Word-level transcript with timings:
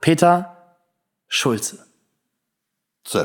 Peter 0.00 0.56
Schulze. 1.28 1.86
So. 3.06 3.24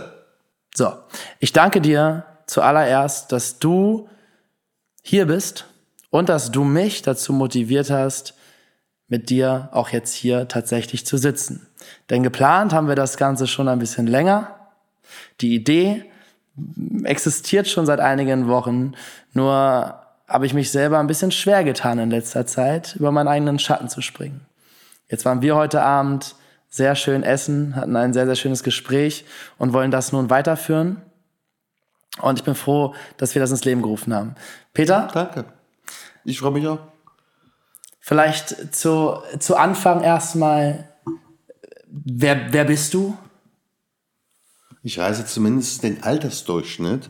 So, 0.76 0.94
ich 1.40 1.54
danke 1.54 1.80
dir 1.80 2.26
zuallererst, 2.48 3.32
dass 3.32 3.60
du 3.60 4.10
hier 5.02 5.26
bist 5.26 5.68
und 6.10 6.28
dass 6.28 6.52
du 6.52 6.66
mich 6.66 7.02
dazu 7.02 7.32
motiviert 7.32 7.90
hast, 7.90 8.34
mit 9.08 9.30
dir 9.30 9.70
auch 9.72 9.90
jetzt 9.90 10.14
hier 10.14 10.48
tatsächlich 10.48 11.06
zu 11.06 11.18
sitzen. 11.18 11.68
Denn 12.10 12.24
geplant 12.24 12.74
haben 12.74 12.88
wir 12.88 12.96
das 12.96 13.18
Ganze 13.18 13.48
schon 13.48 13.70
ein 13.70 13.80
bisschen 13.80 14.08
länger. 14.08 14.54
Die 15.40 15.56
Idee 15.56 16.12
existiert 17.04 17.68
schon 17.68 17.86
seit 17.86 18.00
einigen 18.00 18.48
Wochen, 18.48 18.96
nur 19.34 20.02
habe 20.28 20.46
ich 20.46 20.54
mich 20.54 20.72
selber 20.72 21.00
ein 21.00 21.08
bisschen 21.08 21.32
schwer 21.32 21.64
getan 21.64 22.00
in 22.00 22.10
letzter 22.10 22.46
Zeit, 22.48 22.96
über 22.96 23.12
meinen 23.12 23.28
eigenen 23.28 23.60
Schatten 23.60 23.90
zu 23.90 24.02
springen. 24.02 24.42
Jetzt 25.08 25.24
waren 25.24 25.42
wir 25.42 25.56
heute 25.56 25.84
Abend 25.84 26.36
sehr 26.76 26.96
schön 26.96 27.24
essen, 27.24 27.76
hatten 27.76 27.96
ein 27.96 28.12
sehr, 28.12 28.26
sehr 28.26 28.36
schönes 28.36 28.64
Gespräch 28.64 29.26
und 29.58 29.72
wollen 29.72 29.92
das 29.92 30.12
nun 30.12 30.30
weiterführen. 30.30 31.02
Und 32.22 32.40
ich 32.40 32.46
bin 32.46 32.56
froh, 32.56 32.94
dass 33.18 33.34
wir 33.34 33.40
das 33.40 33.52
ins 33.52 33.64
Leben 33.64 33.82
gerufen 33.82 34.14
haben. 34.14 34.36
Peter? 34.74 35.10
Danke. 35.14 35.46
Ich 36.26 36.40
freue 36.40 36.52
mich 36.52 36.68
auch. 36.68 36.80
Vielleicht 38.00 38.76
zu, 38.76 39.18
zu 39.40 39.56
Anfang 39.56 40.04
erstmal, 40.04 40.90
wer, 41.88 42.54
wer 42.54 42.66
bist 42.66 42.94
du? 42.94 43.18
Ich 44.84 45.00
reise 45.00 45.26
zumindest 45.26 45.84
den 45.84 46.04
Altersdurchschnitt 46.04 47.10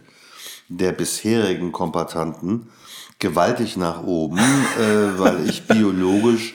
der 0.69 0.91
bisherigen 0.91 1.71
Kompatanten 1.71 2.69
gewaltig 3.19 3.77
nach 3.77 4.03
oben, 4.03 4.37
äh, 4.79 5.19
weil 5.19 5.49
ich 5.49 5.67
biologisch, 5.67 6.53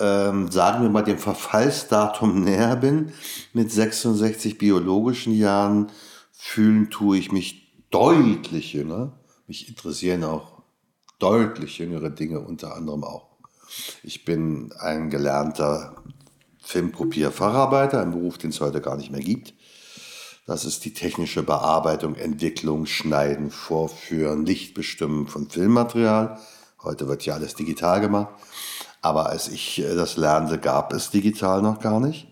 ähm, 0.00 0.50
sagen 0.50 0.82
wir 0.82 0.90
mal, 0.90 1.02
dem 1.02 1.18
Verfallsdatum 1.18 2.42
näher 2.44 2.76
bin. 2.76 3.12
Mit 3.52 3.72
66 3.72 4.58
biologischen 4.58 5.34
Jahren 5.34 5.90
fühlen 6.32 6.90
tue 6.90 7.18
ich 7.18 7.32
mich 7.32 7.72
deutlich 7.90 8.72
jünger. 8.72 9.18
Mich 9.46 9.68
interessieren 9.68 10.24
auch 10.24 10.62
deutlich 11.18 11.78
jüngere 11.78 12.10
Dinge, 12.10 12.40
unter 12.40 12.76
anderem 12.76 13.04
auch. 13.04 13.28
Ich 14.02 14.24
bin 14.24 14.72
ein 14.78 15.10
gelernter 15.10 15.96
Filmkopierfacharbeiter, 16.62 18.00
ein 18.00 18.12
Beruf, 18.12 18.38
den 18.38 18.50
es 18.50 18.60
heute 18.60 18.80
gar 18.80 18.96
nicht 18.96 19.10
mehr 19.10 19.20
gibt. 19.20 19.54
Das 20.46 20.64
ist 20.64 20.84
die 20.84 20.94
technische 20.94 21.42
Bearbeitung, 21.42 22.14
Entwicklung, 22.14 22.86
Schneiden, 22.86 23.50
Vorführen, 23.50 24.46
Lichtbestimmen 24.46 25.26
von 25.26 25.50
Filmmaterial. 25.50 26.38
Heute 26.82 27.08
wird 27.08 27.26
ja 27.26 27.34
alles 27.34 27.54
digital 27.54 28.00
gemacht. 28.00 28.28
Aber 29.02 29.28
als 29.28 29.48
ich 29.48 29.78
äh, 29.80 29.94
das 29.94 30.16
lernte, 30.16 30.58
gab 30.58 30.92
es 30.92 31.10
digital 31.10 31.62
noch 31.62 31.80
gar 31.80 32.00
nicht. 32.00 32.26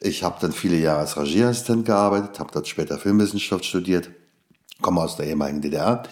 Ich 0.00 0.22
habe 0.22 0.36
dann 0.40 0.52
viele 0.52 0.76
Jahre 0.76 1.00
als 1.00 1.16
Regieassistent 1.16 1.86
gearbeitet, 1.86 2.38
habe 2.38 2.50
dort 2.52 2.68
später 2.68 2.98
Filmwissenschaft 2.98 3.64
studiert, 3.64 4.10
komme 4.82 5.00
aus 5.00 5.16
der 5.16 5.26
ehemaligen 5.26 5.62
DDR 5.62 6.02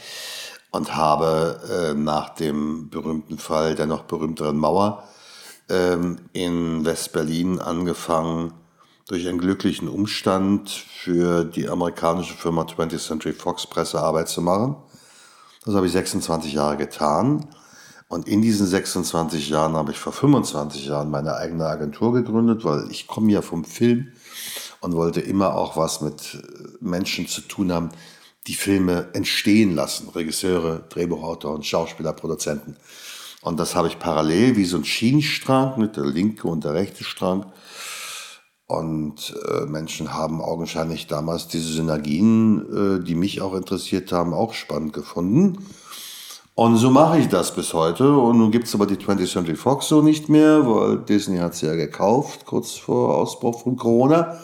und 0.70 0.96
habe 0.96 1.60
äh, 1.70 1.94
nach 1.94 2.30
dem 2.30 2.88
berühmten 2.88 3.38
Fall 3.38 3.74
der 3.74 3.86
noch 3.86 4.04
berühmteren 4.04 4.56
Mauer 4.56 5.04
ähm, 5.68 6.16
in 6.32 6.84
West-Berlin 6.84 7.58
angefangen, 7.58 8.54
durch 9.08 9.28
einen 9.28 9.38
glücklichen 9.38 9.88
Umstand 9.88 10.70
für 10.70 11.44
die 11.44 11.68
amerikanische 11.68 12.34
Firma 12.34 12.62
20th 12.62 13.06
Century 13.06 13.34
Fox 13.34 13.66
Pressearbeit 13.66 14.28
zu 14.28 14.40
machen. 14.40 14.76
Das 15.64 15.74
habe 15.74 15.86
ich 15.86 15.92
26 15.92 16.54
Jahre 16.54 16.76
getan. 16.76 17.46
Und 18.12 18.28
in 18.28 18.42
diesen 18.42 18.66
26 18.66 19.48
Jahren 19.48 19.72
habe 19.72 19.90
ich 19.90 19.96
vor 19.96 20.12
25 20.12 20.84
Jahren 20.84 21.10
meine 21.10 21.34
eigene 21.36 21.64
Agentur 21.64 22.12
gegründet, 22.12 22.62
weil 22.62 22.90
ich 22.90 23.06
komme 23.06 23.32
ja 23.32 23.40
vom 23.40 23.64
Film 23.64 24.08
und 24.80 24.92
wollte 24.92 25.22
immer 25.22 25.56
auch 25.56 25.78
was 25.78 26.02
mit 26.02 26.42
Menschen 26.82 27.26
zu 27.26 27.40
tun 27.40 27.72
haben, 27.72 27.88
die 28.48 28.52
Filme 28.52 29.08
entstehen 29.14 29.74
lassen. 29.74 30.10
Regisseure, 30.10 30.84
Drehbuchautoren, 30.90 31.62
Schauspieler, 31.62 32.12
Produzenten. 32.12 32.76
Und 33.40 33.58
das 33.58 33.74
habe 33.74 33.88
ich 33.88 33.98
parallel 33.98 34.56
wie 34.56 34.66
so 34.66 34.76
ein 34.76 34.84
Schienenstrang 34.84 35.80
mit 35.80 35.96
der 35.96 36.04
linke 36.04 36.48
und 36.48 36.64
der 36.64 36.74
rechte 36.74 37.04
Strang 37.04 37.46
und 38.66 39.34
äh, 39.48 39.66
Menschen 39.66 40.14
haben 40.14 40.40
augenscheinlich 40.40 41.06
damals 41.06 41.48
diese 41.48 41.72
Synergien, 41.72 43.00
äh, 43.00 43.04
die 43.04 43.14
mich 43.14 43.40
auch 43.40 43.54
interessiert 43.54 44.12
haben, 44.12 44.32
auch 44.32 44.54
spannend 44.54 44.92
gefunden. 44.92 45.66
Und 46.54 46.76
so 46.76 46.90
mache 46.90 47.18
ich 47.18 47.28
das 47.28 47.54
bis 47.54 47.72
heute. 47.72 48.16
Und 48.16 48.38
nun 48.38 48.50
gibt 48.50 48.66
es 48.66 48.74
aber 48.74 48.86
die 48.86 48.96
20th 48.96 49.32
Century 49.32 49.56
Fox 49.56 49.88
so 49.88 50.02
nicht 50.02 50.28
mehr, 50.28 50.66
weil 50.66 50.98
Disney 50.98 51.38
hat 51.38 51.54
sie 51.54 51.66
ja 51.66 51.74
gekauft, 51.74 52.44
kurz 52.44 52.72
vor 52.72 53.16
Ausbruch 53.16 53.62
von 53.62 53.76
Corona. 53.76 54.38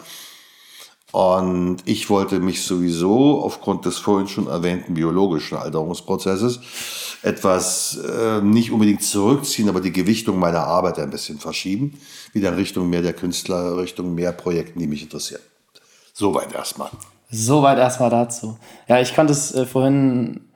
Und 1.12 1.78
ich 1.86 2.10
wollte 2.10 2.38
mich 2.38 2.62
sowieso 2.62 3.42
aufgrund 3.42 3.84
des 3.86 3.98
vorhin 3.98 4.28
schon 4.28 4.46
erwähnten 4.46 4.94
biologischen 4.94 5.56
Alterungsprozesses 5.56 6.60
etwas 7.22 7.96
äh, 7.96 8.40
nicht 8.42 8.70
unbedingt 8.70 9.02
zurückziehen, 9.02 9.68
aber 9.68 9.80
die 9.80 9.92
Gewichtung 9.92 10.38
meiner 10.38 10.64
Arbeit 10.64 10.98
ein 10.98 11.10
bisschen 11.10 11.38
verschieben. 11.38 11.98
Wieder 12.32 12.50
in 12.50 12.54
Richtung 12.54 12.88
mehr 12.88 13.02
der 13.02 13.14
Künstler, 13.14 13.76
Richtung 13.76 14.14
mehr 14.14 14.32
Projekten, 14.32 14.78
die 14.78 14.86
mich 14.86 15.02
interessieren. 15.02 15.42
Soweit 16.12 16.52
erstmal. 16.54 16.90
Soweit 17.30 17.78
erstmal 17.78 18.10
dazu. 18.10 18.58
Ja, 18.86 19.00
ich 19.00 19.14
konnte 19.14 19.32
es 19.32 19.54
äh, 19.54 19.66
vorhin 19.66 20.47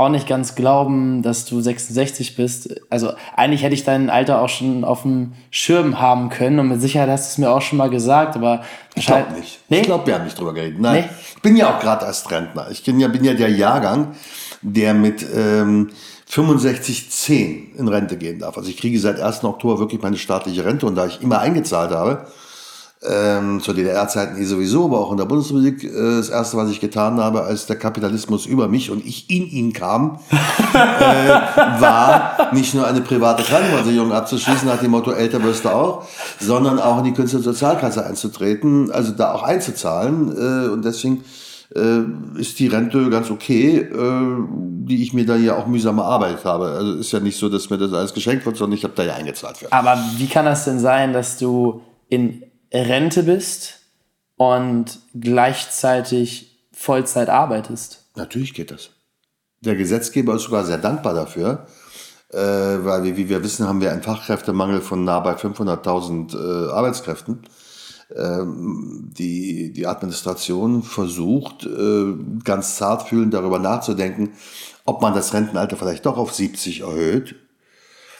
auch 0.00 0.08
nicht 0.08 0.26
ganz 0.26 0.54
glauben, 0.54 1.22
dass 1.22 1.44
du 1.44 1.60
66 1.60 2.34
bist. 2.34 2.80
Also 2.88 3.12
eigentlich 3.36 3.62
hätte 3.62 3.74
ich 3.74 3.84
dein 3.84 4.08
Alter 4.08 4.40
auch 4.40 4.48
schon 4.48 4.82
auf 4.82 5.02
dem 5.02 5.32
Schirm 5.50 6.00
haben 6.00 6.30
können 6.30 6.58
und 6.58 6.68
mit 6.68 6.80
Sicherheit 6.80 7.10
hast 7.10 7.26
du 7.26 7.32
es 7.32 7.38
mir 7.38 7.50
auch 7.50 7.60
schon 7.60 7.76
mal 7.76 7.90
gesagt, 7.90 8.34
aber 8.34 8.62
ich 8.94 9.06
glaube 9.06 9.34
nicht. 9.38 9.60
Nee? 9.68 9.80
Ich 9.80 9.86
glaube, 9.86 10.06
wir 10.06 10.14
haben 10.14 10.24
nicht 10.24 10.38
drüber 10.38 10.54
geredet. 10.54 10.80
Nein, 10.80 11.04
nee? 11.04 11.10
ich 11.36 11.42
bin 11.42 11.54
ja 11.54 11.76
auch 11.76 11.80
gerade 11.80 12.06
als 12.06 12.30
Rentner. 12.30 12.68
Ich 12.70 12.82
bin 12.82 12.98
ja, 12.98 13.08
bin 13.08 13.24
ja 13.24 13.34
der 13.34 13.50
Jahrgang, 13.50 14.14
der 14.62 14.94
mit 14.94 15.22
ähm, 15.34 15.90
65,10 16.30 17.76
in 17.76 17.86
Rente 17.86 18.16
gehen 18.16 18.38
darf. 18.38 18.56
Also 18.56 18.70
ich 18.70 18.78
kriege 18.78 18.98
seit 18.98 19.20
1. 19.20 19.44
Oktober 19.44 19.80
wirklich 19.80 20.00
meine 20.00 20.16
staatliche 20.16 20.64
Rente 20.64 20.86
und 20.86 20.94
da 20.94 21.06
ich 21.06 21.20
immer 21.20 21.40
eingezahlt 21.40 21.90
habe, 21.90 22.26
ähm, 23.02 23.60
zur 23.60 23.74
DDR-Zeiten 23.74 24.36
eh 24.36 24.44
sowieso, 24.44 24.84
aber 24.84 25.00
auch 25.00 25.10
in 25.10 25.16
der 25.16 25.24
Bundesrepublik, 25.24 25.84
äh, 25.84 26.16
das 26.18 26.28
erste, 26.28 26.58
was 26.58 26.70
ich 26.70 26.80
getan 26.80 27.18
habe, 27.18 27.42
als 27.42 27.66
der 27.66 27.76
Kapitalismus 27.76 28.44
über 28.44 28.68
mich 28.68 28.90
und 28.90 29.04
ich 29.06 29.30
in 29.30 29.46
ihn 29.46 29.72
kam, 29.72 30.18
äh, 30.74 30.78
war 31.80 32.52
nicht 32.52 32.74
nur 32.74 32.86
eine 32.86 33.00
private 33.00 33.42
Krankenversicherung 33.42 34.12
abzuschließen, 34.12 34.68
nach 34.68 34.80
dem 34.80 34.90
Motto, 34.90 35.12
älter 35.12 35.42
wirst 35.42 35.64
du 35.64 35.70
auch, 35.70 36.04
sondern 36.38 36.78
auch 36.78 36.98
in 36.98 37.04
die 37.04 37.12
Künstlersozialkasse 37.12 38.04
einzutreten, 38.04 38.90
also 38.90 39.12
da 39.12 39.32
auch 39.32 39.44
einzuzahlen. 39.44 40.36
Äh, 40.36 40.68
und 40.68 40.84
deswegen 40.84 41.24
äh, 41.74 42.00
ist 42.38 42.58
die 42.58 42.66
Rente 42.66 43.08
ganz 43.08 43.30
okay, 43.30 43.78
äh, 43.78 44.36
die 44.84 45.02
ich 45.02 45.14
mir 45.14 45.24
da 45.24 45.36
ja 45.36 45.56
auch 45.56 45.66
mühsam 45.66 45.96
erarbeitet 45.98 46.44
habe. 46.44 46.66
Also 46.66 46.96
ist 46.96 47.12
ja 47.12 47.20
nicht 47.20 47.38
so, 47.38 47.48
dass 47.48 47.70
mir 47.70 47.78
das 47.78 47.94
alles 47.94 48.12
geschenkt 48.12 48.44
wird, 48.44 48.58
sondern 48.58 48.76
ich 48.76 48.84
habe 48.84 48.92
da 48.94 49.04
ja 49.04 49.14
eingezahlt 49.14 49.56
für. 49.56 49.72
Aber 49.72 49.98
wie 50.18 50.26
kann 50.26 50.44
das 50.44 50.66
denn 50.66 50.80
sein, 50.80 51.14
dass 51.14 51.38
du 51.38 51.80
in 52.10 52.42
Rente 52.72 53.22
bist 53.22 53.80
und 54.36 55.00
gleichzeitig 55.14 56.58
Vollzeit 56.72 57.28
arbeitest. 57.28 58.04
Natürlich 58.16 58.54
geht 58.54 58.70
das. 58.70 58.90
Der 59.60 59.76
Gesetzgeber 59.76 60.34
ist 60.36 60.44
sogar 60.44 60.64
sehr 60.64 60.78
dankbar 60.78 61.12
dafür, 61.12 61.66
äh, 62.32 62.38
weil, 62.38 63.04
wie, 63.04 63.16
wie, 63.16 63.28
wir 63.28 63.42
wissen, 63.44 63.68
haben 63.68 63.80
wir 63.80 63.92
einen 63.92 64.02
Fachkräftemangel 64.02 64.80
von 64.80 65.04
nah 65.04 65.20
bei 65.20 65.34
500.000 65.34 66.34
äh, 66.34 66.70
Arbeitskräften. 66.72 67.42
Ähm, 68.16 69.10
die, 69.16 69.72
die 69.72 69.86
Administration 69.86 70.82
versucht, 70.82 71.66
äh, 71.66 72.14
ganz 72.42 72.76
zartfühlend 72.76 73.34
darüber 73.34 73.58
nachzudenken, 73.58 74.32
ob 74.84 75.02
man 75.02 75.14
das 75.14 75.34
Rentenalter 75.34 75.76
vielleicht 75.76 76.06
doch 76.06 76.16
auf 76.16 76.34
70 76.34 76.80
erhöht, 76.80 77.36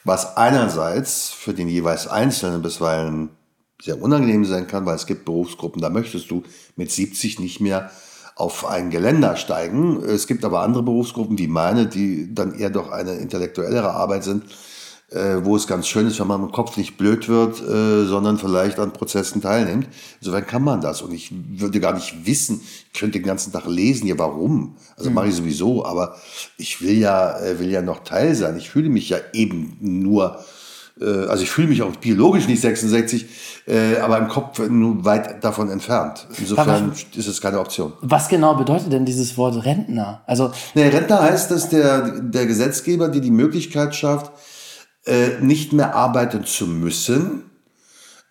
was 0.05 0.37
einerseits 0.37 1.31
für 1.31 1.55
den 1.55 1.69
jeweils 1.69 2.07
Einzelnen 2.07 2.63
bisweilen 2.63 3.31
sehr 3.83 4.01
unangenehm 4.01 4.45
sein 4.45 4.67
kann, 4.67 4.87
weil 4.87 4.97
es 4.97 5.07
gibt 5.07 5.25
Berufsgruppen, 5.25 5.81
da 5.81 5.91
möchtest 5.91 6.31
du 6.31 6.43
mit 6.77 6.91
70 6.91 7.41
nicht 7.41 7.61
mehr 7.61 7.91
auf 8.41 8.67
ein 8.67 8.91
Geländer 8.91 9.37
steigen. 9.37 10.03
Es 10.03 10.27
gibt 10.27 10.45
aber 10.45 10.63
andere 10.63 10.83
Berufsgruppen, 10.83 11.39
wie 11.39 11.47
meine, 11.47 11.87
die 11.87 12.35
dann 12.35 12.55
eher 12.55 12.71
doch 12.71 12.91
eine 12.91 13.15
intellektuellere 13.17 13.91
Arbeit 13.91 14.25
sind, 14.25 14.45
äh, 15.11 15.45
wo 15.45 15.57
es 15.57 15.67
ganz 15.67 15.89
schön 15.89 16.07
ist, 16.07 16.21
wenn 16.21 16.27
man 16.27 16.43
im 16.45 16.53
Kopf 16.53 16.77
nicht 16.79 16.97
blöd 16.97 17.29
wird, 17.29 17.61
äh, 17.61 18.07
sondern 18.07 18.39
vielleicht 18.39 18.79
an 18.79 18.93
Prozessen 18.93 19.43
teilnimmt. 19.43 19.89
Insofern 20.21 20.47
kann 20.47 20.65
man 20.65 20.81
das. 20.81 21.03
Und 21.03 21.13
ich 21.13 21.33
würde 21.33 21.81
gar 21.81 21.93
nicht 21.93 22.25
wissen, 22.25 22.63
ich 22.93 22.99
könnte 22.99 23.19
den 23.19 23.27
ganzen 23.27 23.53
Tag 23.53 23.67
lesen, 23.67 24.07
ja 24.07 24.19
warum. 24.19 24.77
Also 24.97 25.11
mhm. 25.11 25.17
mache 25.17 25.29
ich 25.29 25.35
sowieso, 25.35 25.85
aber 25.85 26.17
ich 26.57 26.81
will 26.81 26.97
ja, 26.99 27.39
äh, 27.41 27.59
will 27.59 27.71
ja 27.71 27.83
noch 27.83 28.05
Teil 28.05 28.35
sein. 28.35 28.57
Ich 28.57 28.71
fühle 28.71 28.89
mich 28.89 29.11
ja 29.11 29.19
eben 29.35 29.77
nur 29.81 30.43
also 31.05 31.43
ich 31.43 31.51
fühle 31.51 31.69
mich 31.69 31.83
auch 31.83 31.95
biologisch 31.97 32.47
nicht 32.47 32.61
66, 32.61 33.27
äh, 33.67 33.97
aber 33.99 34.19
im 34.19 34.29
Kopf 34.29 34.59
nur 34.69 35.05
weit 35.05 35.43
davon 35.43 35.71
entfernt. 35.71 36.27
Insofern 36.39 36.93
was, 36.93 37.07
ist 37.17 37.27
es 37.27 37.41
keine 37.41 37.61
Option. 37.61 37.93
Was 38.01 38.29
genau 38.29 38.55
bedeutet 38.55 38.93
denn 38.93 39.05
dieses 39.05 39.37
Wort 39.39 39.65
Rentner? 39.65 40.23
Also 40.27 40.53
nee, 40.75 40.89
Rentner 40.89 41.23
heißt, 41.23 41.51
dass 41.51 41.69
der, 41.69 42.21
der 42.21 42.47
Gesetzgeber 42.47 43.09
dir 43.09 43.21
die 43.21 43.31
Möglichkeit 43.31 43.95
schafft, 43.95 44.33
äh, 45.07 45.41
nicht 45.41 45.73
mehr 45.73 45.95
arbeiten 45.95 46.45
zu 46.45 46.67
müssen, 46.67 47.45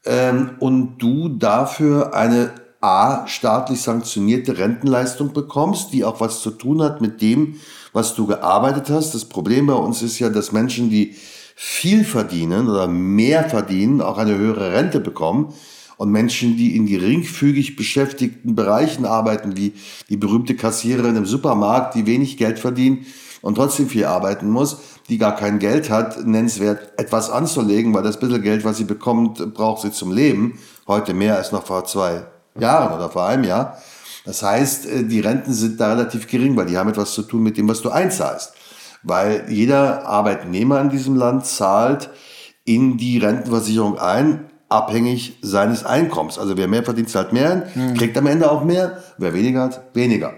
ähm, 0.05 0.51
und 0.59 0.97
du 0.97 1.29
dafür 1.29 2.13
eine 2.13 2.51
A, 2.81 3.27
staatlich 3.27 3.81
sanktionierte 3.81 4.57
Rentenleistung 4.57 5.33
bekommst, 5.33 5.91
die 5.91 6.05
auch 6.05 6.21
was 6.21 6.41
zu 6.41 6.51
tun 6.51 6.81
hat 6.81 7.01
mit 7.01 7.21
dem, 7.21 7.55
was 7.91 8.15
du 8.15 8.25
gearbeitet 8.25 8.89
hast. 8.89 9.13
Das 9.13 9.25
Problem 9.25 9.67
bei 9.67 9.73
uns 9.73 10.01
ist 10.01 10.19
ja, 10.19 10.29
dass 10.29 10.53
Menschen, 10.53 10.89
die 10.89 11.15
viel 11.61 12.05
verdienen 12.05 12.69
oder 12.69 12.87
mehr 12.87 13.49
verdienen, 13.49 13.99
auch 13.99 14.17
eine 14.17 14.37
höhere 14.37 14.71
Rente 14.71 15.01
bekommen. 15.01 15.53
Und 15.97 16.09
Menschen, 16.09 16.55
die 16.55 16.77
in 16.77 16.85
geringfügig 16.85 17.75
beschäftigten 17.75 18.55
Bereichen 18.55 19.05
arbeiten, 19.05 19.57
wie 19.57 19.73
die 20.07 20.15
berühmte 20.15 20.55
Kassiererin 20.55 21.17
im 21.17 21.25
Supermarkt, 21.25 21.95
die 21.95 22.05
wenig 22.05 22.37
Geld 22.37 22.59
verdient 22.59 23.05
und 23.41 23.55
trotzdem 23.55 23.89
viel 23.89 24.05
arbeiten 24.05 24.49
muss, 24.49 24.77
die 25.09 25.17
gar 25.17 25.35
kein 25.35 25.59
Geld 25.59 25.89
hat, 25.89 26.25
nennenswert 26.25 26.97
etwas 26.97 27.29
anzulegen, 27.29 27.93
weil 27.93 28.03
das 28.03 28.21
bisschen 28.21 28.41
Geld, 28.41 28.63
was 28.63 28.77
sie 28.77 28.85
bekommt, 28.85 29.53
braucht 29.53 29.81
sie 29.81 29.91
zum 29.91 30.13
Leben. 30.13 30.59
Heute 30.87 31.13
mehr 31.13 31.35
als 31.35 31.51
noch 31.51 31.65
vor 31.65 31.83
zwei 31.83 32.25
Jahren 32.57 32.95
oder 32.95 33.09
vor 33.09 33.25
einem 33.25 33.43
Jahr. 33.43 33.77
Das 34.23 34.43
heißt, 34.43 34.85
äh, 34.85 35.03
die 35.03 35.19
Renten 35.19 35.51
sind 35.51 35.77
da 35.77 35.89
relativ 35.89 36.25
gering, 36.27 36.55
weil 36.55 36.67
die 36.67 36.77
haben 36.77 36.89
etwas 36.89 37.11
zu 37.11 37.23
tun 37.23 37.43
mit 37.43 37.57
dem, 37.57 37.67
was 37.67 37.81
du 37.81 37.89
einzahlst. 37.89 38.53
Weil 39.03 39.45
jeder 39.49 40.07
Arbeitnehmer 40.07 40.81
in 40.81 40.89
diesem 40.89 41.15
Land 41.15 41.45
zahlt 41.45 42.09
in 42.65 42.97
die 42.97 43.17
Rentenversicherung 43.17 43.97
ein, 43.97 44.49
abhängig 44.67 45.37
seines 45.41 45.83
Einkommens. 45.85 46.37
Also 46.37 46.57
wer 46.57 46.67
mehr 46.67 46.83
verdient, 46.83 47.09
zahlt 47.09 47.33
mehr 47.33 47.67
ein, 47.75 47.93
kriegt 47.95 48.17
am 48.17 48.27
Ende 48.27 48.51
auch 48.51 48.63
mehr. 48.63 49.01
Wer 49.17 49.33
weniger 49.33 49.63
hat, 49.63 49.95
weniger. 49.95 50.33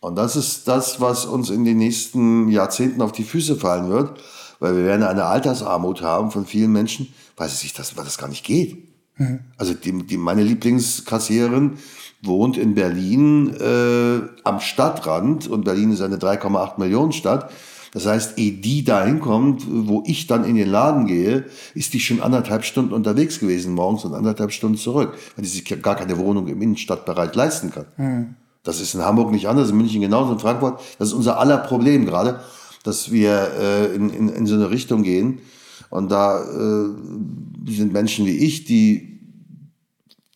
Und 0.00 0.16
das 0.16 0.34
ist 0.34 0.66
das, 0.66 1.00
was 1.00 1.26
uns 1.26 1.48
in 1.48 1.64
den 1.64 1.78
nächsten 1.78 2.48
Jahrzehnten 2.48 3.02
auf 3.02 3.12
die 3.12 3.22
Füße 3.22 3.54
fallen 3.54 3.88
wird, 3.88 4.20
weil 4.58 4.76
wir 4.76 4.84
werden 4.84 5.04
eine 5.04 5.26
Altersarmut 5.26 6.02
haben 6.02 6.32
von 6.32 6.44
vielen 6.44 6.72
Menschen, 6.72 7.14
weil 7.36 7.46
es 7.46 7.60
sich 7.60 7.72
das, 7.72 7.96
weil 7.96 8.04
das 8.04 8.18
gar 8.18 8.28
nicht 8.28 8.44
geht. 8.44 8.88
Mhm. 9.16 9.40
Also 9.56 9.74
die, 9.74 10.04
die, 10.04 10.16
meine 10.16 10.42
Lieblingskassiererin 10.42 11.78
wohnt 12.20 12.56
in 12.56 12.74
Berlin 12.74 13.54
äh, 13.54 14.22
am 14.42 14.58
Stadtrand 14.58 15.46
und 15.46 15.64
Berlin 15.64 15.92
ist 15.92 16.00
eine 16.00 16.16
3,8 16.16 16.80
Millionen 16.80 17.12
Stadt. 17.12 17.50
Das 17.92 18.06
heißt, 18.06 18.38
ehe 18.38 18.52
die 18.52 18.84
da 18.84 19.04
hinkommt, 19.04 19.64
wo 19.68 20.02
ich 20.06 20.26
dann 20.26 20.44
in 20.44 20.56
den 20.56 20.68
Laden 20.68 21.06
gehe, 21.06 21.44
ist 21.74 21.92
die 21.92 22.00
schon 22.00 22.22
anderthalb 22.22 22.64
Stunden 22.64 22.94
unterwegs 22.94 23.38
gewesen 23.38 23.74
morgens 23.74 24.04
und 24.06 24.14
anderthalb 24.14 24.50
Stunden 24.50 24.78
zurück, 24.78 25.12
weil 25.36 25.44
die 25.44 25.50
sich 25.50 25.82
gar 25.82 25.94
keine 25.94 26.18
Wohnung 26.18 26.48
im 26.48 26.62
Innenstadtbereich 26.62 27.34
leisten 27.34 27.70
kann. 27.70 27.86
Mhm. 27.98 28.34
Das 28.64 28.80
ist 28.80 28.94
in 28.94 29.02
Hamburg 29.02 29.30
nicht 29.30 29.46
anders, 29.46 29.70
in 29.70 29.76
München 29.76 30.00
genauso, 30.00 30.32
in 30.32 30.38
Frankfurt. 30.38 30.80
Das 30.98 31.08
ist 31.08 31.14
unser 31.14 31.38
aller 31.38 31.58
Problem 31.58 32.06
gerade, 32.06 32.40
dass 32.82 33.12
wir 33.12 33.50
äh, 33.60 33.94
in, 33.94 34.08
in, 34.08 34.28
in 34.30 34.46
so 34.46 34.54
eine 34.54 34.70
Richtung 34.70 35.02
gehen. 35.02 35.40
Und 35.90 36.10
da 36.10 36.40
äh, 36.40 37.70
sind 37.70 37.92
Menschen 37.92 38.24
wie 38.24 38.38
ich, 38.38 38.64
die 38.64 39.20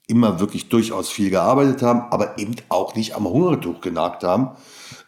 immer 0.09 0.41
wirklich 0.41 0.69
durchaus 0.69 1.09
viel 1.09 1.31
gearbeitet 1.31 1.81
haben, 1.83 2.03
aber 2.11 2.39
eben 2.39 2.55
auch 2.69 2.95
nicht 2.95 3.17
am 3.17 3.27
Hungertuch 3.27 3.81
genagt 3.81 4.25
haben 4.25 4.51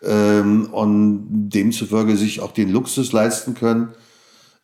ähm, 0.03 0.69
und 0.73 1.51
demzufolge 1.51 2.17
sich 2.17 2.41
auch 2.41 2.53
den 2.53 2.71
Luxus 2.71 3.13
leisten 3.13 3.55
können, 3.55 3.89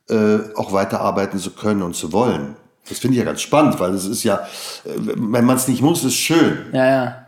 äh, 0.09 0.39
auch 0.57 0.73
weiterarbeiten 0.73 1.39
zu 1.39 1.51
können 1.51 1.83
und 1.83 1.95
zu 1.95 2.13
wollen. 2.13 2.57
Das 2.89 2.99
finde 2.99 3.15
ich 3.15 3.19
ja 3.19 3.25
ganz 3.25 3.41
spannend, 3.41 3.81
weil 3.81 3.95
es 3.95 4.05
ist 4.05 4.25
ja, 4.25 4.37
äh, 4.85 4.91
wenn 4.97 5.45
man 5.45 5.57
es 5.57 5.69
nicht 5.69 5.83
muss, 5.83 6.05
ist 6.05 6.17
schön. 6.17 6.67
Ja, 6.73 6.87
ja. 6.87 7.27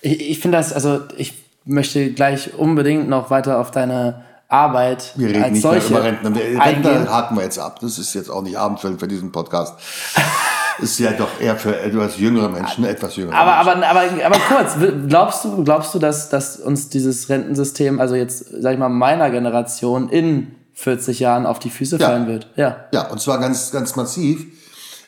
Ich, 0.00 0.30
ich 0.30 0.38
finde 0.38 0.58
das, 0.58 0.72
also 0.72 1.00
ich 1.16 1.34
möchte 1.64 2.12
gleich 2.12 2.54
unbedingt 2.54 3.08
noch 3.08 3.30
weiter 3.30 3.58
auf 3.58 3.70
deine 3.70 4.22
Arbeit 4.48 5.12
wir 5.16 5.28
reden 5.28 5.42
als 5.42 5.52
nicht 5.52 5.62
solche 5.62 5.92
mehr 5.92 6.00
über 6.00 6.28
Rentner. 6.28 6.64
Rentner 6.64 7.10
haken 7.10 7.36
wir 7.36 7.42
jetzt 7.42 7.58
ab. 7.58 7.80
Das 7.80 7.98
ist 7.98 8.14
jetzt 8.14 8.30
auch 8.30 8.42
nicht 8.42 8.56
Abendfilm 8.56 8.98
für 8.98 9.08
diesen 9.08 9.32
Podcast. 9.32 9.74
ist 10.78 10.98
ja 10.98 11.12
doch 11.12 11.40
eher 11.40 11.56
für 11.56 11.78
etwas 11.78 12.18
jüngere 12.18 12.48
Menschen, 12.48 12.84
etwas 12.84 13.16
jüngere 13.16 13.34
aber, 13.34 13.64
Menschen. 13.64 13.84
Aber, 13.84 14.00
aber, 14.00 14.24
aber 14.24 14.38
kurz, 14.48 14.76
glaubst 15.08 15.44
du, 15.44 15.64
glaubst 15.64 15.94
du, 15.94 15.98
dass, 15.98 16.28
dass 16.28 16.56
uns 16.56 16.88
dieses 16.88 17.28
Rentensystem, 17.28 18.00
also 18.00 18.14
jetzt, 18.14 18.46
sag 18.60 18.72
ich 18.72 18.78
mal, 18.78 18.88
meiner 18.88 19.30
Generation 19.30 20.08
in 20.08 20.54
40 20.74 21.20
Jahren 21.20 21.46
auf 21.46 21.58
die 21.58 21.70
Füße 21.70 21.96
ja. 21.96 22.06
fallen 22.06 22.26
wird? 22.26 22.48
Ja. 22.56 22.86
Ja, 22.92 23.08
und 23.08 23.20
zwar 23.20 23.38
ganz, 23.38 23.70
ganz 23.70 23.96
massiv. 23.96 24.46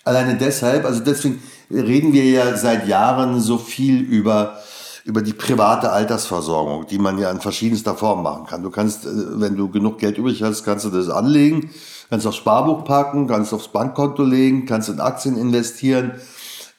Alleine 0.05 0.37
deshalb, 0.37 0.85
also 0.85 1.01
deswegen 1.01 1.43
reden 1.71 2.13
wir 2.13 2.25
ja 2.25 2.57
seit 2.57 2.87
Jahren 2.87 3.41
so 3.41 3.59
viel 3.59 4.01
über 4.01 4.61
über 5.07 5.23
die 5.23 5.33
private 5.33 5.93
Altersversorgung, 5.93 6.89
die 6.89 6.99
man 6.99 7.17
ja 7.19 7.31
in 7.31 7.41
verschiedenster 7.41 7.95
Form 7.95 8.25
machen 8.25 8.45
kann. 8.47 8.65
Du 8.65 8.71
kannst, 8.71 9.07
äh, 9.07 9.09
wenn 9.41 9.57
du 9.57 9.71
genug 9.71 9.99
Geld 9.99 10.19
übrig 10.19 10.43
hast, 10.43 10.65
kannst 10.65 10.85
du 10.85 10.91
das 10.91 11.09
anlegen, 11.09 11.71
kannst 12.11 12.27
aufs 12.27 12.37
Sparbuch 12.37 12.85
packen, 12.85 13.27
kannst 13.27 13.53
aufs 13.53 13.69
Bankkonto 13.69 14.23
legen, 14.23 14.67
kannst 14.67 14.89
in 14.89 15.01
Aktien 15.01 15.37
investieren. 15.37 16.13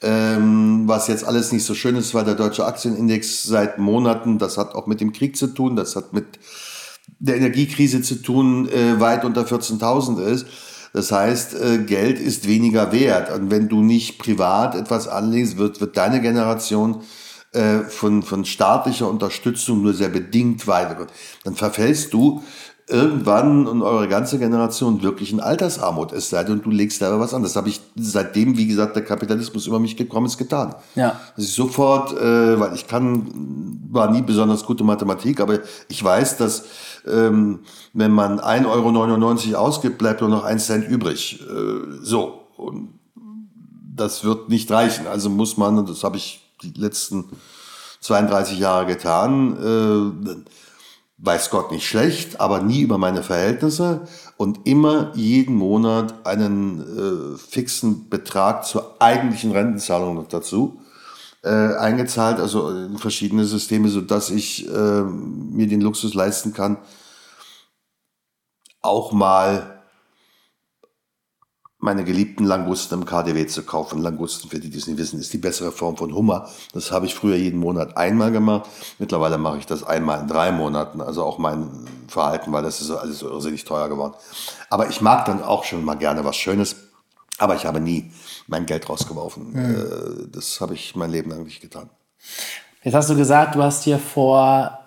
Ähm, 0.01 0.83
was 0.85 1.07
jetzt 1.07 1.25
alles 1.25 1.51
nicht 1.51 1.65
so 1.65 1.73
schön 1.73 1.95
ist, 1.95 2.13
weil 2.13 2.23
der 2.23 2.35
deutsche 2.35 2.65
Aktienindex 2.65 3.43
seit 3.43 3.79
Monaten, 3.79 4.37
das 4.37 4.57
hat 4.57 4.75
auch 4.75 4.85
mit 4.85 5.01
dem 5.01 5.11
Krieg 5.11 5.35
zu 5.35 5.47
tun, 5.47 5.75
das 5.75 5.95
hat 5.95 6.13
mit 6.13 6.25
der 7.19 7.37
Energiekrise 7.37 8.03
zu 8.03 8.21
tun, 8.21 8.69
äh, 8.69 8.99
weit 8.99 9.25
unter 9.25 9.41
14.000 9.41 10.21
ist. 10.21 10.45
Das 10.93 11.11
heißt, 11.11 11.55
äh, 11.55 11.77
Geld 11.79 12.19
ist 12.19 12.47
weniger 12.47 12.91
wert. 12.91 13.31
Und 13.31 13.51
wenn 13.51 13.69
du 13.69 13.81
nicht 13.81 14.19
privat 14.19 14.75
etwas 14.75 15.07
anlegst, 15.07 15.57
wird, 15.57 15.81
wird 15.81 15.97
deine 15.97 16.21
Generation 16.21 17.01
äh, 17.53 17.79
von, 17.79 18.23
von 18.23 18.45
staatlicher 18.45 19.09
Unterstützung 19.09 19.81
nur 19.81 19.93
sehr 19.93 20.09
bedingt 20.09 20.67
weiter. 20.67 21.07
Dann 21.43 21.55
verfällst 21.55 22.13
du 22.13 22.43
irgendwann 22.89 23.67
und 23.67 23.81
eure 23.81 24.07
ganze 24.07 24.39
Generation 24.39 25.01
wirklich 25.03 25.33
in 25.33 25.41
Altersarmut 25.41 26.13
es 26.13 26.29
sei 26.29 26.43
denn, 26.45 26.61
du 26.61 26.69
legst 26.69 26.99
selber 26.99 27.19
was 27.19 27.33
an. 27.33 27.43
Das 27.43 27.57
habe 27.57 27.67
ich 27.67 27.81
seitdem, 27.95 28.57
wie 28.57 28.65
gesagt, 28.65 28.95
der 28.95 29.03
Kapitalismus 29.03 29.67
über 29.67 29.79
mich 29.79 29.97
gekommen 29.97 30.27
ist, 30.27 30.37
getan. 30.37 30.73
Ja. 30.95 31.19
Dass 31.35 31.45
ich 31.45 31.53
sofort, 31.53 32.13
äh, 32.13 32.59
weil 32.59 32.73
ich 32.75 32.87
kann, 32.87 33.79
war 33.91 34.09
nie 34.09 34.21
besonders 34.21 34.65
gute 34.65 34.85
Mathematik, 34.85 35.41
aber 35.41 35.59
ich 35.89 36.01
weiß, 36.01 36.37
dass 36.37 36.63
ähm, 37.05 37.59
wenn 37.93 38.11
man 38.11 38.39
1,99 38.39 39.49
Euro 39.53 39.65
ausgibt, 39.65 39.97
bleibt 39.97 40.21
nur 40.21 40.29
noch 40.29 40.45
ein 40.45 40.59
Cent 40.59 40.87
übrig. 40.87 41.41
Äh, 41.41 42.03
so. 42.03 42.47
Und 42.55 42.99
das 43.95 44.23
wird 44.23 44.49
nicht 44.49 44.71
reichen. 44.71 45.07
Also 45.07 45.29
muss 45.29 45.57
man, 45.57 45.77
und 45.77 45.89
das 45.89 46.03
habe 46.03 46.17
ich 46.17 46.41
die 46.63 46.73
letzten 46.79 47.25
32 48.01 48.59
Jahre 48.59 48.85
getan. 48.85 49.57
Äh, 50.25 50.35
weiß 51.17 51.49
Gott 51.49 51.71
nicht 51.71 51.87
schlecht, 51.87 52.39
aber 52.39 52.61
nie 52.61 52.81
über 52.81 52.97
meine 52.97 53.23
Verhältnisse 53.23 54.07
und 54.37 54.67
immer 54.67 55.11
jeden 55.15 55.55
Monat 55.55 56.25
einen 56.27 57.35
äh, 57.35 57.37
fixen 57.37 58.09
Betrag 58.09 58.65
zur 58.65 59.01
eigentlichen 59.01 59.51
Rentenzahlung 59.51 60.15
noch 60.15 60.27
dazu 60.27 60.79
äh, 61.43 61.75
eingezahlt, 61.75 62.39
also 62.39 62.69
in 62.69 62.97
verschiedene 62.97 63.45
Systeme, 63.45 63.89
so 63.89 64.01
dass 64.01 64.29
ich 64.29 64.67
äh, 64.69 65.01
mir 65.01 65.67
den 65.67 65.81
Luxus 65.81 66.13
leisten 66.13 66.53
kann, 66.53 66.77
auch 68.81 69.11
mal 69.11 69.76
meine 71.79 72.03
geliebten 72.03 72.43
Langusten 72.43 72.99
im 72.99 73.05
KDW 73.05 73.45
zu 73.45 73.63
kaufen. 73.63 74.01
Langusten, 74.01 74.49
für 74.49 74.59
die, 74.59 74.69
die 74.69 74.77
es 74.77 74.87
nicht 74.87 74.97
wissen, 74.97 75.19
ist 75.19 75.31
die 75.31 75.37
bessere 75.37 75.71
Form 75.71 75.95
von 75.95 76.13
Hummer. 76.13 76.49
Das 76.73 76.91
habe 76.91 77.05
ich 77.05 77.13
früher 77.13 77.35
jeden 77.35 77.59
Monat 77.59 77.95
einmal 77.97 78.31
gemacht. 78.31 78.67
Mittlerweile 78.97 79.37
mache 79.37 79.59
ich 79.59 79.67
das 79.67 79.83
einmal 79.83 80.21
in 80.21 80.27
drei 80.27 80.51
Monaten. 80.51 81.01
Also 81.01 81.23
auch 81.23 81.37
mein 81.37 81.69
Verhalten, 82.07 82.51
weil 82.51 82.63
das 82.63 82.81
ist 82.81 82.89
alles 82.89 83.19
so 83.19 83.29
irrsinnig 83.29 83.63
teuer 83.63 83.89
geworden. 83.89 84.13
Aber 84.69 84.89
ich 84.89 85.01
mag 85.01 85.25
dann 85.25 85.43
auch 85.43 85.63
schon 85.63 85.85
mal 85.85 85.95
gerne 85.95 86.25
was 86.25 86.35
Schönes. 86.35 86.75
Aber 87.37 87.55
ich 87.55 87.67
habe 87.67 87.79
nie 87.79 88.11
mein 88.47 88.65
Geld 88.65 88.89
rausgeworfen. 88.89 89.51
Mhm. 89.51 90.31
Das 90.31 90.59
habe 90.59 90.73
ich 90.73 90.95
mein 90.95 91.11
Leben 91.11 91.29
lang 91.29 91.43
nicht 91.43 91.61
getan. 91.61 91.91
Jetzt 92.81 92.95
hast 92.95 93.09
du 93.11 93.15
gesagt, 93.15 93.53
du 93.53 93.61
hast 93.61 93.83
hier 93.83 93.99
vor 93.99 94.79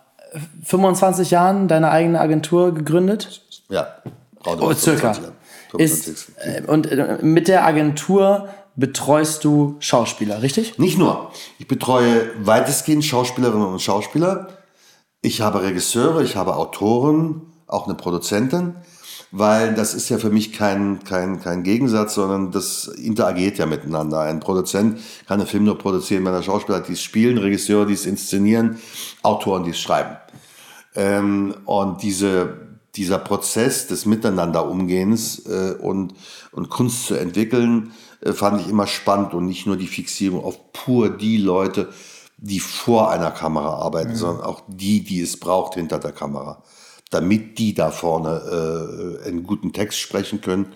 25 0.65 1.31
Jahren 1.31 1.69
deine 1.69 1.93
eigene 1.93 2.21
Agentur 2.21 2.75
gegründet. 2.75 3.43
Ja, 3.69 3.87
oh, 4.45 4.73
circa. 4.73 5.13
Jahren 5.13 5.40
ist, 5.79 6.33
äh, 6.39 6.63
und 6.67 6.91
äh, 6.91 7.19
mit 7.23 7.49
der 7.49 7.65
Agentur 7.65 8.49
betreust 8.77 9.45
du 9.45 9.77
Schauspieler, 9.81 10.43
richtig? 10.43 10.79
Nicht 10.79 10.99
nur. 10.99 11.31
Ich 11.59 11.69
betreue 11.69 12.31
weitestgehend 12.45 13.05
Schauspielerinnen 13.05 13.67
und 13.67 13.83
Schauspieler. 13.83 14.49
Ich 15.23 15.41
habe 15.41 15.63
Regisseure, 15.63 16.23
ich 16.23 16.37
habe 16.37 16.57
Autoren, 16.57 17.43
auch 17.67 17.87
eine 17.87 17.95
Produzentin, 17.95 18.75
weil 19.33 19.75
das 19.75 19.95
ist 19.95 20.09
ja 20.09 20.19
für 20.19 20.31
mich 20.31 20.53
kein, 20.53 21.05
kein, 21.05 21.41
kein 21.41 21.63
Gegensatz, 21.63 22.15
sondern 22.15 22.51
das 22.51 22.89
interagiert 22.89 23.59
ja 23.59 23.67
miteinander. 23.67 24.21
Ein 24.21 24.41
Produzent 24.41 24.99
kann 25.29 25.41
einen 25.41 25.49
Film 25.49 25.65
nur 25.65 25.79
produzieren, 25.79 26.25
wenn 26.25 26.33
er 26.33 26.43
Schauspieler 26.43 26.79
hat, 26.79 26.89
die 26.89 26.95
es 26.95 27.03
spielen, 27.03 27.39
Regisseure, 27.39 27.87
die 27.87 27.95
es 27.95 28.07
inszenieren, 28.07 28.79
Autoren, 29.23 29.65
die 29.65 29.71
es 29.71 29.79
schreiben. 29.79 30.17
Ähm, 30.97 31.55
und 31.67 32.03
diese 32.03 32.70
dieser 32.97 33.19
Prozess 33.19 33.87
des 33.87 34.07
Miteinanderumgehens 34.07 35.47
äh, 35.47 35.75
und, 35.81 36.15
und 36.53 36.71
Kunst 36.71 37.07
zu 37.07 37.15
entwickeln, 37.15 37.93
äh, 38.21 38.33
fand 38.33 38.61
ich 38.61 38.69
immer 38.69 38.87
spannend 38.87 39.35
und 39.35 39.47
nicht 39.47 39.67
nur 39.67 39.77
die 39.77 39.87
Fixierung 39.87 40.45
auf 40.45 40.73
pur 40.73 41.11
die 41.11 41.37
Leute, 41.37 41.89
die 42.37 42.61
vor 42.61 43.11
einer 43.11 43.31
Kamera 43.31 43.75
arbeiten, 43.75 44.13
mhm. 44.13 44.17
sondern 44.17 44.45
auch 44.45 44.63
die, 44.67 45.05
die 45.05 45.21
es 45.21 45.39
braucht 45.39 45.75
hinter 45.75 45.99
der 45.99 46.13
Kamera, 46.13 46.63
damit 47.11 47.59
die 47.59 47.75
da 47.75 47.91
vorne 47.91 49.21
äh, 49.25 49.29
einen 49.29 49.45
guten 49.45 49.73
Text 49.73 49.99
sprechen 49.99 50.41
können 50.41 50.73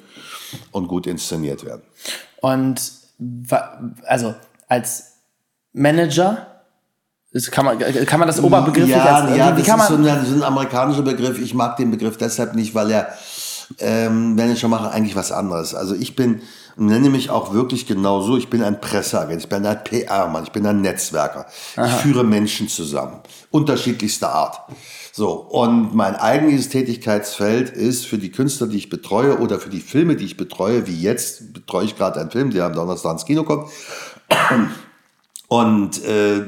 und 0.71 0.89
gut 0.89 1.07
inszeniert 1.07 1.65
werden. 1.65 1.83
Und 2.41 2.93
also 4.05 4.35
als 4.69 5.15
Manager, 5.73 6.54
kann 7.51 7.65
man, 7.65 7.79
kann 7.79 8.21
man 8.21 8.29
das 8.29 8.41
oberbegrifflich 8.41 8.95
ja, 8.95 9.05
als, 9.05 9.37
ja, 9.37 9.57
wie 9.57 9.61
das 9.61 9.69
kann 9.69 9.81
ist 9.81 9.91
man, 9.91 10.05
so 10.05 10.11
ein, 10.11 10.27
so 10.27 10.35
ein 10.37 10.43
amerikanischer 10.43 11.03
Begriff. 11.03 11.41
Ich 11.41 11.53
mag 11.53 11.77
den 11.77 11.91
Begriff 11.91 12.17
deshalb 12.17 12.55
nicht, 12.55 12.75
weil 12.75 12.91
er 12.93 13.09
ähm, 13.79 14.37
Manager 14.37 14.69
mache 14.69 14.91
eigentlich 14.91 15.17
was 15.17 15.33
anderes. 15.33 15.75
Also 15.75 15.95
ich 15.95 16.15
bin, 16.15 16.43
nenne 16.77 17.11
mich 17.11 17.31
auch 17.31 17.53
wirklich 17.53 17.87
genau 17.87 18.21
so, 18.21 18.37
ich 18.37 18.51
bin 18.51 18.63
ein 18.63 18.81
Presseagent, 18.81 19.41
ich 19.41 19.49
bin 19.49 19.67
ein 19.67 19.83
PR-Mann, 19.83 20.45
ich 20.45 20.53
bin 20.53 20.67
ein 20.67 20.81
Netzwerker. 20.81 21.47
Ich 21.77 21.93
führe 21.93 22.25
Menschen 22.25 22.69
zusammen, 22.69 23.21
unterschiedlichster 23.51 24.33
Art. 24.33 24.61
So, 25.13 25.31
und 25.33 25.95
mein 25.95 26.17
eigentliches 26.17 26.69
Tätigkeitsfeld 26.71 27.71
ist 27.71 28.07
für 28.07 28.19
die 28.19 28.33
Künstler, 28.33 28.67
die 28.67 28.79
ich 28.79 28.91
betreue 28.91 29.39
oder 29.39 29.61
für 29.61 29.71
die 29.71 29.81
Filme, 29.81 30.17
die 30.17 30.25
ich 30.25 30.37
betreue, 30.37 30.87
wie 30.89 31.01
jetzt 31.01 31.53
betreue 31.53 31.85
ich 31.85 31.97
gerade 31.97 32.21
einen 32.21 32.31
Film, 32.31 32.51
der 32.51 32.65
am 32.65 32.73
Donnerstag 32.73 33.13
ins 33.13 33.25
Kino 33.25 33.45
kommt. 33.45 33.69
Und 35.55 36.03
äh, 36.03 36.43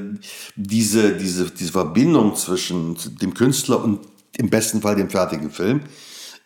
diese, 0.56 1.16
diese, 1.16 1.48
diese 1.52 1.70
Verbindung 1.70 2.34
zwischen 2.34 2.96
dem 3.22 3.34
Künstler 3.34 3.84
und 3.84 4.00
im 4.36 4.50
besten 4.50 4.80
Fall 4.80 4.96
dem 4.96 5.10
fertigen 5.10 5.52
Film 5.52 5.82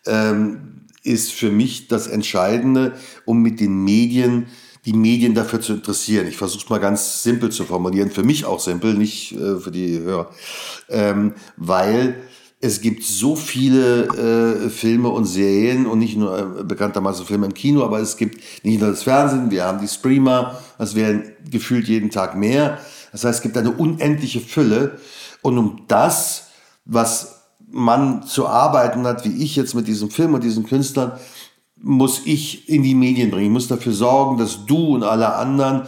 ähm, 0.05 0.85
ist 1.01 1.31
für 1.31 1.49
mich 1.49 1.87
das 1.87 2.05
Entscheidende, 2.05 2.93
um 3.25 3.41
mit 3.41 3.59
den 3.59 3.83
Medien 3.83 4.45
die 4.85 4.93
Medien 4.93 5.33
dafür 5.33 5.59
zu 5.59 5.73
interessieren. 5.73 6.27
Ich 6.27 6.37
versuche 6.37 6.63
es 6.63 6.69
mal 6.69 6.79
ganz 6.79 7.23
simpel 7.23 7.49
zu 7.49 7.63
formulieren, 7.63 8.11
für 8.11 8.23
mich 8.23 8.45
auch 8.45 8.59
simpel, 8.59 8.93
nicht 8.93 9.31
äh, 9.31 9.59
für 9.59 9.71
die 9.71 9.99
Hörer, 9.99 10.29
ähm, 10.87 11.33
weil 11.57 12.15
es 12.61 12.79
gibt 12.79 13.03
so 13.03 13.35
viele 13.35 14.05
äh, 14.65 14.69
Filme 14.69 15.09
und 15.09 15.25
Serien 15.25 15.87
und 15.87 15.97
nicht 15.97 16.15
nur 16.15 16.59
äh, 16.59 16.63
bekanntermaßen 16.63 17.25
Filme 17.25 17.47
im 17.47 17.53
Kino, 17.53 17.83
aber 17.83 17.99
es 17.99 18.17
gibt 18.17 18.39
nicht 18.63 18.79
nur 18.79 18.91
das 18.91 19.03
Fernsehen, 19.03 19.49
wir 19.49 19.65
haben 19.65 19.79
die 19.79 19.87
Streamer, 19.87 20.59
es 20.77 20.93
werden 20.93 21.23
gefühlt 21.49 21.87
jeden 21.87 22.11
Tag 22.11 22.37
mehr. 22.37 22.77
Das 23.11 23.23
heißt, 23.23 23.39
es 23.39 23.41
gibt 23.41 23.57
eine 23.57 23.71
unendliche 23.71 24.39
Fülle 24.39 24.99
und 25.41 25.57
um 25.57 25.81
das, 25.87 26.49
was 26.85 27.41
man 27.71 28.23
zu 28.23 28.47
arbeiten 28.47 29.07
hat, 29.07 29.25
wie 29.25 29.43
ich 29.43 29.55
jetzt 29.55 29.73
mit 29.73 29.87
diesem 29.87 30.11
Film 30.11 30.35
und 30.35 30.43
diesen 30.43 30.65
Künstlern, 30.65 31.13
muss 31.77 32.21
ich 32.25 32.69
in 32.69 32.83
die 32.83 32.93
Medien 32.93 33.31
bringen. 33.31 33.45
Ich 33.45 33.51
muss 33.51 33.67
dafür 33.67 33.93
sorgen, 33.93 34.37
dass 34.37 34.67
du 34.67 34.93
und 34.93 35.03
alle 35.03 35.33
anderen, 35.33 35.87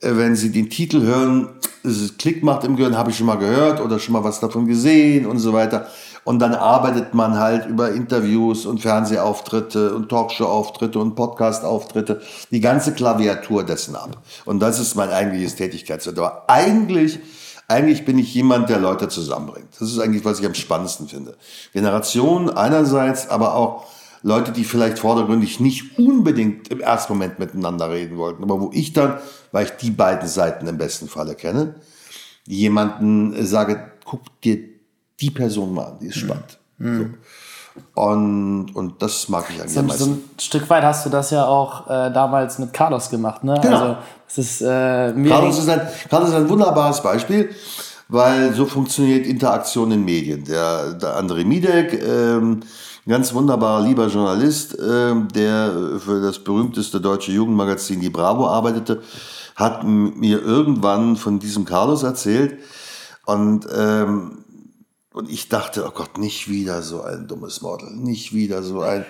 äh, 0.00 0.16
wenn 0.16 0.36
sie 0.36 0.50
den 0.50 0.70
Titel 0.70 1.02
hören, 1.02 1.50
Klick 2.16 2.42
macht 2.42 2.64
im 2.64 2.76
Gehirn, 2.76 2.96
habe 2.96 3.10
ich 3.10 3.18
schon 3.18 3.26
mal 3.26 3.36
gehört 3.36 3.78
oder 3.80 3.98
schon 3.98 4.14
mal 4.14 4.24
was 4.24 4.40
davon 4.40 4.66
gesehen 4.66 5.26
und 5.26 5.38
so 5.38 5.52
weiter. 5.52 5.86
Und 6.24 6.38
dann 6.38 6.54
arbeitet 6.54 7.14
man 7.14 7.38
halt 7.38 7.66
über 7.66 7.92
Interviews 7.92 8.66
und 8.66 8.80
Fernsehauftritte 8.80 9.94
und 9.94 10.08
Talkshow-Auftritte 10.08 10.98
und 10.98 11.14
Podcast-Auftritte, 11.14 12.22
die 12.50 12.60
ganze 12.60 12.94
Klaviatur 12.94 13.62
dessen 13.64 13.94
ab. 13.94 14.16
Und 14.44 14.60
das 14.60 14.80
ist 14.80 14.94
mein 14.94 15.10
eigentliches 15.10 15.54
Tätigkeitsfeld. 15.54 16.18
Aber 16.18 16.44
eigentlich, 16.48 17.20
eigentlich 17.68 18.04
bin 18.04 18.18
ich 18.18 18.34
jemand, 18.34 18.70
der 18.70 18.78
Leute 18.78 19.08
zusammenbringt. 19.08 19.68
Das 19.78 19.90
ist 19.90 19.98
eigentlich, 19.98 20.24
was 20.24 20.40
ich 20.40 20.46
am 20.46 20.54
spannendsten 20.54 21.08
finde. 21.08 21.36
Generation 21.72 22.50
einerseits, 22.50 23.28
aber 23.28 23.54
auch 23.54 23.84
Leute, 24.22 24.52
die 24.52 24.64
vielleicht 24.64 24.98
vordergründig 24.98 25.60
nicht 25.60 25.98
unbedingt 25.98 26.68
im 26.68 26.80
ersten 26.80 27.12
Moment 27.12 27.38
miteinander 27.38 27.90
reden 27.90 28.16
wollten, 28.16 28.42
aber 28.42 28.58
wo 28.58 28.70
ich 28.72 28.94
dann, 28.94 29.18
weil 29.52 29.66
ich 29.66 29.72
die 29.72 29.90
beiden 29.90 30.26
Seiten 30.26 30.66
im 30.66 30.78
besten 30.78 31.08
Falle 31.08 31.34
kenne, 31.34 31.74
jemanden 32.46 33.44
sage, 33.44 33.92
guck 34.06 34.22
dir 34.40 34.73
die 35.20 35.30
Person 35.30 35.74
mal 35.74 35.86
an, 35.86 35.98
die 36.00 36.06
ist 36.06 36.18
spannend. 36.18 36.58
Mhm. 36.78 36.98
So. 36.98 37.06
Und, 37.94 38.70
und 38.74 39.02
das 39.02 39.28
mag 39.28 39.46
ich 39.50 39.60
eigentlich 39.60 39.72
so, 39.72 39.80
am 39.80 39.86
meisten. 39.86 40.04
so 40.04 40.10
ein 40.10 40.24
Stück 40.38 40.70
weit 40.70 40.84
hast 40.84 41.06
du 41.06 41.10
das 41.10 41.30
ja 41.30 41.44
auch 41.44 41.88
äh, 41.88 42.12
damals 42.12 42.58
mit 42.58 42.72
Carlos 42.72 43.10
gemacht, 43.10 43.42
ne? 43.42 43.58
Genau. 43.60 43.76
Also, 43.76 43.96
das 44.26 44.38
ist, 44.38 44.62
äh, 44.62 45.12
Carlos 45.28 45.58
ist, 45.58 45.68
ein, 45.68 45.80
Carlos 46.08 46.28
ist 46.28 46.34
ein 46.36 46.48
wunderbares 46.48 47.02
Beispiel, 47.02 47.50
weil 48.08 48.54
so 48.54 48.66
funktioniert 48.66 49.26
Interaktion 49.26 49.90
in 49.90 50.04
Medien. 50.04 50.44
Der, 50.44 50.92
der 50.92 51.18
André 51.20 51.44
Midek, 51.44 52.00
ähm, 52.00 52.60
ganz 53.06 53.34
wunderbarer, 53.34 53.82
lieber 53.82 54.06
Journalist, 54.06 54.76
ähm, 54.80 55.28
der 55.34 55.98
für 55.98 56.20
das 56.20 56.38
berühmteste 56.38 57.00
deutsche 57.00 57.32
Jugendmagazin 57.32 58.00
Die 58.00 58.10
Bravo 58.10 58.46
arbeitete, 58.46 59.02
hat 59.56 59.84
mir 59.84 60.42
irgendwann 60.42 61.16
von 61.16 61.38
diesem 61.38 61.64
Carlos 61.64 62.02
erzählt 62.02 62.58
und 63.26 63.66
ähm, 63.76 64.43
und 65.14 65.30
ich 65.30 65.48
dachte, 65.48 65.86
oh 65.86 65.92
Gott, 65.94 66.18
nicht 66.18 66.48
wieder 66.50 66.82
so 66.82 67.02
ein 67.02 67.28
dummes 67.28 67.62
Model, 67.62 67.88
nicht 67.94 68.34
wieder 68.34 68.64
so 68.64 68.82
ein 68.82 69.06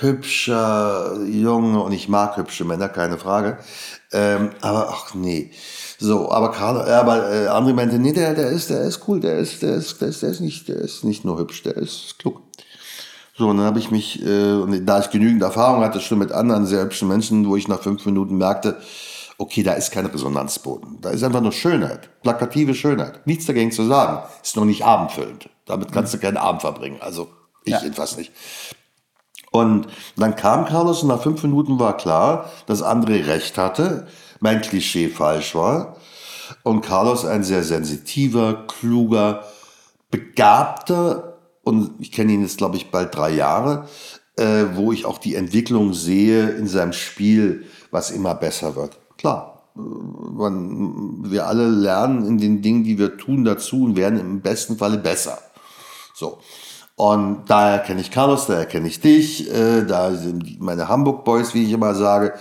hübscher 0.00 1.16
Junge. 1.24 1.82
Und 1.82 1.92
ich 1.92 2.08
mag 2.08 2.36
hübsche 2.36 2.64
Männer, 2.64 2.88
keine 2.88 3.16
Frage. 3.16 3.58
Ähm, 4.12 4.50
aber 4.60 4.88
ach 4.90 5.14
nee. 5.14 5.52
So, 5.98 6.32
aber 6.32 6.50
Karl, 6.50 6.88
äh, 6.88 6.92
aber 6.92 7.30
äh, 7.32 7.46
André 7.46 7.74
meinte, 7.74 7.98
nee, 8.00 8.12
der, 8.12 8.34
der 8.34 8.48
ist, 8.48 8.70
der 8.70 8.82
ist 8.82 9.06
cool, 9.06 9.20
der 9.20 9.38
ist, 9.38 9.62
der 9.62 9.74
ist, 9.76 10.00
der 10.00 10.08
ist, 10.08 10.22
der 10.22 10.30
ist 10.30 10.40
nicht, 10.40 10.66
der 10.66 10.78
ist 10.78 11.04
nicht 11.04 11.24
nur 11.24 11.38
hübsch, 11.38 11.62
der 11.62 11.76
ist 11.76 12.18
klug. 12.18 12.42
So, 13.38 13.48
und 13.48 13.58
dann 13.58 13.66
habe 13.66 13.78
ich 13.78 13.92
mich, 13.92 14.20
äh, 14.26 14.54
und 14.54 14.84
da 14.84 14.98
ich 14.98 15.10
genügend 15.10 15.42
Erfahrung 15.42 15.84
hatte, 15.84 16.00
schon 16.00 16.18
mit 16.18 16.32
anderen 16.32 16.66
sehr 16.66 16.82
hübschen 16.82 17.06
Menschen, 17.06 17.46
wo 17.46 17.54
ich 17.54 17.68
nach 17.68 17.82
fünf 17.82 18.04
Minuten 18.04 18.36
merkte, 18.36 18.78
okay, 19.38 19.62
da 19.62 19.74
ist 19.74 19.90
kein 19.90 20.06
Resonanzboden. 20.06 21.00
Da 21.00 21.10
ist 21.10 21.22
einfach 21.22 21.40
nur 21.40 21.52
Schönheit, 21.52 22.08
plakative 22.22 22.74
Schönheit. 22.74 23.26
Nichts 23.26 23.46
dagegen 23.46 23.72
zu 23.72 23.84
sagen. 23.84 24.22
Ist 24.42 24.56
noch 24.56 24.64
nicht 24.64 24.84
abendfüllend. 24.84 25.48
Damit 25.66 25.92
kannst 25.92 26.14
du 26.14 26.18
keinen 26.18 26.36
Abend 26.36 26.62
verbringen. 26.62 26.98
Also 27.00 27.28
ich 27.64 27.72
Ja. 27.72 27.80
jedenfalls 27.82 28.16
nicht. 28.16 28.32
Und 29.50 29.86
dann 30.16 30.36
kam 30.36 30.66
Carlos 30.66 31.02
und 31.02 31.08
nach 31.08 31.22
fünf 31.22 31.42
Minuten 31.42 31.78
war 31.78 31.96
klar, 31.96 32.50
dass 32.66 32.82
André 32.82 33.26
recht 33.26 33.56
hatte, 33.58 34.06
mein 34.40 34.60
Klischee 34.60 35.08
falsch 35.08 35.54
war. 35.54 35.96
Und 36.62 36.82
Carlos 36.82 37.24
ein 37.24 37.42
sehr 37.42 37.62
sensitiver, 37.64 38.66
kluger, 38.66 39.44
begabter, 40.10 41.38
und 41.62 41.94
ich 41.98 42.12
kenne 42.12 42.32
ihn 42.32 42.42
jetzt, 42.42 42.58
glaube 42.58 42.76
ich, 42.76 42.90
bald 42.92 43.14
drei 43.16 43.30
Jahre, 43.30 43.88
äh, 44.36 44.64
wo 44.74 44.92
ich 44.92 45.04
auch 45.04 45.18
die 45.18 45.34
Entwicklung 45.34 45.94
sehe 45.94 46.50
in 46.50 46.68
seinem 46.68 46.92
Spiel, 46.92 47.64
was 47.90 48.10
immer 48.12 48.34
besser 48.34 48.76
wird. 48.76 48.96
Klar, 49.18 49.62
man, 49.74 51.30
wir 51.30 51.46
alle 51.46 51.68
lernen 51.68 52.26
in 52.26 52.38
den 52.38 52.62
Dingen, 52.62 52.84
die 52.84 52.98
wir 52.98 53.16
tun, 53.16 53.44
dazu 53.44 53.84
und 53.84 53.96
werden 53.96 54.18
im 54.18 54.40
besten 54.40 54.76
Falle 54.76 54.98
besser. 54.98 55.38
So. 56.14 56.38
Und 56.96 57.44
daher 57.48 57.80
kenne 57.80 58.00
ich 58.00 58.10
Carlos, 58.10 58.46
daher 58.46 58.64
kenne 58.64 58.88
ich 58.88 59.00
dich, 59.00 59.52
äh, 59.52 59.84
da 59.84 60.12
sind 60.12 60.62
meine 60.62 60.88
Hamburg 60.88 61.24
Boys, 61.24 61.52
wie 61.52 61.64
ich 61.64 61.72
immer 61.72 61.94
sage. 61.94 62.32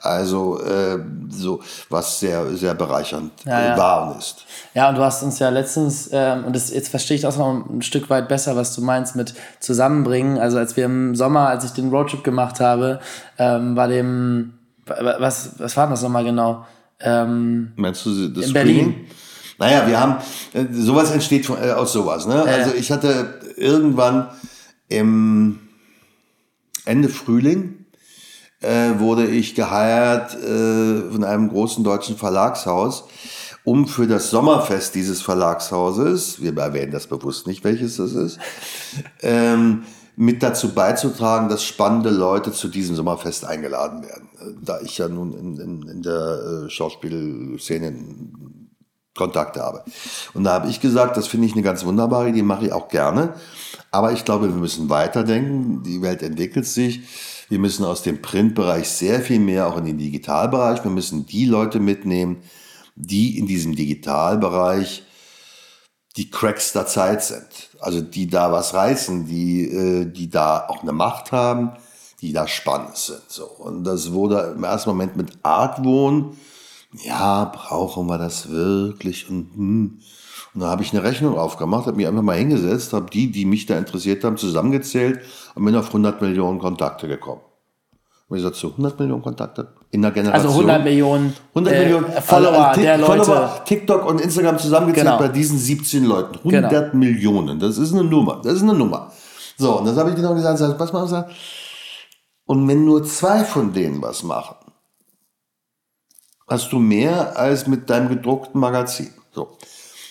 Also 0.00 0.60
äh, 0.60 0.98
so, 1.30 1.60
was 1.90 2.20
sehr, 2.20 2.46
sehr 2.54 2.74
bereichernd 2.74 3.32
Ja, 3.44 3.60
ja. 3.60 3.74
äh, 3.74 3.78
war 3.78 4.10
und 4.10 4.18
ist. 4.18 4.44
Ja, 4.74 4.88
und 4.88 4.94
du 4.96 5.02
hast 5.02 5.24
uns 5.24 5.40
ja 5.40 5.48
letztens, 5.48 6.10
ähm, 6.12 6.44
und 6.44 6.54
das, 6.54 6.70
jetzt 6.70 6.88
verstehe 6.88 7.16
ich 7.16 7.22
das 7.22 7.36
noch 7.36 7.52
ein 7.68 7.82
Stück 7.82 8.08
weit 8.08 8.28
besser, 8.28 8.54
was 8.54 8.72
du 8.74 8.82
meinst 8.82 9.16
mit 9.16 9.34
zusammenbringen. 9.58 10.38
Also 10.38 10.58
als 10.58 10.76
wir 10.76 10.84
im 10.84 11.16
Sommer, 11.16 11.48
als 11.48 11.64
ich 11.64 11.72
den 11.72 11.90
Roadtrip 11.90 12.22
gemacht 12.22 12.60
habe, 12.60 13.00
ähm, 13.38 13.74
war 13.74 13.88
dem, 13.88 14.52
was, 14.86 15.58
was 15.58 15.76
war 15.76 15.88
das 15.88 16.02
nochmal 16.02 16.24
genau? 16.24 16.66
Ähm, 17.00 17.72
Meinst 17.76 18.06
du 18.06 18.28
das 18.28 18.46
In 18.46 18.52
Berlin. 18.52 19.06
Naja, 19.58 19.86
wir 19.86 19.98
haben, 19.98 20.16
äh, 20.52 20.64
sowas 20.70 21.10
entsteht 21.10 21.46
von, 21.46 21.62
äh, 21.62 21.70
aus 21.70 21.92
sowas. 21.92 22.26
Ne? 22.26 22.42
Also 22.42 22.74
ich 22.74 22.90
hatte 22.90 23.40
irgendwann 23.56 24.28
im 24.88 25.60
Ende 26.84 27.08
Frühling 27.08 27.86
äh, 28.60 28.98
wurde 28.98 29.26
ich 29.26 29.54
geheiert 29.54 30.34
äh, 30.34 31.10
von 31.10 31.24
einem 31.24 31.48
großen 31.48 31.84
deutschen 31.84 32.16
Verlagshaus, 32.16 33.04
um 33.64 33.86
für 33.86 34.06
das 34.06 34.30
Sommerfest 34.30 34.94
dieses 34.94 35.22
Verlagshauses, 35.22 36.40
wir 36.40 36.56
erwähnen 36.56 36.92
das 36.92 37.06
bewusst 37.06 37.46
nicht, 37.46 37.64
welches 37.64 37.96
das 37.96 38.12
ist, 38.12 38.38
ähm, 39.22 39.84
mit 40.16 40.42
dazu 40.42 40.72
beizutragen, 40.72 41.48
dass 41.48 41.64
spannende 41.64 42.10
Leute 42.10 42.52
zu 42.52 42.68
diesem 42.68 42.96
Sommerfest 42.96 43.44
eingeladen 43.44 44.02
werden. 44.02 44.25
Da 44.62 44.80
ich 44.80 44.98
ja 44.98 45.08
nun 45.08 45.32
in, 45.32 45.58
in, 45.58 45.88
in 45.88 46.02
der 46.02 46.64
äh, 46.66 46.70
Schauspielszene 46.70 47.94
Kontakte 49.16 49.62
habe. 49.62 49.82
Und 50.34 50.44
da 50.44 50.52
habe 50.52 50.68
ich 50.68 50.80
gesagt, 50.80 51.16
das 51.16 51.26
finde 51.26 51.46
ich 51.46 51.54
eine 51.54 51.62
ganz 51.62 51.84
wunderbare 51.84 52.28
Idee, 52.28 52.42
mache 52.42 52.66
ich 52.66 52.72
auch 52.72 52.88
gerne. 52.88 53.34
Aber 53.90 54.12
ich 54.12 54.24
glaube, 54.24 54.48
wir 54.48 54.56
müssen 54.56 54.88
weiterdenken. 54.88 55.82
Die 55.82 56.02
Welt 56.02 56.22
entwickelt 56.22 56.66
sich. 56.66 57.00
Wir 57.48 57.58
müssen 57.58 57.84
aus 57.84 58.02
dem 58.02 58.22
Printbereich 58.22 58.88
sehr 58.88 59.20
viel 59.20 59.40
mehr 59.40 59.66
auch 59.66 59.78
in 59.78 59.84
den 59.84 59.98
Digitalbereich. 59.98 60.84
Wir 60.84 60.90
müssen 60.90 61.26
die 61.26 61.46
Leute 61.46 61.80
mitnehmen, 61.80 62.42
die 62.94 63.38
in 63.38 63.46
diesem 63.46 63.74
Digitalbereich 63.74 65.02
die 66.16 66.30
Cracks 66.30 66.72
der 66.72 66.86
Zeit 66.86 67.22
sind. 67.22 67.46
Also 67.80 68.00
die 68.00 68.26
da 68.26 68.50
was 68.52 68.74
reißen, 68.74 69.26
die, 69.26 69.64
äh, 69.64 70.06
die 70.06 70.30
da 70.30 70.66
auch 70.68 70.82
eine 70.82 70.92
Macht 70.92 71.32
haben, 71.32 71.72
die 72.20 72.32
da 72.32 72.46
spannend 72.48 72.96
sind. 72.96 73.22
So. 73.28 73.44
Und 73.44 73.84
das 73.84 74.12
wurde 74.12 74.54
im 74.56 74.64
ersten 74.64 74.90
Moment 74.90 75.16
mit 75.16 75.32
Argwohn, 75.42 76.36
ja, 77.04 77.44
brauchen 77.44 78.06
wir 78.06 78.18
das 78.18 78.50
wirklich? 78.50 79.28
Und, 79.28 79.50
hm. 79.54 79.98
und 80.54 80.60
da 80.60 80.68
habe 80.68 80.82
ich 80.82 80.92
eine 80.92 81.02
Rechnung 81.02 81.36
aufgemacht, 81.36 81.86
habe 81.86 81.96
mich 81.96 82.06
einfach 82.06 82.22
mal 82.22 82.36
hingesetzt, 82.36 82.92
habe 82.92 83.10
die, 83.10 83.30
die 83.30 83.44
mich 83.44 83.66
da 83.66 83.76
interessiert 83.76 84.24
haben, 84.24 84.36
zusammengezählt 84.36 85.20
und 85.54 85.64
bin 85.64 85.76
auf 85.76 85.88
100 85.88 86.22
Millionen 86.22 86.58
Kontakte 86.58 87.06
gekommen. 87.08 87.42
wie 88.30 88.36
gesagt, 88.36 88.56
so 88.56 88.68
100 88.70 88.98
Millionen 88.98 89.22
Kontakte 89.22 89.74
in 89.90 90.02
der 90.02 90.10
Generation. 90.10 90.46
Also 90.46 90.60
100 90.60 90.84
Millionen, 90.84 91.34
100 91.54 91.74
äh, 91.74 91.84
Millionen 91.84 92.22
Follower 92.22 92.68
also, 92.68 92.80
der 92.80 92.98
Leute. 92.98 93.24
Follower, 93.24 93.64
TikTok 93.64 94.06
und 94.06 94.20
Instagram 94.20 94.58
zusammengezählt 94.58 95.06
Genau. 95.06 95.18
bei 95.18 95.28
diesen 95.28 95.58
17 95.58 96.04
Leuten. 96.04 96.38
100 96.38 96.94
Millionen. 96.94 97.58
Das 97.58 97.76
ist 97.78 97.92
eine 97.92 98.04
Nummer. 98.04 98.40
Das 98.42 98.54
ist 98.54 98.62
eine 98.62 98.74
Nummer. 98.74 99.12
So, 99.58 99.78
und 99.78 99.86
das 99.86 99.96
habe 99.96 100.10
ich 100.10 100.16
genau 100.16 100.34
gesagt. 100.34 100.58
Sag, 100.58 100.78
Pass 100.78 100.92
mal 100.92 101.06
sag. 101.06 101.28
Und 102.46 102.66
wenn 102.68 102.84
nur 102.84 103.04
zwei 103.04 103.44
von 103.44 103.72
denen 103.72 104.00
was 104.00 104.22
machen, 104.22 104.56
hast 106.46 106.72
du 106.72 106.78
mehr 106.78 107.36
als 107.36 107.66
mit 107.66 107.90
deinem 107.90 108.08
gedruckten 108.08 108.60
Magazin. 108.60 109.10
So. 109.32 109.58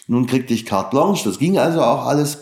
Nun 0.07 0.27
kriegte 0.27 0.53
ich 0.53 0.65
carte 0.65 0.91
blanche. 0.91 1.27
Das 1.27 1.39
ging 1.39 1.57
also 1.57 1.81
auch 1.81 2.05
alles. 2.05 2.39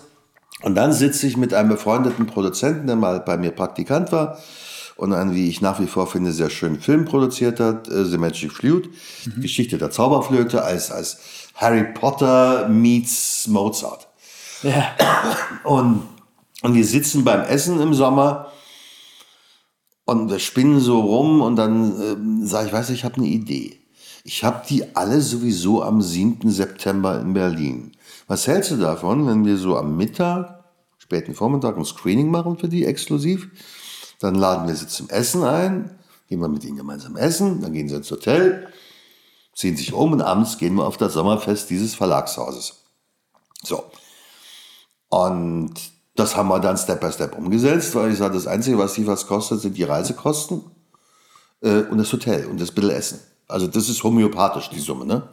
Und 0.64 0.76
dann 0.76 0.94
sitze 0.94 1.28
ich 1.28 1.38
mit 1.38 1.54
einem 1.54 1.70
befreundeten 1.70 2.26
Produzenten, 2.26 2.88
der 2.88 2.96
mal 2.96 3.20
bei 3.20 3.38
mir 3.38 3.52
Praktikant 3.52 4.12
war 4.12 4.40
und 4.96 5.14
einen, 5.14 5.36
wie 5.36 5.50
ich 5.50 5.62
nach 5.62 5.80
wie 5.80 5.88
vor 5.88 6.08
finde, 6.08 6.32
sehr 6.32 6.50
schönen 6.50 6.80
Film 6.80 7.06
produziert 7.06 7.60
hat, 7.60 7.88
äh, 7.88 8.06
The 8.06 8.18
Magic 8.18 8.52
Flute, 8.52 8.90
die 9.26 9.42
Geschichte 9.42 9.78
der 9.78 9.92
Zauberflöte 9.92 10.64
als, 10.64 10.92
als 10.92 11.18
Harry 11.56 11.84
Potter 11.94 12.68
meets 12.70 13.48
Mozart. 13.48 14.08
Ja. 14.62 14.96
Und, 15.64 16.04
und 16.62 16.74
wir 16.74 16.86
sitzen 16.86 17.24
beim 17.24 17.42
Essen 17.42 17.82
im 17.82 17.94
Sommer 17.94 18.52
und 20.22 20.30
wir 20.30 20.40
spinnen 20.40 20.80
so 20.80 21.02
rum 21.02 21.42
und 21.42 21.56
dann 21.56 22.02
ähm, 22.02 22.46
sage 22.46 22.68
ich, 22.68 22.74
weiß 22.74 22.90
ich 22.92 23.04
habe 23.04 23.16
eine 23.16 23.28
Idee. 23.28 23.80
Ich 24.24 24.44
habe 24.44 24.64
die 24.68 24.96
alle 24.96 25.22
sowieso 25.22 25.84
am 25.84 26.02
7. 26.02 26.50
September 26.50 27.20
in 27.20 27.34
Berlin. 27.34 27.92
Was 28.28 28.48
hältst 28.48 28.72
du 28.72 28.78
davon, 28.78 29.28
wenn 29.28 29.46
wir 29.46 29.58
so 29.58 29.76
am 29.76 29.98
Mittag, 29.98 30.64
späten 30.98 31.36
Vormittag 31.36 31.78
ein 31.78 31.84
Screening 31.84 32.32
machen 32.32 32.58
für 32.58 32.70
die 32.70 32.86
exklusiv? 32.86 33.50
Dann 34.20 34.36
laden 34.36 34.68
wir 34.68 34.76
sie 34.76 34.88
zum 34.88 35.10
Essen 35.10 35.44
ein, 35.44 35.92
gehen 36.30 36.40
wir 36.40 36.48
mit 36.48 36.64
ihnen 36.64 36.78
gemeinsam 36.78 37.18
essen, 37.18 37.62
dann 37.62 37.74
gehen 37.74 37.90
sie 37.90 37.96
ins 37.96 38.10
Hotel, 38.10 38.68
ziehen 39.54 39.76
sich 39.76 39.94
um 39.94 40.14
und 40.14 40.22
abends 40.22 40.58
gehen 40.58 40.76
wir 40.76 40.88
auf 40.88 40.98
das 40.98 41.14
Sommerfest 41.14 41.70
dieses 41.70 41.96
Verlagshauses. 41.96 42.84
So. 43.62 43.84
Und 45.10 45.74
das 46.16 46.36
haben 46.36 46.50
wir 46.50 46.60
dann 46.60 46.78
Step 46.78 47.02
by 47.02 47.12
Step 47.12 47.38
umgesetzt, 47.38 47.96
weil 47.96 48.12
ich 48.12 48.18
sage, 48.18 48.36
das 48.36 48.48
Einzige, 48.48 48.78
was 48.78 48.94
die 48.94 49.08
was 49.08 49.26
kostet, 49.26 49.62
sind 49.62 49.78
die 49.78 49.84
Reisekosten 49.84 50.62
äh, 51.62 51.82
und 51.84 51.98
das 51.98 52.12
Hotel 52.14 52.46
und 52.46 52.62
das 52.62 52.72
bisschen 52.72 52.92
Essen. 52.92 53.20
Also 53.48 53.68
das 53.68 53.90
ist 53.90 54.04
homöopathisch, 54.04 54.70
die 54.70 54.80
Summe, 54.80 55.06
ne? 55.06 55.24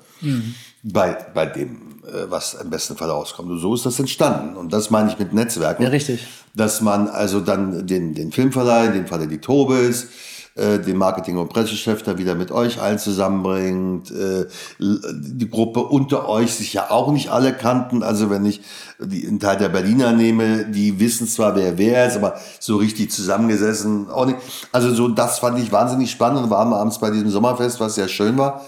Bei, 0.83 1.17
bei 1.35 1.47
dem, 1.47 2.03
äh, 2.05 2.31
was 2.31 2.55
im 2.55 2.71
besten 2.71 2.97
Fall 2.97 3.11
rauskommt. 3.11 3.51
Und 3.51 3.59
so 3.59 3.75
ist 3.75 3.87
das 3.87 3.99
entstanden. 3.99 4.57
Und 4.57 4.73
das 4.73 4.91
meine 4.91 5.11
ich 5.11 5.19
mit 5.19 5.33
Netzwerken. 5.33 5.83
Ja, 5.83 5.91
richtig. 5.91 6.27
Dass 6.55 6.81
man 6.81 7.09
also 7.09 7.41
dann 7.41 7.87
den, 7.87 8.15
den 8.15 8.33
Filmverleih, 8.33 8.87
in 8.87 8.93
dem 8.95 9.07
Falle 9.07 9.29
die 9.29 9.39
Tobis, 9.39 10.09
äh, 10.57 10.79
den 10.79 10.97
Marketing- 10.97 11.39
und 11.39 11.49
Pressechef 11.49 12.03
da 12.03 12.19
wieder 12.19 12.35
mit 12.35 12.51
euch 12.51 12.81
allen 12.81 12.99
zusammenbringt, 12.99 14.11
äh, 14.11 14.47
die 14.79 15.49
Gruppe 15.49 15.81
unter 15.81 16.29
euch 16.29 16.55
sich 16.55 16.73
ja 16.73 16.91
auch 16.91 17.13
nicht 17.13 17.31
alle 17.31 17.53
kannten. 17.53 18.03
Also 18.03 18.31
wenn 18.31 18.45
ich 18.45 18.61
die, 18.99 19.27
einen 19.27 19.41
Teil 19.41 19.59
der 19.59 19.69
Berliner 19.69 20.13
nehme, 20.13 20.67
die 20.67 20.99
wissen 20.99 21.29
zwar, 21.29 21.55
wer 21.57 21.79
wer 21.79 22.07
ist, 22.07 22.17
aber 22.17 22.35
so 22.59 22.77
richtig 22.77 23.11
zusammengesessen 23.11 24.11
auch 24.11 24.27
nicht. 24.27 24.39
Also 24.73 24.93
so, 24.93 25.09
das 25.09 25.39
fand 25.39 25.59
ich 25.59 25.73
wahnsinnig 25.73 26.11
spannend 26.11 26.43
und 26.43 26.51
wir 26.51 26.59
abends 26.59 26.99
bei 26.99 27.11
diesem 27.11 27.31
Sommerfest, 27.31 27.81
was 27.81 27.95
sehr 27.95 28.09
schön 28.09 28.37
war. 28.37 28.65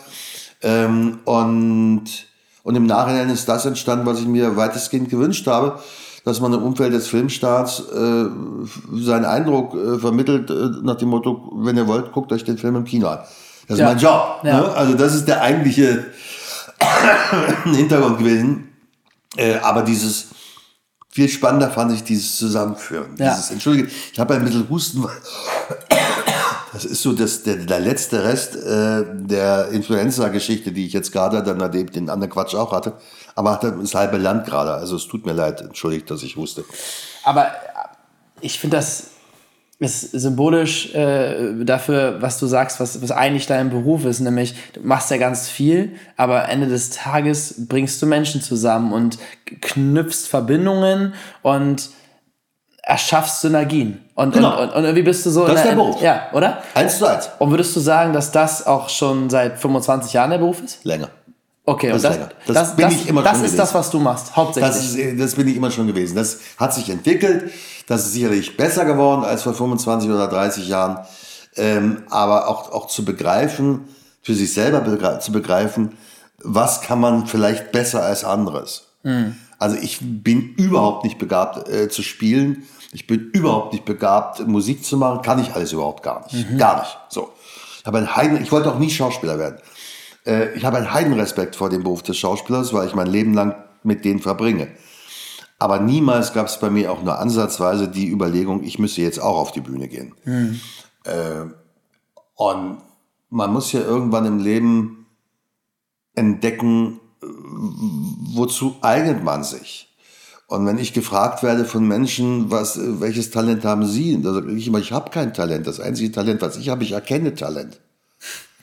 Ähm, 0.62 1.18
und, 1.24 2.04
und 2.62 2.74
im 2.76 2.86
Nachhinein 2.86 3.28
ist 3.30 3.48
das 3.48 3.66
entstanden, 3.66 4.06
was 4.06 4.20
ich 4.20 4.26
mir 4.26 4.56
weitestgehend 4.56 5.10
gewünscht 5.10 5.46
habe, 5.46 5.80
dass 6.24 6.40
man 6.40 6.52
im 6.52 6.62
Umfeld 6.62 6.92
des 6.92 7.08
Filmstarts 7.08 7.80
äh, 7.92 8.24
seinen 8.94 9.24
Eindruck 9.24 9.74
äh, 9.74 9.98
vermittelt 9.98 10.50
äh, 10.50 10.54
nach 10.82 10.96
dem 10.96 11.08
Motto, 11.08 11.50
wenn 11.56 11.76
ihr 11.76 11.86
wollt, 11.86 12.12
guckt 12.12 12.32
euch 12.32 12.44
den 12.44 12.58
Film 12.58 12.76
im 12.76 12.84
Kino 12.84 13.08
an. 13.08 13.18
Das 13.68 13.76
ist 13.76 13.80
Ja. 13.80 13.86
mein 13.88 13.98
Job. 13.98 14.40
Ja. 14.44 14.60
Ne? 14.60 14.72
Also 14.72 14.94
das 14.94 15.14
ist 15.14 15.26
der 15.28 15.40
eigentliche 15.40 16.04
Hintergrund 17.64 18.18
gewesen. 18.18 18.68
Äh, 19.36 19.56
aber 19.58 19.82
dieses 19.82 20.26
viel 21.08 21.28
spannender 21.28 21.70
fand 21.70 21.92
ich 21.92 22.02
dieses 22.04 22.36
Zusammenführen. 22.38 23.14
Ja. 23.18 23.34
Dieses, 23.34 23.50
Entschuldige, 23.50 23.88
ich 24.12 24.18
habe 24.18 24.34
ein 24.34 24.44
bisschen 24.44 24.68
Husten, 24.70 25.02
weil 25.02 25.10
das 26.72 26.84
ist 26.84 27.02
so 27.02 27.12
das, 27.12 27.42
der, 27.42 27.56
der 27.56 27.80
letzte 27.80 28.24
Rest 28.24 28.56
äh, 28.56 29.04
der 29.12 29.68
Influenza-Geschichte, 29.68 30.72
die 30.72 30.86
ich 30.86 30.92
jetzt 30.92 31.12
gerade 31.12 31.42
dann 31.42 31.58
neben 31.70 31.92
den 31.92 32.08
anderen 32.08 32.32
Quatsch 32.32 32.54
auch 32.54 32.72
hatte. 32.72 32.94
Aber 33.34 33.60
das 33.62 33.94
halbe 33.94 34.16
Land 34.16 34.46
gerade. 34.46 34.72
Also 34.72 34.96
es 34.96 35.06
tut 35.06 35.26
mir 35.26 35.32
leid, 35.32 35.60
entschuldigt, 35.60 36.10
dass 36.10 36.22
ich 36.22 36.36
huste. 36.36 36.64
Aber 37.24 37.52
ich 38.40 38.58
finde 38.58 38.76
das 38.78 39.08
ist 39.82 40.12
symbolisch 40.12 40.94
äh, 40.94 41.64
dafür, 41.64 42.22
was 42.22 42.38
du 42.38 42.46
sagst, 42.46 42.78
was, 42.78 43.02
was 43.02 43.10
eigentlich 43.10 43.48
dein 43.48 43.70
Beruf 43.70 44.04
ist, 44.04 44.20
nämlich 44.20 44.54
du 44.74 44.80
machst 44.80 45.10
ja 45.10 45.16
ganz 45.16 45.48
viel, 45.48 45.96
aber 46.16 46.48
Ende 46.48 46.68
des 46.68 46.90
Tages 46.90 47.66
bringst 47.66 48.00
du 48.00 48.06
Menschen 48.06 48.40
zusammen 48.40 48.92
und 48.92 49.18
knüpfst 49.60 50.28
Verbindungen 50.28 51.14
und 51.42 51.90
erschaffst 52.82 53.40
Synergien. 53.40 54.04
Und, 54.14 54.34
Genau. 54.34 54.60
und, 54.60 54.68
und, 54.68 54.74
und 54.74 54.84
irgendwie 54.84 55.02
bist 55.02 55.24
du 55.24 55.30
so. 55.30 55.42
Das 55.42 55.50
in 55.50 55.56
ist 55.56 55.62
der 55.64 55.72
in- 55.72 55.78
Beruf. 55.78 56.00
Ja, 56.02 56.22
oder? 56.32 56.62
Eins 56.74 56.98
zu 56.98 57.06
eins. 57.06 57.28
Und 57.38 57.50
würdest 57.50 57.74
du 57.76 57.80
sagen, 57.80 58.12
dass 58.12 58.30
das 58.32 58.66
auch 58.66 58.88
schon 58.88 59.30
seit 59.30 59.58
25 59.58 60.12
Jahren 60.12 60.30
der 60.30 60.38
Beruf 60.38 60.60
ist? 60.62 60.84
Länger. 60.84 61.08
Okay, 61.64 61.90
Das 61.92 62.04
und 62.04 62.10
ist 62.10 62.18
das, 62.20 62.28
das, 62.28 62.46
Das 62.46 62.54
das, 62.68 62.76
bin 62.76 62.84
das, 62.86 62.94
ich 62.94 63.08
immer 63.08 63.22
das 63.22 63.36
schon 63.36 63.44
ist 63.44 63.56
das, 63.58 63.68
gewesen. 63.68 63.78
was 63.78 63.90
du 63.90 63.98
machst, 64.00 64.34
hauptsächlich. 64.36 64.72
Das, 64.74 64.84
ist, 64.96 65.20
das 65.20 65.34
bin 65.36 65.46
ich 65.46 65.56
immer 65.56 65.70
schon 65.70 65.86
gewesen. 65.86 66.16
Das 66.16 66.38
hat 66.58 66.74
sich 66.74 66.90
entwickelt. 66.90 67.52
Das 67.86 68.04
ist 68.04 68.12
sicherlich 68.14 68.56
besser 68.56 68.84
geworden 68.84 69.24
als 69.24 69.42
vor 69.44 69.54
25 69.54 70.10
oder 70.10 70.26
30 70.26 70.66
Jahren. 70.66 70.98
Ähm, 71.54 72.02
aber 72.10 72.48
auch, 72.48 72.72
auch 72.72 72.86
zu 72.88 73.04
begreifen, 73.04 73.82
für 74.22 74.34
sich 74.34 74.52
selber 74.52 74.80
begre 74.80 75.20
zu 75.20 75.30
begreifen, 75.30 75.96
was 76.42 76.80
kann 76.80 76.98
man 76.98 77.26
vielleicht 77.26 77.70
besser 77.70 78.02
als 78.02 78.24
anderes. 78.24 78.88
Also 79.62 79.76
ich 79.76 80.00
bin 80.00 80.54
überhaupt 80.56 81.04
nicht 81.04 81.18
begabt 81.18 81.68
äh, 81.68 81.88
zu 81.88 82.02
spielen. 82.02 82.64
Ich 82.90 83.06
bin 83.06 83.30
überhaupt 83.32 83.72
nicht 83.72 83.84
begabt, 83.84 84.44
Musik 84.48 84.84
zu 84.84 84.96
machen. 84.96 85.22
Kann 85.22 85.38
ich 85.38 85.54
alles 85.54 85.72
überhaupt 85.72 86.02
gar 86.02 86.24
nicht. 86.24 86.58
Gar 86.58 86.80
nicht. 86.80 86.98
So. 87.10 87.30
Ich, 87.78 87.86
habe 87.86 87.98
einen 87.98 88.16
Heiden, 88.16 88.42
ich 88.42 88.50
wollte 88.50 88.72
auch 88.72 88.80
nie 88.80 88.90
Schauspieler 88.90 89.38
werden. 89.38 89.58
Äh, 90.26 90.52
ich 90.54 90.64
habe 90.64 90.78
einen 90.78 90.92
Heidenrespekt 90.92 91.54
vor 91.54 91.70
dem 91.70 91.84
Beruf 91.84 92.02
des 92.02 92.18
Schauspielers, 92.18 92.72
weil 92.72 92.88
ich 92.88 92.94
mein 92.96 93.06
Leben 93.06 93.34
lang 93.34 93.54
mit 93.84 94.04
denen 94.04 94.18
verbringe. 94.18 94.66
Aber 95.60 95.78
niemals 95.78 96.32
gab 96.32 96.48
es 96.48 96.58
bei 96.58 96.68
mir 96.68 96.90
auch 96.90 97.04
nur 97.04 97.20
ansatzweise 97.20 97.86
die 97.86 98.10
Überlegung, 98.10 98.64
ich 98.64 98.80
müsste 98.80 99.02
jetzt 99.02 99.22
auch 99.22 99.36
auf 99.36 99.52
die 99.52 99.60
Bühne 99.60 99.86
gehen. 99.86 100.12
Äh, 101.04 101.44
und 102.34 102.78
man 103.30 103.52
muss 103.52 103.70
ja 103.70 103.80
irgendwann 103.80 104.26
im 104.26 104.40
Leben 104.40 105.06
entdecken, 106.16 106.98
wozu 107.22 108.76
eignet 108.82 109.22
man 109.22 109.44
sich? 109.44 109.88
Und 110.46 110.66
wenn 110.66 110.78
ich 110.78 110.92
gefragt 110.92 111.42
werde 111.42 111.64
von 111.64 111.86
Menschen, 111.86 112.50
was, 112.50 112.78
welches 112.78 113.30
Talent 113.30 113.64
haben 113.64 113.86
Sie? 113.86 114.20
Da 114.20 114.34
sage 114.34 114.52
ich 114.52 114.66
immer, 114.66 114.80
ich 114.80 114.92
habe 114.92 115.10
kein 115.10 115.32
Talent. 115.32 115.66
Das 115.66 115.80
einzige 115.80 116.12
Talent, 116.12 116.42
was 116.42 116.58
ich 116.58 116.68
habe, 116.68 116.84
ich 116.84 116.92
erkenne 116.92 117.34
Talent. 117.34 117.80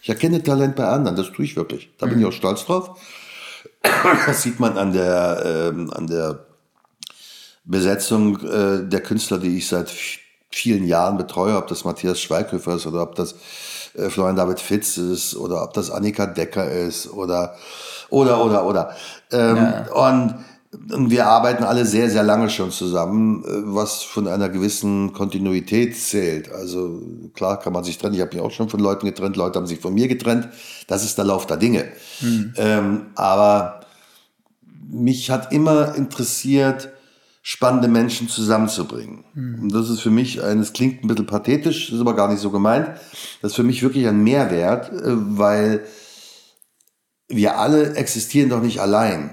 Ich 0.01 0.09
erkenne 0.09 0.43
Talent 0.43 0.75
bei 0.75 0.87
anderen, 0.87 1.17
das 1.17 1.31
tue 1.31 1.45
ich 1.45 1.55
wirklich. 1.55 1.89
Da 1.97 2.05
bin 2.05 2.19
ich 2.19 2.25
auch 2.25 2.31
stolz 2.31 2.65
drauf. 2.65 2.99
Das 4.25 4.43
sieht 4.43 4.59
man 4.59 4.77
an 4.77 4.93
der, 4.93 5.71
ähm, 5.73 5.91
an 5.91 6.07
der 6.07 6.45
Besetzung 7.65 8.39
äh, 8.45 8.87
der 8.87 9.01
Künstler, 9.01 9.39
die 9.39 9.57
ich 9.57 9.67
seit 9.67 9.91
vielen 10.49 10.85
Jahren 10.85 11.17
betreue, 11.17 11.57
ob 11.57 11.67
das 11.67 11.85
Matthias 11.85 12.21
Schweighöfer 12.21 12.75
ist 12.75 12.87
oder 12.87 13.01
ob 13.03 13.15
das 13.15 13.35
äh, 13.93 14.09
Florian 14.09 14.35
David 14.35 14.59
Fitz 14.59 14.97
ist 14.97 15.35
oder 15.35 15.63
ob 15.63 15.73
das 15.73 15.91
Annika 15.91 16.25
Decker 16.25 16.69
ist 16.69 17.11
oder 17.11 17.55
oder 18.09 18.43
oder 18.43 18.65
oder. 18.65 18.95
Ähm, 19.31 19.73
und, 19.93 20.35
und 20.93 21.09
wir 21.09 21.27
arbeiten 21.27 21.63
alle 21.63 21.85
sehr, 21.85 22.09
sehr 22.09 22.23
lange 22.23 22.49
schon 22.49 22.71
zusammen, 22.71 23.43
äh, 23.43 23.47
was 23.65 24.03
von 24.03 24.27
einer 24.27 24.49
gewissen 24.49 25.13
Kontinuität 25.13 25.97
zählt. 25.97 26.51
Also 26.51 27.01
klar 27.33 27.59
kann 27.59 27.73
man 27.73 27.83
sich 27.83 27.97
trennen. 27.97 28.15
Ich 28.15 28.21
habe 28.21 28.35
mich 28.35 28.43
auch 28.43 28.51
schon 28.51 28.69
von 28.69 28.79
Leuten 28.79 29.05
getrennt, 29.05 29.35
Leute 29.35 29.59
haben 29.59 29.67
sich 29.67 29.79
von 29.79 29.93
mir 29.93 30.07
getrennt. 30.07 30.49
Das 30.87 31.03
ist 31.03 31.17
der 31.17 31.25
Lauf 31.25 31.45
der 31.47 31.57
Dinge. 31.57 31.85
Ähm, 32.57 33.07
aber 33.15 33.81
mich 34.91 35.29
hat 35.29 35.51
immer 35.51 35.95
interessiert, 35.95 36.89
spannende 37.41 37.87
Menschen 37.87 38.27
zusammenzubringen. 38.27 39.23
Und 39.61 39.73
das 39.73 39.89
ist 39.89 40.01
für 40.01 40.11
mich, 40.11 40.43
ein, 40.43 40.59
es 40.59 40.73
klingt 40.73 41.03
ein 41.03 41.07
bisschen 41.07 41.25
pathetisch, 41.25 41.91
ist 41.91 41.99
aber 41.99 42.15
gar 42.15 42.27
nicht 42.27 42.41
so 42.41 42.51
gemeint, 42.51 42.87
das 43.41 43.51
ist 43.51 43.55
für 43.55 43.63
mich 43.63 43.81
wirklich 43.81 44.07
ein 44.07 44.23
Mehrwert, 44.23 44.91
äh, 44.91 45.01
weil 45.05 45.83
wir 47.29 47.57
alle 47.57 47.95
existieren 47.95 48.49
doch 48.49 48.61
nicht 48.61 48.81
allein. 48.81 49.29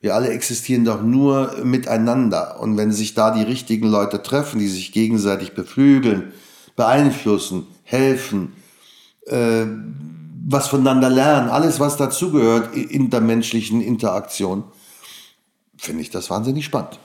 Wir 0.00 0.14
alle 0.14 0.28
existieren 0.28 0.84
doch 0.84 1.02
nur 1.02 1.56
miteinander. 1.64 2.60
Und 2.60 2.76
wenn 2.76 2.92
sich 2.92 3.14
da 3.14 3.30
die 3.30 3.42
richtigen 3.42 3.88
Leute 3.88 4.22
treffen, 4.22 4.58
die 4.58 4.68
sich 4.68 4.92
gegenseitig 4.92 5.54
beflügeln, 5.54 6.32
beeinflussen, 6.76 7.66
helfen, 7.82 8.52
äh, 9.26 9.64
was 10.46 10.68
voneinander 10.68 11.08
lernen, 11.08 11.48
alles, 11.48 11.80
was 11.80 11.96
dazugehört 11.96 12.76
in 12.76 13.10
der 13.10 13.22
menschlichen 13.22 13.80
Interaktion, 13.80 14.64
finde 15.76 16.02
ich 16.02 16.10
das 16.10 16.30
wahnsinnig 16.30 16.64
spannend. 16.64 16.98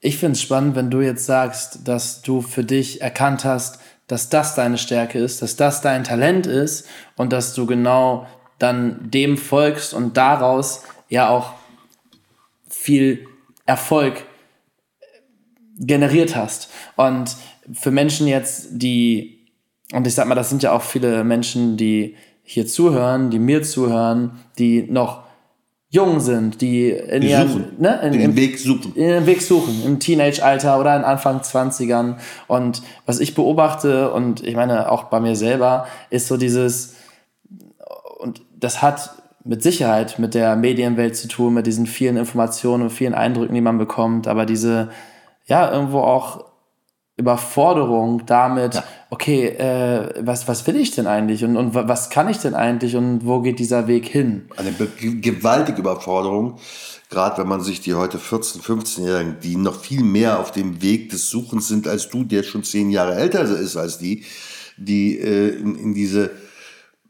Ich 0.00 0.18
finde 0.18 0.32
es 0.32 0.42
spannend, 0.42 0.76
wenn 0.76 0.90
du 0.90 1.00
jetzt 1.00 1.26
sagst, 1.26 1.80
dass 1.84 2.22
du 2.22 2.42
für 2.42 2.64
dich 2.64 3.00
erkannt 3.00 3.44
hast, 3.44 3.78
dass 4.06 4.28
das 4.28 4.54
deine 4.54 4.78
Stärke 4.78 5.18
ist, 5.18 5.40
dass 5.40 5.56
das 5.56 5.80
dein 5.80 6.04
Talent 6.04 6.46
ist 6.46 6.86
und 7.16 7.32
dass 7.32 7.54
du 7.54 7.66
genau 7.66 8.26
dann 8.58 9.10
dem 9.10 9.36
folgst 9.36 9.94
und 9.94 10.16
daraus 10.16 10.82
ja 11.08 11.28
auch 11.28 11.52
viel 12.68 13.26
Erfolg 13.66 14.24
generiert 15.78 16.36
hast. 16.36 16.70
Und 16.96 17.36
für 17.72 17.90
Menschen 17.90 18.26
jetzt, 18.26 18.68
die, 18.70 19.46
und 19.92 20.06
ich 20.06 20.14
sag 20.14 20.26
mal, 20.28 20.34
das 20.34 20.50
sind 20.50 20.62
ja 20.62 20.72
auch 20.72 20.82
viele 20.82 21.24
Menschen, 21.24 21.76
die 21.76 22.16
hier 22.42 22.66
zuhören, 22.66 23.30
die 23.30 23.38
mir 23.38 23.62
zuhören, 23.62 24.32
die 24.58 24.82
noch 24.82 25.24
jung 25.88 26.18
sind, 26.18 26.60
die 26.60 26.90
in 26.90 27.20
Die 27.20 27.28
ihren, 27.28 27.48
suchen, 27.48 27.64
ne, 27.78 28.00
in, 28.02 28.12
den 28.12 28.36
Weg 28.36 28.58
suchen. 28.58 28.92
in 28.96 29.08
den 29.08 29.26
Weg 29.26 29.40
suchen, 29.40 29.82
im 29.84 30.00
Teenage-Alter 30.00 30.80
oder 30.80 30.96
in 30.96 31.04
Anfang 31.04 31.38
20ern. 31.40 32.16
Und 32.48 32.82
was 33.06 33.20
ich 33.20 33.34
beobachte, 33.34 34.10
und 34.10 34.44
ich 34.44 34.56
meine 34.56 34.90
auch 34.90 35.04
bei 35.04 35.20
mir 35.20 35.36
selber, 35.36 35.86
ist 36.10 36.26
so 36.26 36.36
dieses, 36.36 36.93
das 38.64 38.82
hat 38.82 39.10
mit 39.44 39.62
Sicherheit 39.62 40.18
mit 40.18 40.32
der 40.34 40.56
Medienwelt 40.56 41.16
zu 41.16 41.28
tun, 41.28 41.52
mit 41.54 41.66
diesen 41.66 41.86
vielen 41.86 42.16
Informationen 42.16 42.84
und 42.84 42.90
vielen 42.90 43.14
Eindrücken, 43.14 43.54
die 43.54 43.60
man 43.60 43.76
bekommt, 43.78 44.26
aber 44.26 44.46
diese, 44.46 44.88
ja, 45.46 45.70
irgendwo 45.70 46.00
auch 46.00 46.46
Überforderung 47.16 48.26
damit, 48.26 48.82
okay, 49.10 49.46
äh, 49.46 50.14
was, 50.20 50.48
was 50.48 50.66
will 50.66 50.76
ich 50.76 50.90
denn 50.90 51.06
eigentlich 51.06 51.44
und, 51.44 51.56
und 51.56 51.74
wa- 51.74 51.86
was 51.86 52.10
kann 52.10 52.28
ich 52.28 52.38
denn 52.38 52.54
eigentlich 52.54 52.96
und 52.96 53.24
wo 53.24 53.40
geht 53.40 53.58
dieser 53.60 53.86
Weg 53.86 54.06
hin? 54.08 54.48
Eine 54.56 54.72
gewaltige 54.72 55.78
Überforderung, 55.78 56.56
gerade 57.10 57.40
wenn 57.40 57.46
man 57.48 57.60
sich 57.60 57.80
die 57.80 57.94
heute 57.94 58.18
14-, 58.18 58.62
15-Jährigen, 58.62 59.36
die 59.42 59.56
noch 59.56 59.78
viel 59.78 60.02
mehr 60.02 60.40
auf 60.40 60.50
dem 60.50 60.82
Weg 60.82 61.10
des 61.10 61.30
Suchens 61.30 61.68
sind 61.68 61.86
als 61.86 62.08
du, 62.08 62.24
der 62.24 62.42
schon 62.42 62.64
zehn 62.64 62.90
Jahre 62.90 63.14
älter 63.14 63.42
ist 63.42 63.76
als 63.76 63.98
die, 63.98 64.24
die 64.76 65.18
äh, 65.18 65.50
in, 65.50 65.76
in 65.76 65.94
diese 65.94 66.30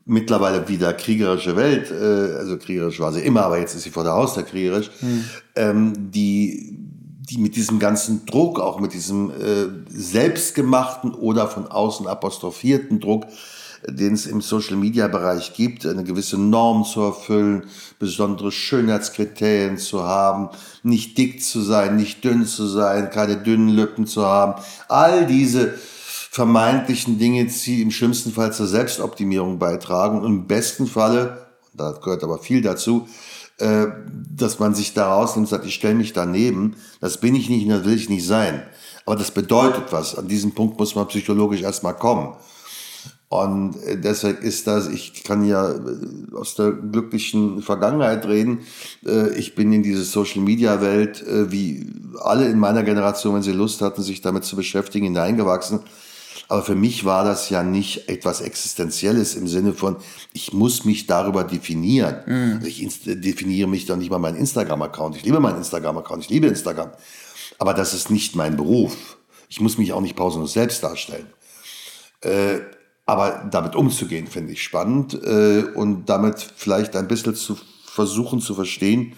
mittlerweile 0.06 0.68
wieder 0.68 0.92
kriegerische 0.92 1.56
Welt, 1.56 1.90
äh, 1.90 2.36
also 2.36 2.58
kriegerisch 2.58 3.00
war 3.00 3.12
sie 3.12 3.20
immer, 3.20 3.44
aber 3.44 3.58
jetzt 3.58 3.74
ist 3.74 3.82
sie 3.82 3.90
vor 3.90 4.04
der 4.04 4.12
Haustür 4.12 4.42
kriegerisch, 4.42 4.90
ähm, 5.56 6.10
die, 6.10 6.76
die 7.30 7.38
mit 7.38 7.56
diesem 7.56 7.78
ganzen 7.78 8.26
Druck, 8.26 8.60
auch 8.60 8.80
mit 8.80 8.92
diesem 8.92 9.30
äh, 9.30 9.68
selbstgemachten 9.88 11.14
oder 11.14 11.48
von 11.48 11.66
außen 11.66 12.06
apostrophierten 12.06 13.00
Druck, 13.00 13.26
den 13.86 14.14
es 14.14 14.26
im 14.26 14.40
Social-Media-Bereich 14.40 15.52
gibt, 15.54 15.84
eine 15.84 16.04
gewisse 16.04 16.38
Norm 16.38 16.84
zu 16.84 17.02
erfüllen, 17.02 17.64
besondere 17.98 18.50
Schönheitskriterien 18.50 19.76
zu 19.76 20.04
haben, 20.04 20.48
nicht 20.82 21.18
dick 21.18 21.42
zu 21.42 21.60
sein, 21.60 21.96
nicht 21.96 22.24
dünn 22.24 22.46
zu 22.46 22.66
sein, 22.66 23.10
keine 23.10 23.36
dünnen 23.36 23.68
Lippen 23.68 24.06
zu 24.06 24.24
haben. 24.24 24.62
All 24.88 25.26
diese 25.26 25.74
vermeintlichen 26.34 27.16
Dinge, 27.16 27.44
die 27.44 27.80
im 27.80 27.92
schlimmsten 27.92 28.32
Fall 28.32 28.52
zur 28.52 28.66
Selbstoptimierung 28.66 29.60
beitragen 29.60 30.20
und 30.20 30.26
im 30.26 30.46
besten 30.48 30.88
Falle, 30.88 31.46
da 31.72 31.92
gehört 31.92 32.24
aber 32.24 32.38
viel 32.38 32.60
dazu, 32.60 33.06
äh, 33.58 33.86
dass 34.36 34.58
man 34.58 34.74
sich 34.74 34.94
da 34.94 35.14
rausnimmt 35.14 35.46
und 35.46 35.50
sagt, 35.50 35.64
ich 35.64 35.76
stelle 35.76 35.94
mich 35.94 36.12
daneben, 36.12 36.74
das 37.00 37.18
bin 37.18 37.36
ich 37.36 37.48
nicht 37.48 37.62
und 37.62 37.68
das 37.68 37.84
will 37.84 37.94
ich 37.94 38.08
nicht 38.08 38.26
sein. 38.26 38.64
Aber 39.06 39.14
das 39.14 39.30
bedeutet 39.30 39.92
was. 39.92 40.18
An 40.18 40.26
diesem 40.26 40.50
Punkt 40.56 40.76
muss 40.76 40.96
man 40.96 41.06
psychologisch 41.06 41.62
erstmal 41.62 41.94
kommen. 41.94 42.34
Und 43.28 43.76
äh, 43.84 43.96
deshalb 43.96 44.42
ist 44.42 44.66
das, 44.66 44.88
ich 44.88 45.22
kann 45.22 45.44
ja 45.44 45.70
äh, 45.70 46.34
aus 46.34 46.56
der 46.56 46.72
glücklichen 46.72 47.62
Vergangenheit 47.62 48.26
reden. 48.26 48.62
Ich 49.36 49.54
bin 49.54 49.72
in 49.72 49.84
diese 49.84 50.02
Social-Media-Welt, 50.02 51.22
äh, 51.22 51.52
wie 51.52 51.86
alle 52.20 52.48
in 52.48 52.58
meiner 52.58 52.82
Generation, 52.82 53.36
wenn 53.36 53.42
sie 53.42 53.52
Lust 53.52 53.82
hatten, 53.82 54.02
sich 54.02 54.20
damit 54.20 54.42
zu 54.42 54.56
beschäftigen, 54.56 55.06
hineingewachsen. 55.06 55.78
Aber 56.48 56.62
für 56.62 56.74
mich 56.74 57.04
war 57.04 57.24
das 57.24 57.48
ja 57.50 57.62
nicht 57.62 58.08
etwas 58.08 58.40
Existenzielles 58.40 59.34
im 59.34 59.48
Sinne 59.48 59.72
von, 59.72 59.96
ich 60.32 60.52
muss 60.52 60.84
mich 60.84 61.06
darüber 61.06 61.44
definieren. 61.44 62.16
Also 62.56 62.66
ich 62.66 62.86
definiere 63.04 63.68
mich 63.68 63.86
doch 63.86 63.96
nicht 63.96 64.10
mal 64.10 64.18
meinen 64.18 64.36
Instagram-Account. 64.36 65.16
Ich 65.16 65.24
liebe 65.24 65.40
meinen 65.40 65.58
Instagram-Account, 65.58 66.24
ich 66.24 66.30
liebe 66.30 66.46
Instagram. 66.46 66.90
Aber 67.58 67.74
das 67.74 67.94
ist 67.94 68.10
nicht 68.10 68.36
mein 68.36 68.56
Beruf. 68.56 69.16
Ich 69.48 69.60
muss 69.60 69.78
mich 69.78 69.92
auch 69.92 70.00
nicht 70.00 70.16
pausenlos 70.16 70.52
selbst 70.52 70.82
darstellen. 70.82 71.26
Äh, 72.20 72.60
aber 73.06 73.48
damit 73.50 73.76
umzugehen, 73.76 74.26
finde 74.26 74.52
ich 74.52 74.62
spannend 74.62 75.14
äh, 75.14 75.64
und 75.74 76.06
damit 76.06 76.40
vielleicht 76.56 76.96
ein 76.96 77.08
bisschen 77.08 77.34
zu 77.34 77.56
versuchen 77.84 78.40
zu 78.40 78.54
verstehen, 78.54 79.14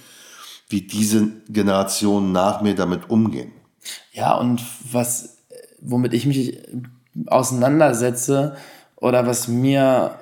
wie 0.68 0.82
diese 0.82 1.28
Generationen 1.48 2.32
nach 2.32 2.60
mir 2.60 2.74
damit 2.74 3.08
umgehen. 3.08 3.52
Ja, 4.12 4.36
und 4.36 4.60
was, 4.90 5.38
womit 5.80 6.12
ich 6.12 6.26
mich 6.26 6.58
auseinandersetze 7.26 8.56
oder 8.96 9.26
was 9.26 9.48
mir 9.48 10.12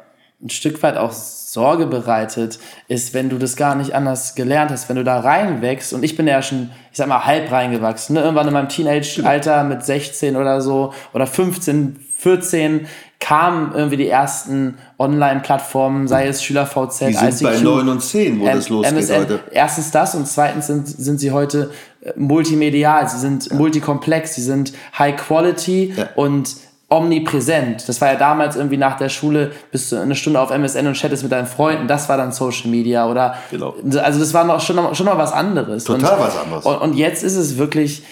ein 0.43 0.51
Stück 0.51 0.83
weit 0.83 0.97
auch 0.97 1.13
Sorge 1.13 1.87
bereitet, 1.87 2.59
ist, 2.89 3.15
wenn 3.15 3.31
du 3.31 3.39
das 3.39 3.57
gar 3.57 3.77
nicht 3.77 3.95
anders 3.95 4.35
gelernt 4.35 4.71
hast, 4.73 4.89
wenn 4.89 4.97
du 4.97 5.05
da 5.05 5.21
reinwächst 5.21 5.93
und 5.93 6.03
ich 6.03 6.17
bin 6.17 6.27
ja 6.27 6.43
schon, 6.43 6.71
ich 6.91 6.99
sag 6.99 7.07
mal, 7.07 7.25
halb 7.25 7.51
reingewachsen, 7.51 8.15
ne? 8.15 8.23
irgendwann 8.23 8.49
in 8.49 8.53
meinem 8.53 8.69
Teenage-Alter 8.69 9.63
mit 9.65 9.85
16 9.85 10.37
oder 10.37 10.61
so 10.61 10.93
oder 11.15 11.27
15, 11.27 11.97
14 12.19 12.87
kamen 13.21 13.73
irgendwie 13.75 13.97
die 13.97 14.09
ersten 14.09 14.77
Online-Plattformen, 14.99 16.09
sei 16.09 16.27
es 16.27 16.43
SchülerVZ, 16.43 17.07
Die 17.07 17.13
sind 17.15 17.43
bei 17.43 17.59
9 17.59 17.89
und 17.89 18.03
10, 18.03 18.41
wo 18.41 18.45
das 18.47 18.67
M- 18.69 18.75
losgeht 18.77 18.93
MSN. 18.99 19.21
heute. 19.21 19.41
Erstens 19.53 19.91
das 19.93 20.15
und 20.15 20.27
zweitens 20.29 20.67
sind, 20.67 20.89
sind 20.89 21.19
sie 21.21 21.31
heute 21.31 21.71
äh, 22.03 22.13
multimedial, 22.17 23.09
sie 23.09 23.19
sind 23.19 23.51
multikomplex, 23.53 24.35
sie 24.35 24.43
sind 24.43 24.73
High 24.99 25.17
Quality 25.17 25.95
Ja. 25.97 26.09
und 26.17 26.55
omnipräsent. 26.95 27.89
Das 27.89 28.01
war 28.01 28.13
ja 28.13 28.17
damals 28.17 28.57
irgendwie 28.57 28.77
nach 28.77 28.97
der 28.97 29.09
Schule, 29.09 29.53
bist 29.71 29.93
du 29.93 29.97
eine 29.97 30.15
Stunde 30.15 30.41
auf 30.41 30.51
MSN 30.51 30.87
und 30.87 30.95
chattest 30.95 31.23
mit 31.23 31.33
deinen 31.33 31.47
Freunden, 31.47 31.89
das 31.89 32.09
war 32.09 32.17
dann 32.17 32.33
Social 32.33 32.71
Media 32.71 33.09
oder 33.09 33.37
Genau. 33.51 33.75
also 34.03 34.19
das 34.19 34.33
war 34.35 34.45
noch 34.45 34.61
schon 34.61 34.77
noch, 34.77 34.95
schon 34.95 35.07
noch 35.07 35.19
was 35.19 35.33
anderes. 35.33 35.85
Total 35.85 36.19
und, 36.19 36.25
was 36.25 36.37
anderes. 36.39 36.65
Und, 36.65 36.77
und 36.79 36.95
jetzt 36.95 37.23
ist 37.23 37.37
es 37.37 37.59
wirklich 37.59 38.05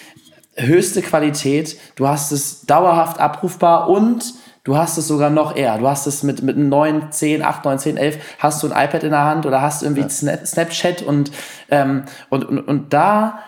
höchste 0.55 1.01
Qualität, 1.01 1.77
du 1.95 2.07
hast 2.07 2.31
es 2.31 2.65
dauerhaft 2.65 3.19
abrufbar 3.19 3.89
und 3.89 4.23
du 4.63 4.77
hast 4.77 4.97
es 4.97 5.07
sogar 5.07 5.29
noch 5.29 5.55
eher. 5.55 5.77
Du 5.77 5.87
hast 5.87 6.05
es 6.07 6.23
mit, 6.23 6.43
mit 6.43 6.57
9, 6.57 7.11
10, 7.11 7.41
8, 7.41 7.65
9, 7.65 7.79
10, 7.79 7.97
11, 7.97 8.17
hast 8.39 8.63
du 8.63 8.71
ein 8.71 8.85
iPad 8.85 9.03
in 9.03 9.09
der 9.11 9.23
Hand 9.25 9.45
oder 9.45 9.61
hast 9.61 9.83
irgendwie 9.83 10.07
Snap, 10.09 10.45
Snapchat 10.45 11.01
und, 11.01 11.31
ähm, 11.69 12.03
und, 12.29 12.45
und, 12.45 12.59
und 12.59 12.93
da 12.93 13.39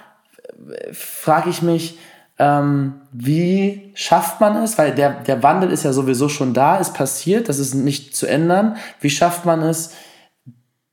frage 0.92 1.50
ich 1.50 1.62
mich, 1.62 1.98
ähm, 2.38 3.02
wie 3.12 3.92
schafft 3.96 4.42
man 4.42 4.58
es? 4.58 4.78
Weil 4.78 4.94
der, 4.94 5.22
der 5.24 5.42
Wandel 5.42 5.72
ist 5.72 5.84
ja 5.84 5.94
sowieso 5.94 6.28
schon 6.28 6.54
da, 6.54 6.78
ist 6.78 6.94
passiert, 6.94 7.48
das 7.48 7.60
ist 7.60 7.74
nicht 7.74 8.16
zu 8.16 8.26
ändern. 8.26 8.76
Wie 9.00 9.10
schafft 9.10 9.46
man 9.46 9.62
es, 9.62 9.92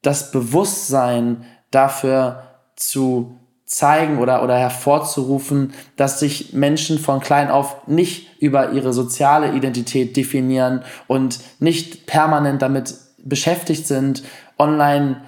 das 0.03 0.31
Bewusstsein 0.31 1.45
dafür 1.71 2.43
zu 2.77 3.39
zeigen 3.65 4.19
oder, 4.19 4.45
oder 4.45 4.57
hervorzurufen, 4.59 5.73
dass 5.97 6.21
sich 6.21 6.53
Menschen 6.53 6.99
von 6.99 7.21
klein 7.21 7.51
auf 7.51 7.87
nicht 7.87 8.41
über 8.41 8.73
ihre 8.73 8.93
soziale 8.93 9.53
Identität 9.53 10.17
definieren 10.17 10.83
und 11.07 11.41
nicht 11.59 12.07
permanent 12.07 12.61
damit 12.61 12.95
beschäftigt 13.25 13.87
sind, 13.87 14.23
online 14.59 15.23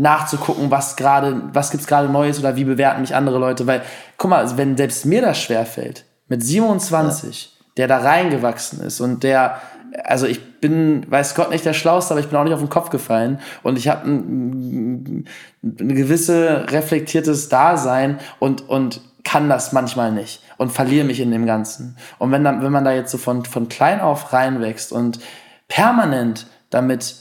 nachzugucken, 0.00 0.70
was 0.70 0.96
gerade, 0.96 1.42
was 1.52 1.70
gibt's 1.70 1.86
gerade 1.86 2.08
Neues 2.08 2.38
oder 2.38 2.56
wie 2.56 2.64
bewerten 2.64 3.02
mich 3.02 3.14
andere 3.14 3.38
Leute, 3.38 3.66
weil, 3.66 3.82
guck 4.16 4.30
mal, 4.30 4.56
wenn 4.56 4.76
selbst 4.76 5.04
mir 5.04 5.20
das 5.20 5.38
schwerfällt, 5.38 6.06
mit 6.26 6.42
27, 6.42 7.54
der 7.76 7.86
da 7.86 7.98
reingewachsen 7.98 8.80
ist 8.80 9.00
und 9.00 9.22
der, 9.22 9.60
also 10.04 10.26
ich 10.26 10.58
bin, 10.60 11.04
weiß 11.10 11.34
Gott 11.34 11.50
nicht 11.50 11.66
der 11.66 11.74
Schlauste, 11.74 12.14
aber 12.14 12.20
ich 12.20 12.28
bin 12.28 12.38
auch 12.38 12.44
nicht 12.44 12.54
auf 12.54 12.60
den 12.60 12.70
Kopf 12.70 12.88
gefallen 12.88 13.40
und 13.62 13.76
ich 13.76 13.88
habe 13.88 14.08
ein, 14.08 15.26
ein 15.62 15.94
gewisse 15.94 16.66
reflektiertes 16.70 17.50
Dasein 17.50 18.20
und, 18.38 18.70
und 18.70 19.02
kann 19.22 19.50
das 19.50 19.72
manchmal 19.72 20.12
nicht 20.12 20.42
und 20.56 20.72
verliere 20.72 21.04
mich 21.04 21.20
in 21.20 21.30
dem 21.30 21.44
Ganzen. 21.44 21.98
Und 22.18 22.32
wenn, 22.32 22.42
dann, 22.42 22.62
wenn 22.62 22.72
man 22.72 22.84
da 22.84 22.92
jetzt 22.92 23.10
so 23.10 23.18
von, 23.18 23.44
von 23.44 23.68
klein 23.68 24.00
auf 24.00 24.32
reinwächst 24.32 24.92
und 24.92 25.20
permanent 25.68 26.46
damit 26.70 27.16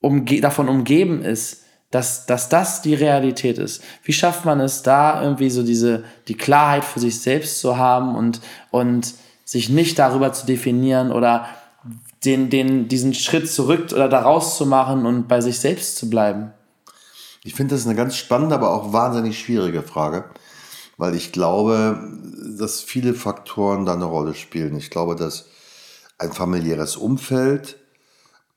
umge 0.00 0.40
davon 0.40 0.70
umgeben 0.70 1.22
ist, 1.22 1.61
dass, 1.92 2.26
dass 2.26 2.48
das 2.48 2.82
die 2.82 2.94
Realität 2.94 3.58
ist. 3.58 3.82
Wie 4.02 4.14
schafft 4.14 4.44
man 4.44 4.58
es 4.60 4.82
da 4.82 5.22
irgendwie 5.22 5.50
so 5.50 5.62
diese, 5.62 6.04
die 6.26 6.36
Klarheit 6.36 6.84
für 6.84 6.98
sich 6.98 7.20
selbst 7.20 7.60
zu 7.60 7.76
haben 7.76 8.16
und, 8.16 8.40
und 8.70 9.14
sich 9.44 9.68
nicht 9.68 9.98
darüber 9.98 10.32
zu 10.32 10.46
definieren 10.46 11.12
oder 11.12 11.46
den, 12.24 12.48
den, 12.48 12.88
diesen 12.88 13.12
Schritt 13.12 13.50
zurück 13.50 13.92
oder 13.92 14.08
da 14.08 14.22
rauszumachen 14.22 15.04
und 15.04 15.28
bei 15.28 15.42
sich 15.42 15.60
selbst 15.60 15.98
zu 15.98 16.08
bleiben? 16.08 16.52
Ich 17.44 17.54
finde 17.54 17.74
das 17.74 17.84
eine 17.84 17.94
ganz 17.94 18.16
spannende, 18.16 18.54
aber 18.54 18.70
auch 18.70 18.94
wahnsinnig 18.94 19.38
schwierige 19.38 19.82
Frage, 19.82 20.24
weil 20.96 21.14
ich 21.14 21.30
glaube, 21.30 21.98
dass 22.58 22.80
viele 22.80 23.12
Faktoren 23.12 23.84
da 23.84 23.92
eine 23.92 24.06
Rolle 24.06 24.34
spielen. 24.34 24.76
Ich 24.76 24.88
glaube, 24.88 25.14
dass 25.14 25.46
ein 26.16 26.32
familiäres 26.32 26.96
Umfeld, 26.96 27.76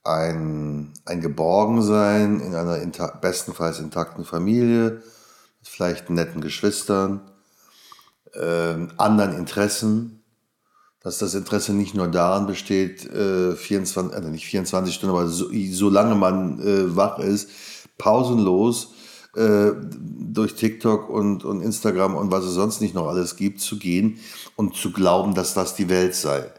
ein, 0.05 0.93
ein 1.05 1.21
Geborgensein 1.21 2.39
in 2.39 2.55
einer 2.55 2.77
inta 2.77 3.07
bestenfalls 3.07 3.79
intakten 3.79 4.23
Familie, 4.23 5.01
mit 5.59 5.67
vielleicht 5.67 6.09
netten 6.09 6.41
Geschwistern, 6.41 7.21
ähm, 8.39 8.91
anderen 8.97 9.35
Interessen, 9.35 10.23
dass 11.01 11.17
das 11.17 11.33
Interesse 11.33 11.73
nicht 11.73 11.95
nur 11.95 12.07
daran 12.07 12.45
besteht, 12.47 13.05
äh, 13.05 13.55
24, 13.55 14.15
also 14.15 14.29
nicht 14.29 14.45
24 14.45 14.93
Stunden, 14.93 15.15
aber 15.15 15.27
so, 15.27 15.47
solange 15.71 16.15
man 16.15 16.59
äh, 16.59 16.95
wach 16.95 17.19
ist, 17.19 17.49
pausenlos 17.97 18.93
äh, 19.35 19.71
durch 19.91 20.55
TikTok 20.55 21.09
und, 21.09 21.45
und 21.45 21.61
Instagram 21.61 22.15
und 22.15 22.31
was 22.31 22.45
es 22.45 22.53
sonst 22.53 22.81
nicht 22.81 22.93
noch 22.93 23.07
alles 23.07 23.35
gibt, 23.35 23.59
zu 23.59 23.79
gehen 23.79 24.19
und 24.55 24.75
zu 24.75 24.91
glauben, 24.91 25.33
dass 25.33 25.53
das 25.53 25.75
die 25.75 25.89
Welt 25.89 26.15
sei. 26.15 26.51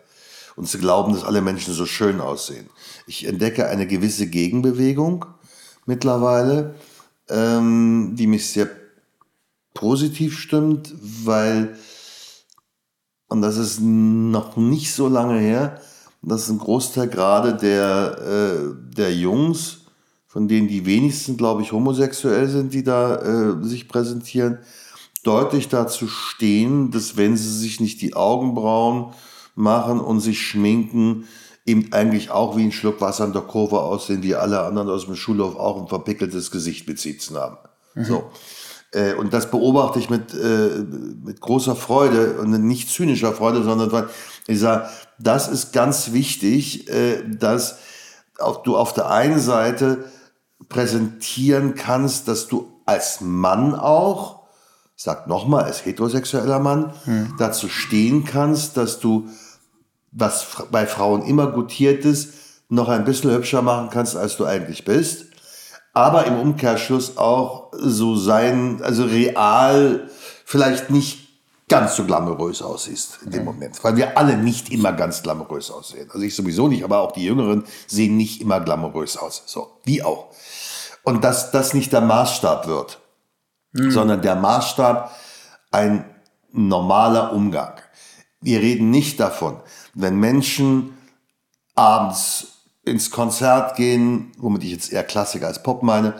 Und 0.57 0.66
zu 0.66 0.79
glauben, 0.79 1.12
dass 1.12 1.25
alle 1.25 1.42
Menschen 1.42 1.75
so 1.75 1.87
schön 1.87 2.21
aussehen. 2.21 2.69
Ich 3.07 3.27
entdecke 3.27 3.69
eine 3.69 3.87
gewisse 3.87 4.27
Gegenbewegung 4.27 5.27
mittlerweile, 5.85 6.75
ähm, 7.29 8.14
die 8.14 8.27
mich 8.27 8.51
sehr 8.51 8.69
positiv 9.75 10.38
stimmt, 10.38 10.95
weil 11.01 11.77
und 13.29 13.42
das 13.42 13.57
ist 13.57 13.81
noch 13.81 14.57
nicht 14.57 14.92
so 14.92 15.09
lange 15.09 15.38
her, 15.40 15.81
dass 16.23 16.49
ein 16.49 16.59
Großteil 16.59 17.09
gerade 17.09 17.55
der, 17.55 18.19
äh, 18.19 18.95
der 18.95 19.14
Jungs, 19.14 19.79
von 20.27 20.49
denen 20.49 20.69
die 20.69 20.87
wenigsten, 20.87 21.37
glaube 21.37 21.62
ich, 21.62 21.73
homosexuell 21.73 22.49
sind, 22.49 22.73
die 22.73 22.85
da 22.85 23.16
äh, 23.16 23.64
sich 23.64 23.88
präsentieren, 23.88 24.59
deutlich 25.23 25.69
dazu 25.69 26.07
stehen, 26.07 26.90
dass 26.90 27.16
wenn 27.16 27.37
sie 27.37 27.59
sich 27.59 27.81
nicht 27.81 28.01
die 28.01 28.14
Augenbrauen 28.14 29.12
machen 29.57 30.01
und 30.01 30.21
sich 30.21 30.40
schminken, 30.40 31.27
eben 31.64 31.92
eigentlich 31.92 32.31
auch 32.31 32.57
wie 32.57 32.64
ein 32.64 32.73
Schluck 32.73 33.01
Wasser 33.01 33.25
in 33.25 33.33
der 33.33 33.42
Kurve 33.42 33.81
aussehen, 33.81 34.23
wie 34.23 34.37
alle 34.37 34.61
anderen 34.61 34.88
aus 34.88 35.07
dem 35.07 35.16
Schulhof 35.16 35.57
auch 35.57 35.81
ein 35.81 35.88
verpickeltes 35.88 36.51
Gesicht 36.51 36.87
mit 36.87 37.01
haben. 37.35 37.59
Mhm. 37.95 38.05
So. 38.05 38.31
Äh, 38.92 39.14
und 39.14 39.33
das 39.35 39.51
beobachte 39.51 39.99
ich 39.99 40.09
mit, 40.09 40.33
äh, 40.33 40.85
mit 41.25 41.40
großer 41.40 41.75
Freude 41.75 42.38
und 42.38 42.51
nicht 42.66 42.88
zynischer 42.88 43.33
Freude, 43.33 43.64
sondern 43.64 43.90
weil 43.90 44.09
ich 44.47 44.61
sage, 44.61 44.88
das 45.19 45.49
ist 45.49 45.73
ganz 45.73 46.12
wichtig, 46.12 46.88
äh, 46.88 47.23
dass 47.29 47.79
auch 48.38 48.62
du 48.62 48.77
auf 48.77 48.92
der 48.92 49.11
einen 49.11 49.40
Seite 49.40 50.05
präsentieren 50.69 51.75
kannst, 51.75 52.29
dass 52.29 52.49
du 52.49 52.81
als 52.85 53.21
Mann 53.21 53.75
auch, 53.75 54.45
sag 54.95 55.27
nochmal, 55.27 55.64
als 55.64 55.85
heterosexueller 55.85 56.59
Mann, 56.59 56.92
hm. 57.05 57.35
dazu 57.38 57.69
stehen 57.69 58.25
kannst, 58.25 58.77
dass 58.77 59.01
du, 59.01 59.29
was 60.12 60.47
bei 60.71 60.87
Frauen 60.87 61.23
immer 61.23 61.49
gutiert 61.49 62.05
ist, 62.05 62.35
noch 62.69 62.88
ein 62.88 63.05
bisschen 63.05 63.31
hübscher 63.31 63.62
machen 63.62 63.90
kannst, 63.90 64.16
als 64.16 64.37
du 64.37 64.45
eigentlich 64.45 64.85
bist 64.85 65.27
aber 65.97 66.27
im 66.27 66.38
Umkehrschluss 66.38 67.16
auch 67.16 67.71
so 67.73 68.16
sein, 68.16 68.83
also 68.83 69.05
real 69.05 70.11
vielleicht 70.45 70.90
nicht 70.90 71.27
ganz 71.71 71.97
so 71.97 72.05
glamourös 72.05 72.61
aussiehst 72.61 73.21
in 73.25 73.31
dem 73.31 73.45
Moment. 73.47 73.83
Weil 73.83 73.97
wir 73.97 74.19
alle 74.19 74.37
nicht 74.37 74.71
immer 74.71 74.92
ganz 74.92 75.23
glamourös 75.23 75.71
aussehen. 75.71 76.11
Also 76.12 76.23
ich 76.27 76.37
sowieso 76.37 76.69
nicht, 76.69 76.85
aber 76.85 76.99
auch 76.99 77.12
die 77.12 77.25
Jüngeren 77.25 77.64
sehen 77.87 78.19
nicht 78.19 78.42
immer 78.42 78.61
glamourös 78.61 79.16
aus. 79.16 79.45
So, 79.47 79.81
wie 79.85 80.03
auch. 80.03 80.29
Und 81.03 81.25
dass 81.25 81.51
das 81.51 81.73
nicht 81.73 81.95
der 81.95 82.03
Maßstab 82.03 82.66
wird, 82.66 83.01
mhm. 83.73 83.90
sondern 83.90 84.21
der 84.21 84.35
Maßstab 84.35 85.11
ein 85.71 86.05
normaler 86.53 87.33
Umgang. 87.33 87.73
Wir 88.42 88.61
reden 88.61 88.90
nicht 88.90 89.19
davon, 89.19 89.62
wenn 89.96 90.16
Menschen 90.20 90.92
abends 91.74 92.48
ins 92.85 93.11
Konzert 93.11 93.76
gehen, 93.76 94.30
womit 94.38 94.62
ich 94.62 94.70
jetzt 94.70 94.92
eher 94.92 95.02
Klassik 95.02 95.42
als 95.42 95.62
Pop 95.62 95.82
meine, 95.82 96.14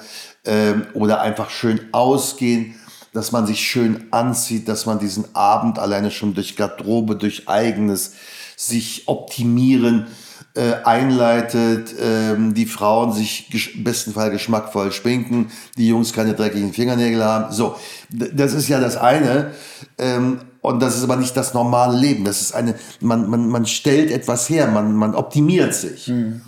ähm, 0.45 0.87
oder 0.95 1.21
einfach 1.21 1.51
schön 1.51 1.81
ausgehen, 1.93 2.75
dass 3.13 3.33
man 3.33 3.47
sich 3.47 3.61
schön 3.61 4.09
anzieht, 4.11 4.69
dass 4.69 4.85
man 4.87 4.99
diesen 4.99 5.35
Abend 5.35 5.79
alleine 5.79 6.11
schon 6.11 6.35
durch 6.35 6.57
Garderobe, 6.57 7.17
durch 7.17 7.49
eigenes 7.49 8.15
sich 8.57 9.05
optimieren 9.07 10.07
äh, 10.55 10.75
einleitet, 10.85 11.95
ähm, 12.01 12.55
die 12.55 12.67
Frauen 12.67 13.13
sich 13.13 13.75
im 13.75 13.85
besten 13.85 14.13
Fall 14.13 14.31
geschmackvoll 14.31 14.91
schminken, 14.91 15.51
die 15.77 15.89
Jungs 15.89 16.13
keine 16.13 16.35
dreckigen 16.35 16.73
Fingernägel 16.73 17.23
haben. 17.23 17.53
So, 17.53 17.77
das 18.11 18.55
ist 18.55 18.69
ja 18.69 18.81
das 18.81 18.97
eine. 18.97 19.53
Ähm, 19.99 20.41
und 20.67 20.83
das 20.83 20.97
ist 20.97 21.05
aber 21.05 21.15
nicht 21.15 21.37
das 21.37 21.55
normale 21.55 21.97
Leben. 21.97 22.25
Das 22.25 22.41
ist 22.41 22.53
eine, 22.53 22.75
man, 23.01 23.31
man, 23.31 23.49
man 23.49 23.67
stellt 23.67 24.11
etwas 24.11 24.49
her, 24.49 24.67
man, 24.67 24.97
man 24.97 25.15
optimiert 25.15 25.73
sich. 25.73 26.09
Mhm. 26.09 26.41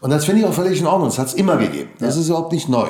Und 0.00 0.08
das 0.08 0.24
finde 0.24 0.40
ich 0.40 0.46
auch 0.46 0.54
völlig 0.54 0.80
in 0.80 0.86
Ordnung. 0.86 1.10
Das 1.10 1.18
hat 1.18 1.26
es 1.26 1.34
immer 1.34 1.58
gegeben. 1.58 1.90
Das 1.98 2.14
ja. 2.14 2.22
ist 2.22 2.28
überhaupt 2.28 2.52
nicht 2.52 2.70
neu. 2.70 2.88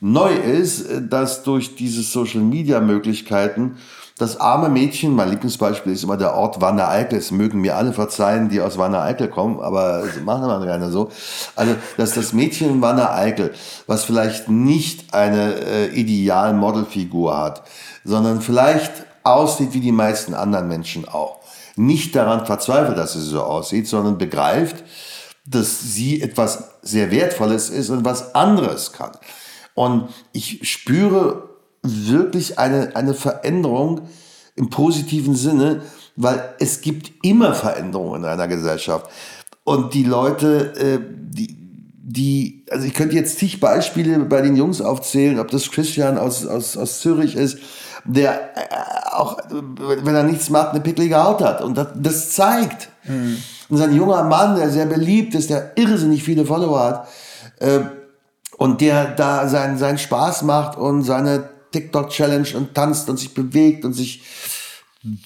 Neu 0.00 0.34
ist, 0.34 0.84
dass 1.08 1.44
durch 1.44 1.76
diese 1.76 2.02
Social 2.02 2.42
Media 2.42 2.80
Möglichkeiten 2.80 3.76
das 4.18 4.38
arme 4.38 4.68
Mädchen, 4.68 5.16
mein 5.16 5.30
Lieblingsbeispiel 5.30 5.94
ist 5.94 6.04
immer 6.04 6.18
der 6.18 6.34
Ort 6.34 6.60
Wanne 6.60 6.86
Eickel, 6.88 7.18
es 7.18 7.30
mögen 7.30 7.62
mir 7.62 7.76
alle 7.76 7.94
verzeihen, 7.94 8.50
die 8.50 8.60
aus 8.60 8.76
Wanne 8.76 9.00
Eickel 9.00 9.28
kommen, 9.28 9.60
aber 9.60 10.04
machen 10.26 10.46
wir 10.46 10.66
gerne 10.66 10.90
so. 10.90 11.10
Also, 11.56 11.74
dass 11.96 12.12
das 12.12 12.34
Mädchen 12.34 12.82
Wanne 12.82 13.10
Eickel, 13.12 13.54
was 13.86 14.04
vielleicht 14.04 14.50
nicht 14.50 15.14
eine 15.14 15.54
äh, 15.54 15.86
ideal 15.98 16.52
Modelfigur 16.52 17.38
hat, 17.38 17.62
sondern 18.04 18.42
vielleicht 18.42 18.92
aussieht 19.24 19.72
wie 19.72 19.80
die 19.80 19.92
meisten 19.92 20.34
anderen 20.34 20.68
Menschen 20.68 21.08
auch. 21.08 21.38
Nicht 21.76 22.14
daran 22.14 22.46
verzweifelt, 22.46 22.98
dass 22.98 23.14
sie 23.14 23.20
so 23.20 23.42
aussieht, 23.42 23.88
sondern 23.88 24.18
begreift, 24.18 24.84
dass 25.46 25.80
sie 25.80 26.22
etwas 26.22 26.64
sehr 26.82 27.10
Wertvolles 27.10 27.70
ist 27.70 27.90
und 27.90 28.04
was 28.04 28.34
anderes 28.34 28.92
kann. 28.92 29.12
Und 29.74 30.08
ich 30.32 30.68
spüre 30.70 31.48
wirklich 31.82 32.58
eine, 32.58 32.94
eine 32.94 33.14
Veränderung 33.14 34.02
im 34.54 34.70
positiven 34.70 35.34
Sinne, 35.34 35.82
weil 36.16 36.54
es 36.58 36.80
gibt 36.80 37.24
immer 37.24 37.54
Veränderungen 37.54 38.22
in 38.22 38.28
einer 38.28 38.48
Gesellschaft. 38.48 39.10
Und 39.64 39.94
die 39.94 40.04
Leute, 40.04 40.74
äh, 40.76 40.98
die, 41.00 41.56
die, 42.04 42.66
also 42.70 42.86
ich 42.86 42.94
könnte 42.94 43.16
jetzt 43.16 43.38
zig 43.38 43.60
Beispiele 43.60 44.18
bei 44.20 44.42
den 44.42 44.56
Jungs 44.56 44.80
aufzählen, 44.80 45.38
ob 45.38 45.50
das 45.50 45.70
Christian 45.70 46.18
aus, 46.18 46.46
aus, 46.46 46.76
aus 46.76 47.00
Zürich 47.00 47.36
ist, 47.36 47.58
der 48.04 48.56
äh, 48.56 49.01
auch, 49.12 49.38
wenn 49.48 50.14
er 50.14 50.22
nichts 50.22 50.50
macht, 50.50 50.70
eine 50.70 50.80
picklige 50.80 51.22
Haut 51.22 51.42
hat. 51.42 51.60
Und 51.62 51.76
das, 51.76 51.88
das 51.94 52.30
zeigt. 52.30 52.88
Mhm. 53.04 53.38
Und 53.68 53.76
sein 53.76 53.94
junger 53.94 54.24
Mann, 54.24 54.56
der 54.56 54.70
sehr 54.70 54.86
beliebt 54.86 55.34
ist, 55.34 55.50
der 55.50 55.72
irrsinnig 55.76 56.22
viele 56.22 56.44
Follower 56.44 56.80
hat, 56.80 57.08
äh, 57.60 57.80
und 58.58 58.80
der 58.80 59.06
da 59.06 59.48
seinen, 59.48 59.78
seinen 59.78 59.98
Spaß 59.98 60.42
macht 60.42 60.78
und 60.78 61.02
seine 61.02 61.48
TikTok-Challenge 61.72 62.48
und 62.54 62.74
tanzt 62.74 63.08
und 63.08 63.18
sich 63.18 63.34
bewegt 63.34 63.84
und 63.84 63.92
sich 63.92 64.22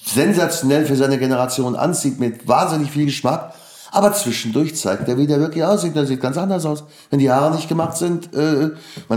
sensationell 0.03 0.85
für 0.85 0.95
seine 0.95 1.19
Generation 1.19 1.75
anzieht 1.75 2.19
mit 2.19 2.47
wahnsinnig 2.47 2.89
viel 2.89 3.05
Geschmack. 3.05 3.53
Aber 3.91 4.13
zwischendurch 4.13 4.75
zeigt 4.75 5.07
er, 5.07 5.17
wie 5.17 5.27
der 5.27 5.39
wirklich 5.39 5.63
aussieht. 5.63 5.95
Der 5.95 6.05
sieht 6.05 6.21
ganz 6.21 6.37
anders 6.37 6.65
aus. 6.65 6.83
Wenn 7.09 7.19
die 7.19 7.31
Haare 7.31 7.55
nicht 7.55 7.69
gemacht 7.69 7.97
sind, 7.97 8.33
äh, 8.35 8.69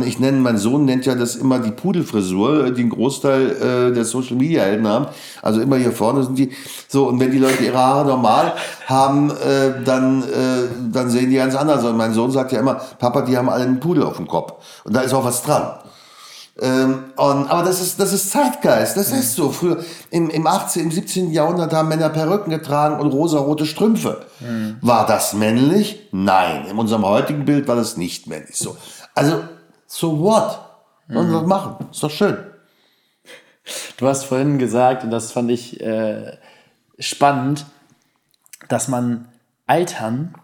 ich 0.05 0.19
nenne, 0.19 0.39
mein 0.39 0.59
Sohn 0.59 0.85
nennt 0.85 1.07
ja 1.07 1.15
das 1.15 1.37
immer 1.37 1.59
die 1.59 1.71
Pudelfrisur, 1.71 2.71
die 2.71 2.83
einen 2.83 2.91
Großteil 2.91 3.91
äh, 3.91 3.95
der 3.95 4.05
Social 4.05 4.37
Media 4.37 4.63
Helden 4.63 4.87
haben. 4.87 5.07
Also 5.43 5.61
immer 5.61 5.77
hier 5.77 5.93
vorne 5.93 6.23
sind 6.25 6.39
die. 6.39 6.51
So, 6.89 7.09
und 7.09 7.21
wenn 7.21 7.31
die 7.31 7.39
Leute 7.39 7.65
ihre 7.65 7.79
Haare 7.79 8.07
normal 8.07 8.55
haben, 8.87 9.31
äh, 9.31 9.85
dann, 9.85 10.23
äh, 10.23 10.69
dann 10.93 11.11
sehen 11.11 11.31
die 11.31 11.37
ganz 11.37 11.55
anders 11.55 11.85
aus. 11.85 11.95
Mein 11.95 12.15
Sohn 12.15 12.31
sagt 12.31 12.53
ja 12.53 12.61
immer, 12.61 12.81
Papa, 12.99 13.23
die 13.23 13.37
haben 13.37 13.49
alle 13.49 13.65
einen 13.65 13.81
Pudel 13.81 14.05
auf 14.05 14.17
dem 14.17 14.27
Kopf. 14.27 14.55
Und 14.85 14.95
da 14.95 15.01
ist 15.01 15.13
auch 15.13 15.25
was 15.25 15.43
dran. 15.43 15.81
Ähm, 16.59 17.05
und, 17.17 17.49
aber 17.49 17.63
das 17.63 17.81
ist, 17.81 18.01
das 18.01 18.13
ist 18.13 18.31
Zeitgeist, 18.31 18.97
das 18.97 19.13
ist 19.13 19.35
so. 19.35 19.51
Früher 19.51 19.83
im, 20.11 20.29
im 20.31 20.47
18., 20.47 20.85
im 20.85 20.91
17. 20.91 21.31
Jahrhundert 21.31 21.73
haben 21.73 21.89
Männer 21.89 22.11
Perücken 22.11 22.51
getragen 22.51 23.01
und 23.01 23.13
rosarote 23.13 23.67
Strümpfe. 23.67 24.27
Mhm. 24.41 24.77
War 24.81 25.07
das 25.07 25.33
männlich? 25.33 26.09
Nein. 26.13 26.67
In 26.67 26.79
unserem 26.79 27.07
heutigen 27.07 27.45
Bild 27.45 27.69
war 27.69 27.77
das 27.77 27.97
nicht 27.97 28.27
männlich. 28.27 28.57
So. 28.57 28.77
Also, 29.15 29.45
so 29.87 30.21
what? 30.21 30.61
Sollen 31.09 31.29
mhm. 31.29 31.33
wir 31.33 31.43
machen? 31.43 31.87
Ist 31.91 32.03
doch 32.03 32.11
schön. 32.11 32.37
Du 33.97 34.07
hast 34.07 34.25
vorhin 34.25 34.59
gesagt, 34.59 35.05
und 35.05 35.11
das 35.11 35.33
fand 35.33 35.51
ich 35.51 35.81
äh, 35.81 36.37
spannend, 36.99 37.67
dass 38.69 38.89
man 38.89 39.29
Altern 39.67 40.35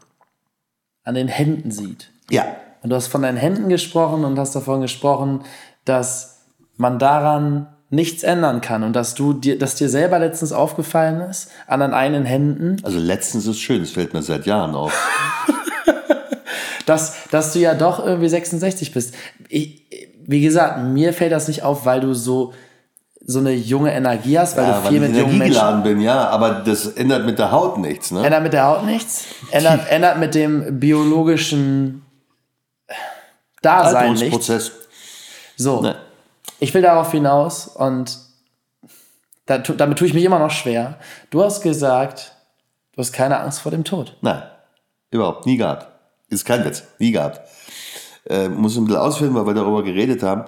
an 1.05 1.14
den 1.14 1.29
Händen 1.29 1.71
sieht. 1.71 2.11
Ja. 2.31 2.45
Und 2.83 2.90
du 2.90 2.97
hast 2.97 3.09
von 3.09 3.23
deinen 3.23 3.38
Händen 3.38 3.69
gesprochen 3.69 4.25
und 4.25 4.38
hast 4.38 4.55
davon 4.55 4.81
gesprochen, 4.81 5.45
dass 5.87 6.42
man 6.77 6.99
daran 6.99 7.68
nichts 7.88 8.22
ändern 8.22 8.61
kann 8.61 8.83
und 8.83 8.94
dass 8.94 9.14
du 9.14 9.33
dir, 9.33 9.59
dass 9.59 9.77
dir 9.77 9.88
selber 9.88 10.18
letztens 10.18 10.53
aufgefallen 10.53 11.20
ist 11.22 11.51
an 11.66 11.81
deinen 11.81 11.94
eigenen 11.94 12.25
Händen. 12.25 12.77
Also 12.83 12.99
letztens 12.99 13.46
ist 13.46 13.61
schön, 13.61 13.83
es 13.83 13.92
fällt 13.92 14.12
mir 14.12 14.22
seit 14.22 14.44
Jahren 14.44 14.75
auf. 14.75 14.92
dass, 16.87 17.29
dass 17.31 17.53
du 17.53 17.61
ja 17.61 17.75
doch 17.75 18.05
irgendwie 18.05 18.29
66 18.29 18.92
bist. 18.92 19.14
Ich, 19.49 19.87
wie 20.27 20.40
gesagt, 20.40 20.83
mir 20.83 21.12
fällt 21.12 21.33
das 21.33 21.49
nicht 21.49 21.62
auf, 21.62 21.87
weil 21.87 22.01
du 22.01 22.12
so 22.12 22.53
so 23.29 23.40
eine 23.40 23.53
junge 23.53 23.92
Energie 23.92 24.38
hast, 24.38 24.57
weil 24.57 24.68
ja, 24.68 24.81
du 24.81 24.88
viel 24.88 25.01
weil 25.03 25.09
mit 25.09 25.18
jungen 25.18 25.38
Menschen 25.38 25.83
bin, 25.83 26.01
ja, 26.01 26.29
aber 26.29 26.62
das 26.64 26.87
ändert 26.87 27.27
mit 27.27 27.40
der 27.40 27.51
Haut 27.51 27.77
nichts, 27.77 28.12
ne? 28.12 28.25
Ändert 28.25 28.44
mit 28.44 28.53
der 28.53 28.66
Haut 28.66 28.85
nichts, 28.85 29.25
ändert, 29.51 29.81
ändert 29.90 30.18
mit 30.18 30.37
dem 30.37 30.79
biologischen 30.79 32.03
Dasein 33.62 34.14
nichts. 34.14 34.49
So, 35.57 35.81
nee. 35.83 35.95
ich 36.61 36.73
will 36.75 36.83
darauf 36.83 37.11
hinaus 37.11 37.66
und 37.66 38.19
da, 39.47 39.59
damit 39.59 39.99
tue 39.99 40.09
ich 40.09 40.14
mich 40.14 40.25
immer 40.25 40.38
noch 40.38 40.51
schwer. 40.51 40.99
Du 41.31 41.42
hast 41.42 41.62
gesagt, 41.62 42.37
Du 42.97 43.03
hast 43.03 43.12
keine 43.12 43.40
Angst 43.40 43.61
vor 43.61 43.71
dem 43.71 43.85
Tod. 43.85 44.16
Nein, 44.23 44.42
überhaupt 45.11 45.45
nie 45.45 45.59
gehabt. 45.59 45.87
Ist 46.29 46.47
kein 46.47 46.64
Witz, 46.64 46.83
nie 46.99 47.12
gehabt. 47.12 47.42
Äh, 48.25 48.49
muss 48.49 48.77
ein 48.77 48.87
bisschen 48.87 49.01
ausführen, 49.01 49.35
weil 49.35 49.47
wir 49.47 49.53
darüber 49.53 49.83
geredet 49.83 50.23
haben. 50.23 50.45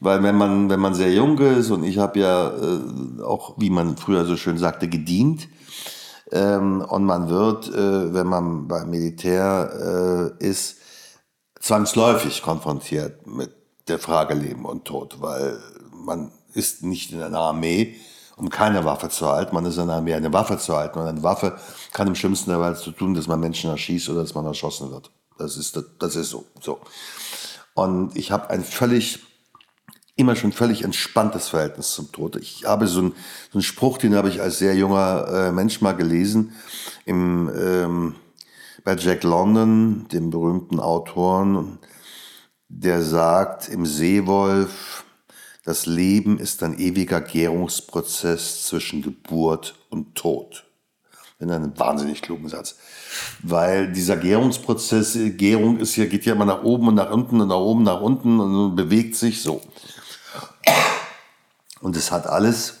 Weil 0.00 0.20
wenn 0.24 0.36
man, 0.36 0.68
wenn 0.68 0.80
man 0.80 0.94
sehr 0.94 1.12
jung 1.12 1.38
ist 1.38 1.70
und 1.70 1.84
ich 1.84 1.98
habe 1.98 2.18
ja 2.18 2.48
äh, 2.48 3.22
auch, 3.22 3.54
wie 3.58 3.70
man 3.70 3.96
früher 3.96 4.24
so 4.24 4.36
schön 4.36 4.58
sagte, 4.58 4.88
gedient. 4.88 5.48
Ähm, 6.32 6.80
und 6.80 7.04
man 7.04 7.28
wird, 7.28 7.68
äh, 7.68 8.12
wenn 8.12 8.26
man 8.26 8.66
beim 8.66 8.90
Militär 8.90 10.34
äh, 10.40 10.44
ist, 10.44 10.78
zwangsläufig 11.60 12.42
konfrontiert 12.42 13.28
mit 13.28 13.54
der 13.92 13.98
Frage 13.98 14.34
Leben 14.34 14.64
und 14.64 14.86
Tod, 14.86 15.20
weil 15.20 15.58
man 15.94 16.32
ist 16.54 16.82
nicht 16.82 17.12
in 17.12 17.22
einer 17.22 17.38
Armee, 17.38 17.94
um 18.36 18.48
keine 18.48 18.84
Waffe 18.84 19.10
zu 19.10 19.28
halten. 19.28 19.54
Man 19.54 19.66
ist 19.66 19.76
in 19.76 19.82
einer 19.82 19.94
Armee, 19.94 20.14
eine 20.14 20.32
Waffe 20.32 20.58
zu 20.58 20.74
halten. 20.74 20.98
Und 20.98 21.06
eine 21.06 21.22
Waffe 21.22 21.58
kann 21.92 22.08
im 22.08 22.14
schlimmsten 22.14 22.50
der 22.50 22.60
Weise 22.60 22.82
zu 22.82 22.92
tun, 22.92 23.14
dass 23.14 23.26
man 23.26 23.38
Menschen 23.38 23.70
erschießt 23.70 24.08
oder 24.08 24.22
dass 24.22 24.34
man 24.34 24.46
erschossen 24.46 24.90
wird. 24.90 25.10
Das 25.38 25.56
ist, 25.56 25.78
das 25.98 26.16
ist 26.16 26.30
so. 26.30 26.46
so. 26.60 26.80
Und 27.74 28.16
ich 28.16 28.32
habe 28.32 28.48
ein 28.50 28.64
völlig, 28.64 29.20
immer 30.16 30.36
schon 30.36 30.52
völlig 30.52 30.84
entspanntes 30.84 31.48
Verhältnis 31.48 31.92
zum 31.92 32.10
Tod. 32.12 32.36
Ich 32.36 32.64
habe 32.64 32.86
so 32.86 33.00
einen, 33.00 33.12
so 33.50 33.58
einen 33.58 33.62
Spruch, 33.62 33.98
den 33.98 34.14
habe 34.14 34.30
ich 34.30 34.40
als 34.40 34.58
sehr 34.58 34.74
junger 34.74 35.28
äh, 35.28 35.52
Mensch 35.52 35.82
mal 35.82 35.92
gelesen, 35.92 36.54
im, 37.04 37.50
ähm, 37.54 38.14
bei 38.84 38.96
Jack 38.96 39.22
London, 39.22 40.06
dem 40.10 40.30
berühmten 40.30 40.80
Autoren, 40.80 41.78
der 42.74 43.02
sagt 43.02 43.68
im 43.68 43.84
Seewolf, 43.84 45.04
das 45.64 45.86
Leben 45.86 46.38
ist 46.38 46.62
ein 46.62 46.78
ewiger 46.78 47.20
Gärungsprozess 47.20 48.66
zwischen 48.66 49.02
Geburt 49.02 49.74
und 49.90 50.14
Tod. 50.14 50.64
Das 51.38 51.48
ist 51.48 51.54
ein 51.54 51.78
wahnsinnig 51.78 52.22
klugen 52.22 52.48
Satz. 52.48 52.76
Weil 53.42 53.92
dieser 53.92 54.16
Gärungsprozess, 54.16 55.18
Gärung 55.36 55.78
ist 55.78 55.96
ja, 55.96 56.06
geht 56.06 56.24
ja 56.24 56.32
immer 56.32 56.46
nach 56.46 56.62
oben 56.62 56.88
und 56.88 56.94
nach 56.94 57.10
unten 57.10 57.40
und 57.40 57.48
nach 57.48 57.56
oben, 57.56 57.82
nach 57.82 58.00
unten 58.00 58.40
und 58.40 58.74
bewegt 58.74 59.16
sich 59.16 59.42
so. 59.42 59.60
Und 61.80 61.96
es 61.96 62.10
hat 62.10 62.26
alles, 62.26 62.78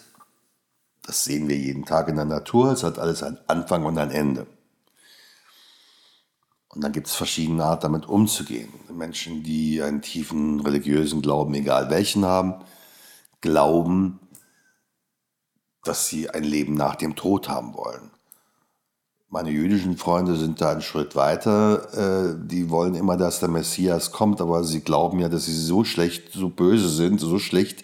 das 1.04 1.24
sehen 1.24 1.48
wir 1.48 1.56
jeden 1.56 1.84
Tag 1.84 2.08
in 2.08 2.16
der 2.16 2.24
Natur, 2.24 2.72
es 2.72 2.82
hat 2.82 2.98
alles 2.98 3.22
einen 3.22 3.38
Anfang 3.46 3.84
und 3.84 3.98
ein 3.98 4.10
Ende. 4.10 4.46
Und 6.74 6.82
dann 6.82 6.92
gibt 6.92 7.06
es 7.06 7.14
verschiedene 7.14 7.64
Arten, 7.64 7.82
damit 7.82 8.08
umzugehen. 8.08 8.72
Menschen, 8.90 9.42
die 9.42 9.82
einen 9.82 10.00
tiefen 10.00 10.60
religiösen 10.60 11.20
Glauben, 11.20 11.52
egal 11.54 11.90
welchen 11.90 12.24
haben, 12.24 12.54
glauben, 13.42 14.20
dass 15.84 16.08
sie 16.08 16.30
ein 16.30 16.44
Leben 16.44 16.74
nach 16.74 16.96
dem 16.96 17.14
Tod 17.14 17.48
haben 17.48 17.74
wollen. 17.74 18.10
Meine 19.28 19.50
jüdischen 19.50 19.96
Freunde 19.96 20.36
sind 20.36 20.60
da 20.60 20.72
einen 20.72 20.82
Schritt 20.82 21.16
weiter. 21.16 22.34
Äh, 22.34 22.34
die 22.46 22.68
wollen 22.68 22.94
immer, 22.94 23.16
dass 23.16 23.40
der 23.40 23.48
Messias 23.48 24.12
kommt, 24.12 24.42
aber 24.42 24.62
sie 24.62 24.80
glauben 24.80 25.20
ja, 25.20 25.30
dass 25.30 25.46
sie 25.46 25.58
so 25.58 25.84
schlecht, 25.84 26.32
so 26.34 26.50
böse 26.50 26.90
sind, 26.90 27.18
so 27.18 27.38
schlecht 27.38 27.82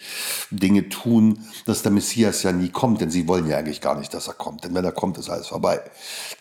Dinge 0.51 0.89
tun, 0.89 1.39
dass 1.65 1.81
der 1.81 1.91
Messias 1.91 2.43
ja 2.43 2.51
nie 2.51 2.69
kommt, 2.69 3.01
denn 3.01 3.09
sie 3.09 3.27
wollen 3.27 3.47
ja 3.47 3.57
eigentlich 3.57 3.81
gar 3.81 3.97
nicht, 3.97 4.13
dass 4.13 4.27
er 4.27 4.35
kommt. 4.35 4.63
Denn 4.63 4.75
wenn 4.75 4.85
er 4.85 4.91
kommt, 4.91 5.17
ist 5.17 5.31
alles 5.31 5.47
vorbei. 5.47 5.81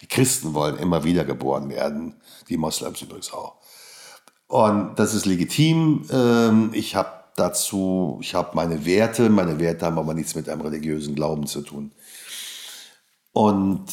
Die 0.03 0.09
Christen 0.09 0.53
wollen 0.53 0.77
immer 0.77 1.05
wieder 1.05 1.25
geboren 1.25 1.71
werden, 1.71 2.15
die 2.49 2.57
Moslems 2.57 3.03
übrigens 3.03 3.33
auch. 3.33 3.57
Und 4.47 4.99
das 4.99 5.15
ist 5.15 5.27
legitim. 5.27 6.07
Ähm, 6.11 6.71
ich 6.73 6.97
habe 6.97 7.13
dazu, 7.37 8.19
ich 8.21 8.35
habe 8.35 8.51
meine 8.55 8.85
Werte, 8.85 9.29
meine 9.29 9.59
Werte 9.59 9.87
haben 9.87 9.99
aber 9.99 10.15
nichts 10.15 10.35
mit 10.35 10.49
einem 10.49 10.63
religiösen 10.63 11.15
Glauben 11.15 11.47
zu 11.47 11.63
tun. 11.63 11.93
Und 13.33 13.85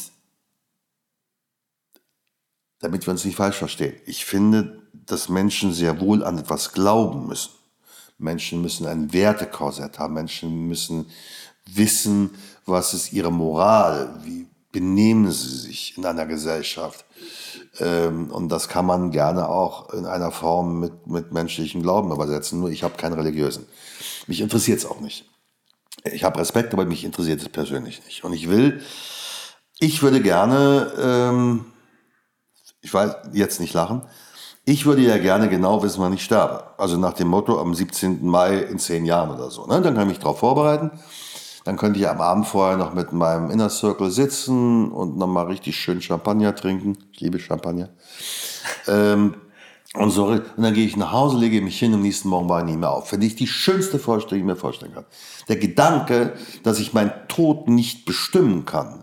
damit 2.80 3.06
wir 3.06 3.12
uns 3.12 3.24
nicht 3.24 3.36
falsch 3.36 3.56
verstehen, 3.56 3.94
ich 4.06 4.24
finde, 4.24 4.82
dass 4.92 5.28
Menschen 5.28 5.72
sehr 5.72 6.00
wohl 6.00 6.24
an 6.24 6.38
etwas 6.38 6.72
glauben 6.72 7.26
müssen. 7.26 7.52
Menschen 8.18 8.62
müssen 8.62 8.86
ein 8.86 9.12
Wertekorsett 9.12 9.98
haben, 9.98 10.14
Menschen 10.14 10.66
müssen 10.68 11.10
wissen, 11.66 12.30
was 12.64 12.94
ist 12.94 13.12
ihre 13.12 13.30
Moral, 13.30 14.20
wie 14.24 14.46
benehmen 14.76 15.32
sie 15.32 15.56
sich 15.56 15.96
in 15.96 16.04
einer 16.04 16.26
Gesellschaft. 16.26 17.06
Ähm, 17.78 18.30
und 18.30 18.50
das 18.50 18.68
kann 18.68 18.84
man 18.84 19.10
gerne 19.10 19.48
auch 19.48 19.88
in 19.94 20.04
einer 20.04 20.30
Form 20.30 20.80
mit, 20.80 21.06
mit 21.06 21.32
menschlichem 21.32 21.80
Glauben 21.82 22.12
übersetzen. 22.12 22.60
Nur 22.60 22.68
ich 22.68 22.82
habe 22.82 22.98
keinen 22.98 23.14
religiösen. 23.14 23.66
Mich 24.26 24.42
interessiert 24.42 24.80
es 24.80 24.84
auch 24.84 25.00
nicht. 25.00 25.24
Ich 26.04 26.24
habe 26.24 26.38
Respekt, 26.38 26.74
aber 26.74 26.84
mich 26.84 27.04
interessiert 27.04 27.40
es 27.40 27.48
persönlich 27.48 28.04
nicht. 28.04 28.22
Und 28.22 28.34
ich 28.34 28.50
will, 28.50 28.82
ich 29.78 30.02
würde 30.02 30.20
gerne, 30.20 30.92
ähm, 31.00 31.64
ich 32.82 32.92
weiß, 32.92 33.16
jetzt 33.32 33.60
nicht 33.60 33.72
lachen, 33.72 34.02
ich 34.66 34.84
würde 34.84 35.00
ja 35.00 35.16
gerne 35.16 35.48
genau 35.48 35.82
wissen, 35.82 36.02
wann 36.02 36.12
ich 36.12 36.22
sterbe. 36.22 36.64
Also 36.76 36.98
nach 36.98 37.14
dem 37.14 37.28
Motto 37.28 37.58
am 37.58 37.74
17. 37.74 38.26
Mai 38.26 38.58
in 38.58 38.78
zehn 38.78 39.06
Jahren 39.06 39.30
oder 39.30 39.50
so. 39.50 39.64
Ne? 39.64 39.80
Dann 39.80 39.94
kann 39.94 40.02
ich 40.02 40.16
mich 40.16 40.18
darauf 40.18 40.40
vorbereiten. 40.40 40.90
Dann 41.66 41.76
könnte 41.76 41.98
ich 41.98 42.08
am 42.08 42.20
Abend 42.20 42.46
vorher 42.46 42.76
noch 42.76 42.94
mit 42.94 43.12
meinem 43.12 43.50
Inner 43.50 43.70
Circle 43.70 44.12
sitzen 44.12 44.88
und 44.92 45.18
nochmal 45.18 45.46
richtig 45.46 45.76
schön 45.76 46.00
Champagner 46.00 46.54
trinken. 46.54 46.96
Ich 47.12 47.20
liebe 47.20 47.40
Champagner. 47.40 47.88
ähm, 48.86 49.34
und, 49.94 50.12
so, 50.12 50.26
und 50.26 50.44
dann 50.56 50.74
gehe 50.74 50.86
ich 50.86 50.96
nach 50.96 51.10
Hause, 51.10 51.38
lege 51.38 51.60
mich 51.60 51.76
hin, 51.76 51.92
am 51.92 52.02
nächsten 52.02 52.28
Morgen 52.28 52.48
war 52.48 52.60
ich 52.60 52.66
nicht 52.66 52.78
mehr 52.78 52.92
auf. 52.92 53.08
Finde 53.08 53.26
ich 53.26 53.34
die 53.34 53.48
schönste 53.48 53.98
Vorstellung, 53.98 54.46
die 54.46 54.48
ich 54.48 54.54
mir 54.54 54.60
vorstellen 54.60 54.94
kann. 54.94 55.06
Der 55.48 55.56
Gedanke, 55.56 56.34
dass 56.62 56.78
ich 56.78 56.92
meinen 56.92 57.10
Tod 57.26 57.66
nicht 57.66 58.04
bestimmen 58.04 58.64
kann. 58.64 59.02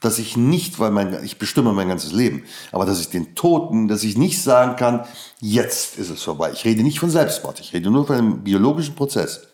Dass 0.00 0.20
ich 0.20 0.36
nicht, 0.36 0.78
weil 0.78 0.92
mein, 0.92 1.24
ich 1.24 1.40
bestimme 1.40 1.72
mein 1.72 1.88
ganzes 1.88 2.12
Leben, 2.12 2.44
aber 2.70 2.86
dass 2.86 3.00
ich 3.00 3.08
den 3.08 3.34
Toten, 3.34 3.88
dass 3.88 4.04
ich 4.04 4.16
nicht 4.16 4.40
sagen 4.40 4.76
kann, 4.76 5.04
jetzt 5.40 5.98
ist 5.98 6.10
es 6.10 6.22
vorbei. 6.22 6.52
Ich 6.52 6.64
rede 6.64 6.84
nicht 6.84 7.00
von 7.00 7.10
Selbstmord, 7.10 7.58
ich 7.58 7.72
rede 7.72 7.90
nur 7.90 8.06
von 8.06 8.16
einem 8.16 8.44
biologischen 8.44 8.94
Prozess 8.94 9.48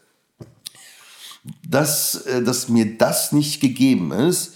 dass, 1.68 2.26
äh, 2.26 2.42
dass 2.42 2.68
mir 2.68 2.98
das 2.98 3.32
nicht 3.32 3.60
gegeben 3.60 4.12
ist, 4.12 4.54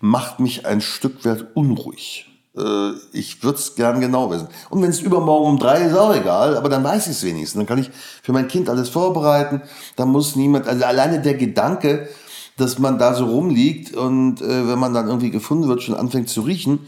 macht 0.00 0.40
mich 0.40 0.66
ein 0.66 0.80
Stück 0.80 1.24
weit 1.24 1.46
unruhig. 1.54 2.26
Äh, 2.56 2.92
ich 3.12 3.42
würde 3.42 3.58
es 3.58 3.74
gern 3.74 4.00
genau 4.00 4.30
wissen. 4.30 4.48
Und 4.70 4.82
wenn 4.82 4.90
es 4.90 5.00
übermorgen 5.00 5.46
um 5.46 5.58
drei 5.58 5.82
ist, 5.82 5.96
auch 5.96 6.14
egal, 6.14 6.56
aber 6.56 6.68
dann 6.68 6.84
weiß 6.84 7.06
ich 7.06 7.12
es 7.12 7.24
wenigstens. 7.24 7.58
Dann 7.58 7.66
kann 7.66 7.78
ich 7.78 7.90
für 8.22 8.32
mein 8.32 8.48
Kind 8.48 8.68
alles 8.68 8.88
vorbereiten. 8.88 9.62
Da 9.96 10.06
muss 10.06 10.36
niemand, 10.36 10.68
also 10.68 10.84
alleine 10.84 11.20
der 11.20 11.34
Gedanke, 11.34 12.08
dass 12.56 12.78
man 12.78 12.98
da 12.98 13.14
so 13.14 13.26
rumliegt 13.26 13.94
und 13.96 14.40
äh, 14.40 14.68
wenn 14.68 14.78
man 14.78 14.94
dann 14.94 15.08
irgendwie 15.08 15.30
gefunden 15.30 15.68
wird, 15.68 15.82
schon 15.82 15.96
anfängt 15.96 16.28
zu 16.28 16.42
riechen 16.42 16.86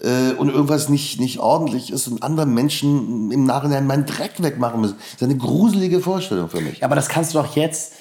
äh, 0.00 0.34
und 0.34 0.48
irgendwas 0.50 0.88
nicht, 0.88 1.18
nicht 1.18 1.40
ordentlich 1.40 1.92
ist 1.92 2.06
und 2.06 2.22
andere 2.22 2.46
Menschen 2.46 3.32
im 3.32 3.44
Nachhinein 3.44 3.86
meinen 3.88 4.06
Dreck 4.06 4.34
wegmachen 4.38 4.80
müssen. 4.80 4.96
Das 4.98 5.22
ist 5.22 5.22
eine 5.22 5.36
gruselige 5.36 6.00
Vorstellung 6.00 6.48
für 6.48 6.60
mich. 6.60 6.84
Aber 6.84 6.94
das 6.94 7.08
kannst 7.08 7.34
du 7.34 7.38
doch 7.38 7.56
jetzt 7.56 7.94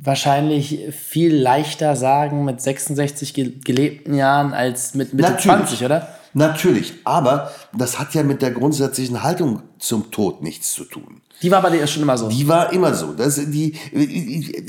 wahrscheinlich 0.00 0.80
viel 0.92 1.34
leichter 1.34 1.96
sagen 1.96 2.44
mit 2.44 2.60
66 2.60 3.34
gelebten 3.34 4.14
Jahren 4.14 4.52
als 4.52 4.94
mit 4.94 5.12
Mitte 5.12 5.30
Natürlich. 5.30 5.58
20, 5.58 5.84
oder? 5.84 6.08
Natürlich, 6.34 6.94
aber 7.04 7.50
das 7.76 7.98
hat 7.98 8.14
ja 8.14 8.22
mit 8.22 8.42
der 8.42 8.50
grundsätzlichen 8.50 9.22
Haltung 9.22 9.62
zum 9.78 10.10
Tod 10.10 10.42
nichts 10.42 10.72
zu 10.72 10.84
tun. 10.84 11.22
Die 11.42 11.50
war 11.50 11.62
bei 11.62 11.70
dir 11.70 11.86
schon 11.86 12.02
immer 12.02 12.18
so. 12.18 12.28
Die 12.28 12.48
war 12.48 12.72
immer 12.72 12.94
so. 12.94 13.12
Das, 13.12 13.36
die, 13.36 13.74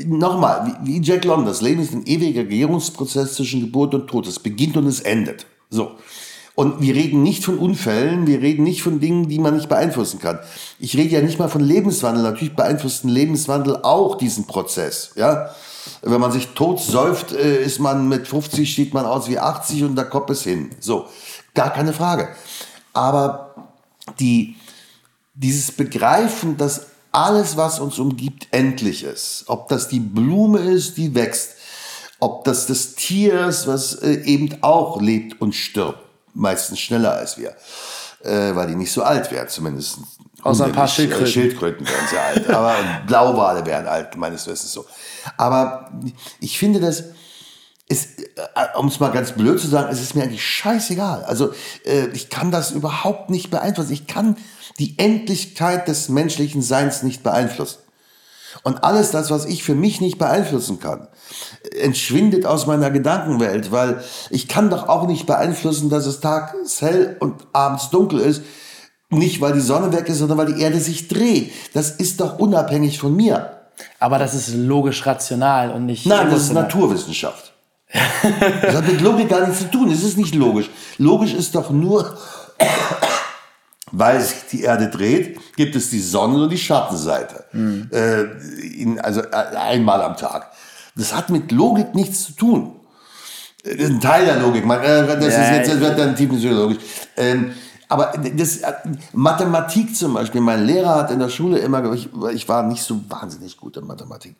nochmal, 0.05 0.77
wie 0.83 1.01
Jack 1.01 1.25
London, 1.25 1.47
das 1.47 1.61
Leben 1.61 1.81
ist 1.81 1.93
ein 1.93 2.05
ewiger 2.05 2.43
Gärungsprozess 2.43 3.33
zwischen 3.33 3.61
Geburt 3.61 3.93
und 3.95 4.07
Tod. 4.07 4.27
Es 4.27 4.39
beginnt 4.39 4.77
und 4.77 4.85
es 4.85 4.99
endet. 4.99 5.47
So. 5.69 5.91
Und 6.59 6.81
wir 6.81 6.93
reden 6.93 7.23
nicht 7.23 7.45
von 7.45 7.57
Unfällen, 7.57 8.27
wir 8.27 8.41
reden 8.41 8.63
nicht 8.63 8.83
von 8.83 8.99
Dingen, 8.99 9.29
die 9.29 9.39
man 9.39 9.55
nicht 9.55 9.69
beeinflussen 9.69 10.19
kann. 10.19 10.39
Ich 10.77 10.97
rede 10.97 11.15
ja 11.15 11.21
nicht 11.21 11.39
mal 11.39 11.47
von 11.47 11.61
Lebenswandel. 11.61 12.21
Natürlich 12.21 12.53
beeinflusst 12.53 13.05
ein 13.05 13.07
Lebenswandel 13.07 13.77
auch 13.77 14.17
diesen 14.17 14.45
Prozess. 14.45 15.11
Ja? 15.15 15.51
Wenn 16.01 16.19
man 16.19 16.33
sich 16.33 16.49
tot 16.49 16.81
säuft, 16.81 17.31
äh, 17.31 17.63
ist 17.63 17.79
man 17.79 18.09
mit 18.09 18.27
50, 18.27 18.75
sieht 18.75 18.93
man 18.93 19.05
aus 19.05 19.29
wie 19.29 19.39
80 19.39 19.85
und 19.85 19.95
der 19.95 20.03
Kopf 20.03 20.31
ist 20.31 20.43
hin. 20.43 20.71
So, 20.81 21.05
gar 21.53 21.71
keine 21.71 21.93
Frage. 21.93 22.27
Aber 22.91 23.71
die, 24.19 24.57
dieses 25.35 25.71
Begreifen, 25.71 26.57
dass 26.57 26.87
alles, 27.13 27.55
was 27.55 27.79
uns 27.79 27.99
umgibt, 27.99 28.49
endlich 28.51 29.05
ist. 29.05 29.45
Ob 29.47 29.69
das 29.69 29.87
die 29.87 30.01
Blume 30.01 30.59
ist, 30.59 30.97
die 30.97 31.15
wächst. 31.15 31.51
Ob 32.19 32.43
das 32.43 32.65
das 32.65 32.95
Tier 32.95 33.45
ist, 33.45 33.65
was 33.65 33.93
äh, 33.93 34.25
eben 34.25 34.57
auch 34.59 34.99
lebt 34.99 35.39
und 35.39 35.55
stirbt 35.55 36.08
meistens 36.33 36.79
schneller 36.79 37.13
als 37.13 37.37
wir, 37.37 37.55
äh, 38.23 38.55
weil 38.55 38.67
die 38.67 38.75
nicht 38.75 38.91
so 38.91 39.03
alt 39.03 39.31
werden, 39.31 39.49
zumindest. 39.49 39.99
Außer 40.41 40.65
ein 40.65 40.71
paar 40.71 40.87
Schildkröten. 40.87 41.27
Schildkröten 41.27 41.85
werden 41.85 42.07
sehr 42.09 42.23
alt, 42.23 42.49
aber 42.49 42.75
Blauwale 43.07 43.65
werden 43.65 43.87
alt, 43.87 44.15
meines 44.15 44.47
Wissens 44.47 44.71
so. 44.71 44.85
Aber 45.35 45.91
ich 46.39 46.57
finde 46.57 46.79
das, 46.79 47.01
äh, 47.89 47.95
um 48.77 48.87
es 48.87 48.99
mal 48.99 49.11
ganz 49.11 49.33
blöd 49.33 49.59
zu 49.59 49.67
sagen, 49.67 49.89
es 49.91 50.01
ist 50.01 50.15
mir 50.15 50.23
eigentlich 50.23 50.45
scheißegal. 50.45 51.23
Also 51.25 51.53
äh, 51.85 52.07
ich 52.13 52.29
kann 52.29 52.51
das 52.51 52.71
überhaupt 52.71 53.29
nicht 53.29 53.49
beeinflussen. 53.49 53.91
Ich 53.91 54.07
kann 54.07 54.37
die 54.79 54.97
Endlichkeit 54.97 55.87
des 55.87 56.07
menschlichen 56.07 56.61
Seins 56.61 57.03
nicht 57.03 57.21
beeinflussen. 57.23 57.79
Und 58.63 58.83
alles 58.83 59.11
das, 59.11 59.31
was 59.31 59.45
ich 59.45 59.63
für 59.63 59.75
mich 59.75 60.01
nicht 60.01 60.17
beeinflussen 60.17 60.79
kann, 60.79 61.07
entschwindet 61.79 62.45
aus 62.45 62.67
meiner 62.67 62.89
Gedankenwelt, 62.91 63.71
weil 63.71 64.03
ich 64.29 64.47
kann 64.47 64.69
doch 64.69 64.89
auch 64.89 65.07
nicht 65.07 65.25
beeinflussen, 65.25 65.89
dass 65.89 66.05
es 66.05 66.19
tags 66.19 66.81
hell 66.81 67.17
und 67.19 67.47
abends 67.53 67.89
dunkel 67.89 68.19
ist. 68.19 68.41
Nicht, 69.09 69.41
weil 69.41 69.53
die 69.53 69.59
Sonne 69.59 69.91
weg 69.91 70.07
ist, 70.07 70.19
sondern 70.19 70.37
weil 70.37 70.53
die 70.53 70.61
Erde 70.61 70.79
sich 70.79 71.07
dreht. 71.07 71.51
Das 71.73 71.91
ist 71.91 72.21
doch 72.21 72.37
unabhängig 72.37 72.99
von 72.99 73.15
mir. 73.15 73.59
Aber 73.99 74.19
das 74.19 74.35
ist 74.35 74.53
logisch 74.53 75.05
rational 75.05 75.71
und 75.71 75.85
nicht. 75.85 76.05
Nein, 76.05 76.29
das 76.29 76.43
ist 76.43 76.53
Naturwissenschaft. 76.53 77.53
das 78.61 78.75
hat 78.75 78.87
mit 78.87 79.01
Logik 79.01 79.29
gar 79.29 79.41
nichts 79.41 79.59
zu 79.59 79.71
tun. 79.71 79.89
Es 79.89 80.03
ist 80.03 80.17
nicht 80.17 80.35
logisch. 80.35 80.69
Logisch 80.97 81.33
ist 81.33 81.55
doch 81.55 81.71
nur, 81.71 82.17
weil 83.91 84.21
sich 84.21 84.47
die 84.51 84.61
Erde 84.61 84.89
dreht, 84.89 85.39
gibt 85.55 85.75
es 85.75 85.89
die 85.89 86.01
Sonne 86.01 86.43
und 86.43 86.49
die 86.49 86.57
Schattenseite. 86.57 87.45
Mhm. 87.51 87.89
Äh, 87.91 88.23
in, 88.81 88.99
also 88.99 89.21
äh, 89.21 89.55
einmal 89.55 90.01
am 90.01 90.15
Tag. 90.15 90.51
Das 90.95 91.15
hat 91.15 91.29
mit 91.29 91.51
Logik 91.51 91.95
nichts 91.95 92.25
zu 92.25 92.33
tun. 92.33 92.75
Das 93.63 93.73
ist 93.75 93.89
ein 93.89 94.01
Teil 94.01 94.25
der 94.25 94.37
Logik. 94.37 94.65
Man, 94.65 94.81
äh, 94.81 95.05
das, 95.05 95.33
ja, 95.33 95.41
ist 95.41 95.51
jetzt, 95.51 95.71
das 95.71 95.79
wird 95.79 95.99
dann 95.99 96.15
tiefenpsychologisch. 96.15 96.77
Ähm, 97.17 97.51
aber 97.87 98.13
das, 98.35 98.57
äh, 98.57 98.73
Mathematik 99.13 99.95
zum 99.95 100.13
Beispiel, 100.13 100.41
mein 100.41 100.65
Lehrer 100.65 100.95
hat 100.95 101.11
in 101.11 101.19
der 101.19 101.29
Schule 101.29 101.57
immer, 101.57 101.91
ich, 101.93 102.09
ich 102.33 102.47
war 102.47 102.63
nicht 102.63 102.83
so 102.83 103.01
wahnsinnig 103.09 103.57
gut 103.57 103.77
in 103.77 103.87
Mathematik. 103.87 104.35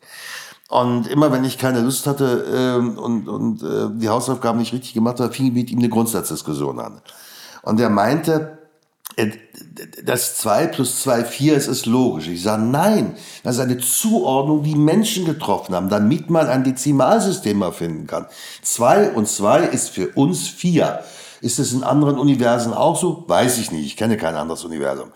Und 0.68 1.08
immer 1.08 1.32
wenn 1.32 1.44
ich 1.44 1.58
keine 1.58 1.80
Lust 1.80 2.06
hatte 2.06 2.46
ähm, 2.54 2.96
und, 2.96 3.28
und 3.28 3.62
äh, 3.62 3.88
die 3.98 4.08
Hausaufgaben 4.08 4.60
nicht 4.60 4.72
richtig 4.72 4.94
gemacht 4.94 5.18
habe, 5.18 5.32
fing 5.32 5.46
ich 5.46 5.52
mit 5.52 5.70
ihm 5.70 5.80
eine 5.80 5.88
Grundsatzdiskussion 5.88 6.78
an. 6.78 7.00
Und 7.62 7.80
er 7.80 7.90
meinte, 7.90 8.59
das 10.04 10.36
2 10.38 10.66
plus 10.68 11.02
2, 11.02 11.24
4 11.24 11.56
ist, 11.56 11.66
ist 11.66 11.86
logisch. 11.86 12.28
Ich 12.28 12.42
sage, 12.42 12.62
nein, 12.62 13.14
das 13.42 13.56
ist 13.56 13.60
eine 13.60 13.78
Zuordnung, 13.78 14.62
die 14.62 14.74
Menschen 14.74 15.24
getroffen 15.24 15.74
haben, 15.74 15.88
damit 15.88 16.30
man 16.30 16.46
ein 16.46 16.64
Dezimalsystem 16.64 17.62
erfinden 17.62 18.06
kann. 18.06 18.26
2 18.62 19.10
und 19.10 19.28
2 19.28 19.64
ist 19.66 19.90
für 19.90 20.08
uns 20.08 20.48
4. 20.48 21.00
Ist 21.42 21.58
es 21.58 21.72
in 21.72 21.82
anderen 21.82 22.18
Universen 22.18 22.74
auch 22.74 23.00
so? 23.00 23.24
Weiß 23.26 23.58
ich 23.58 23.72
nicht. 23.72 23.86
Ich 23.86 23.96
kenne 23.96 24.18
kein 24.18 24.34
anderes 24.34 24.64
Universum. 24.64 25.10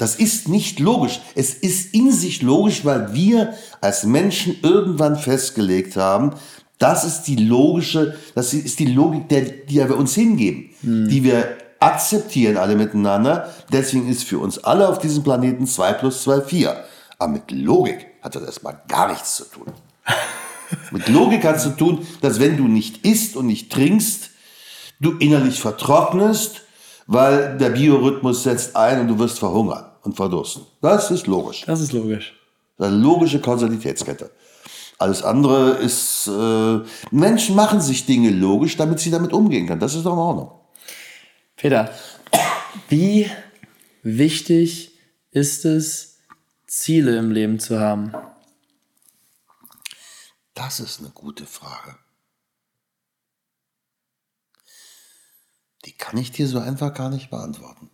Das 0.00 0.16
ist 0.16 0.48
nicht 0.48 0.80
logisch. 0.80 1.20
Es 1.36 1.54
ist 1.54 1.94
in 1.94 2.10
sich 2.10 2.42
logisch, 2.42 2.84
weil 2.84 3.14
wir 3.14 3.54
als 3.80 4.04
Menschen 4.04 4.56
irgendwann 4.62 5.16
festgelegt 5.16 5.96
haben, 5.96 6.32
das 6.78 7.04
ist 7.04 7.22
die 7.22 7.36
logische, 7.36 8.16
das 8.34 8.54
ist 8.54 8.78
die 8.78 8.86
Logik, 8.86 9.28
der, 9.28 9.42
die 9.42 9.76
wir 9.76 9.96
uns 9.96 10.14
hingeben, 10.14 10.70
hm. 10.80 11.08
die 11.08 11.24
wir 11.24 11.56
akzeptieren 11.80 12.56
alle 12.56 12.76
miteinander. 12.76 13.52
Deswegen 13.72 14.08
ist 14.08 14.24
für 14.24 14.38
uns 14.38 14.58
alle 14.58 14.88
auf 14.88 14.98
diesem 14.98 15.22
Planeten 15.22 15.66
2 15.66 15.92
plus 15.94 16.22
2 16.22 16.42
4. 16.42 16.84
Aber 17.18 17.32
mit 17.32 17.50
Logik 17.50 18.06
hat 18.22 18.34
das 18.34 18.42
erstmal 18.42 18.80
gar 18.88 19.08
nichts 19.08 19.36
zu 19.36 19.44
tun. 19.44 19.66
mit 20.90 21.08
Logik 21.08 21.44
hat 21.44 21.56
es 21.56 21.62
zu 21.64 21.76
tun, 21.76 22.06
dass 22.20 22.40
wenn 22.40 22.56
du 22.56 22.68
nicht 22.68 23.04
isst 23.04 23.36
und 23.36 23.46
nicht 23.46 23.72
trinkst, 23.72 24.30
du 25.00 25.12
innerlich 25.18 25.60
vertrocknest, 25.60 26.62
weil 27.06 27.56
der 27.56 27.70
Biorhythmus 27.70 28.42
setzt 28.42 28.76
ein 28.76 29.00
und 29.00 29.08
du 29.08 29.18
wirst 29.18 29.38
verhungern 29.38 29.86
und 30.02 30.16
verdursten. 30.16 30.64
Das 30.80 31.10
ist 31.10 31.26
logisch. 31.26 31.64
Das 31.66 31.80
ist 31.80 31.92
logisch. 31.92 32.34
Das 32.76 32.88
ist 32.88 32.92
eine 32.92 33.02
logische 33.02 33.40
Kausalitätskette. 33.40 34.30
Alles 34.98 35.22
andere 35.22 35.70
ist, 35.76 36.26
äh, 36.26 36.80
Menschen 37.12 37.54
machen 37.54 37.80
sich 37.80 38.04
Dinge 38.04 38.30
logisch, 38.30 38.76
damit 38.76 38.98
sie 38.98 39.10
damit 39.10 39.32
umgehen 39.32 39.66
können. 39.66 39.80
Das 39.80 39.94
ist 39.94 40.04
doch 40.04 40.12
in 40.12 40.18
Ordnung. 40.18 40.50
Peter, 41.58 41.92
wie 42.88 43.28
wichtig 44.04 44.96
ist 45.32 45.64
es, 45.64 46.20
Ziele 46.68 47.18
im 47.18 47.32
Leben 47.32 47.58
zu 47.58 47.80
haben? 47.80 48.12
Das 50.54 50.78
ist 50.78 51.00
eine 51.00 51.10
gute 51.10 51.46
Frage. 51.46 51.96
Die 55.84 55.92
kann 55.92 56.16
ich 56.16 56.30
dir 56.30 56.46
so 56.46 56.60
einfach 56.60 56.94
gar 56.94 57.10
nicht 57.10 57.28
beantworten. 57.28 57.90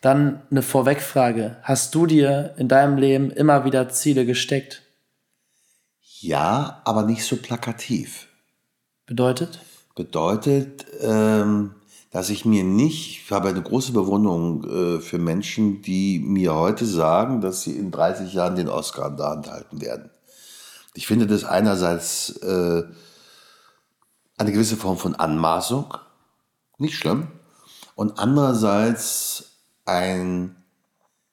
Dann 0.00 0.44
eine 0.50 0.62
Vorwegfrage. 0.62 1.58
Hast 1.62 1.94
du 1.94 2.06
dir 2.06 2.56
in 2.58 2.66
deinem 2.66 2.98
Leben 2.98 3.30
immer 3.30 3.64
wieder 3.64 3.88
Ziele 3.88 4.26
gesteckt? 4.26 4.82
Ja, 6.00 6.82
aber 6.84 7.04
nicht 7.04 7.24
so 7.24 7.36
plakativ. 7.36 8.26
Bedeutet? 9.04 9.60
Bedeutet, 9.94 10.86
ähm, 11.02 11.76
dass 12.16 12.30
ich 12.30 12.46
mir 12.46 12.64
nicht, 12.64 13.24
ich 13.24 13.30
habe 13.30 13.50
eine 13.50 13.60
große 13.60 13.92
Bewunderung 13.92 14.64
äh, 14.64 15.00
für 15.02 15.18
Menschen, 15.18 15.82
die 15.82 16.18
mir 16.18 16.54
heute 16.54 16.86
sagen, 16.86 17.42
dass 17.42 17.60
sie 17.60 17.76
in 17.76 17.90
30 17.90 18.32
Jahren 18.32 18.56
den 18.56 18.70
Oscar 18.70 19.08
in 19.08 19.18
der 19.18 19.26
Hand 19.26 19.50
halten 19.50 19.82
werden. 19.82 20.08
Ich 20.94 21.06
finde 21.06 21.26
das 21.26 21.44
einerseits 21.44 22.30
äh, 22.38 22.84
eine 24.38 24.50
gewisse 24.50 24.78
Form 24.78 24.96
von 24.96 25.14
Anmaßung, 25.14 25.92
nicht 26.78 26.96
schlimm. 26.96 27.28
Und 27.96 28.18
andererseits 28.18 29.58
ein 29.84 30.56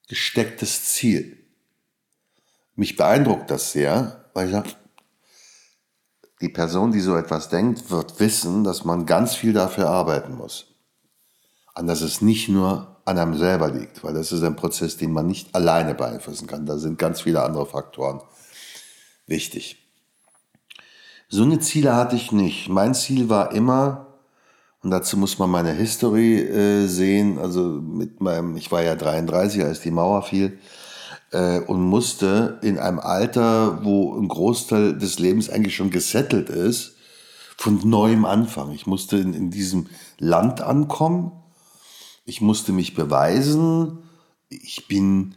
gestecktes 0.10 0.84
Ziel. 0.84 1.46
Mich 2.76 2.98
beeindruckt 2.98 3.50
das 3.50 3.72
sehr, 3.72 4.26
weil 4.34 4.48
ich 4.48 4.52
sage, 4.52 4.72
die 6.42 6.50
Person, 6.50 6.92
die 6.92 7.00
so 7.00 7.16
etwas 7.16 7.48
denkt, 7.48 7.90
wird 7.90 8.20
wissen, 8.20 8.66
dass 8.66 8.84
man 8.84 9.06
ganz 9.06 9.34
viel 9.34 9.54
dafür 9.54 9.90
arbeiten 9.90 10.36
muss. 10.36 10.73
Und 11.76 11.88
dass 11.88 12.02
es 12.02 12.22
nicht 12.22 12.50
nur 12.50 12.98
an 13.06 13.18
einem 13.18 13.36
selber 13.36 13.70
liegt, 13.70 14.04
weil 14.04 14.14
das 14.14 14.32
ist 14.32 14.44
ein 14.44 14.56
Prozess, 14.56 14.98
den 14.98 15.12
man 15.12 15.28
nicht 15.28 15.54
alleine 15.56 15.96
beeinflussen 15.96 16.48
kann. 16.48 16.66
Da 16.66 16.78
sind 16.78 17.00
ganz 17.00 17.22
viele 17.22 17.44
andere 17.44 17.66
Faktoren 17.66 18.22
wichtig. 19.28 19.78
So 21.30 21.44
eine 21.44 21.60
Ziele 21.60 21.96
hatte 21.96 22.16
ich 22.16 22.32
nicht. 22.32 22.70
Mein 22.70 22.94
Ziel 22.94 23.28
war 23.28 23.54
immer, 23.54 24.08
und 24.84 24.92
dazu 24.92 25.18
muss 25.18 25.40
man 25.40 25.50
meine 25.50 25.72
History 25.72 26.40
äh, 26.40 26.88
sehen. 26.88 27.40
Also 27.40 27.62
mit 27.62 28.22
meinem, 28.22 28.56
ich 28.56 28.72
war 28.72 28.84
ja 28.84 28.96
33, 28.96 29.64
als 29.64 29.82
die 29.82 29.92
Mauer 29.92 30.22
fiel 30.22 30.60
äh, 31.32 31.60
und 31.60 31.82
musste 31.82 32.60
in 32.62 32.78
einem 32.78 33.00
Alter, 33.00 33.84
wo 33.84 34.18
ein 34.18 34.28
Großteil 34.28 34.98
des 34.98 35.20
Lebens 35.20 35.50
eigentlich 35.50 35.76
schon 35.76 35.90
gesettelt 35.90 36.50
ist, 36.50 36.96
von 37.58 37.80
neuem 37.84 38.26
anfangen. 38.26 38.74
Ich 38.74 38.88
musste 38.88 39.18
in, 39.18 39.34
in 39.34 39.50
diesem 39.50 39.88
Land 40.20 40.62
ankommen. 40.62 41.32
Ich 42.26 42.42
musste 42.42 42.72
mich 42.72 42.96
beweisen. 42.96 44.00
Ich 44.50 44.88
bin 44.88 45.36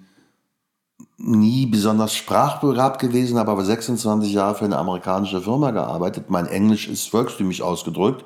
nie 1.19 1.67
besonders 1.67 2.15
sprachbegabt 2.15 3.01
gewesen, 3.01 3.39
habe 3.39 3.51
aber 3.51 3.65
26 3.65 4.33
Jahre 4.33 4.55
für 4.55 4.65
eine 4.65 4.79
amerikanische 4.79 5.43
Firma 5.43 5.71
gearbeitet. 5.71 6.31
Mein 6.31 6.47
Englisch 6.47 6.89
ist 6.89 7.09
volkstümlich 7.09 7.63
ausgedrückt 7.63 8.25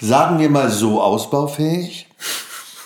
sagen 0.00 0.38
wir 0.38 0.50
mal 0.50 0.70
so, 0.70 1.00
ausbaufähig. 1.00 2.06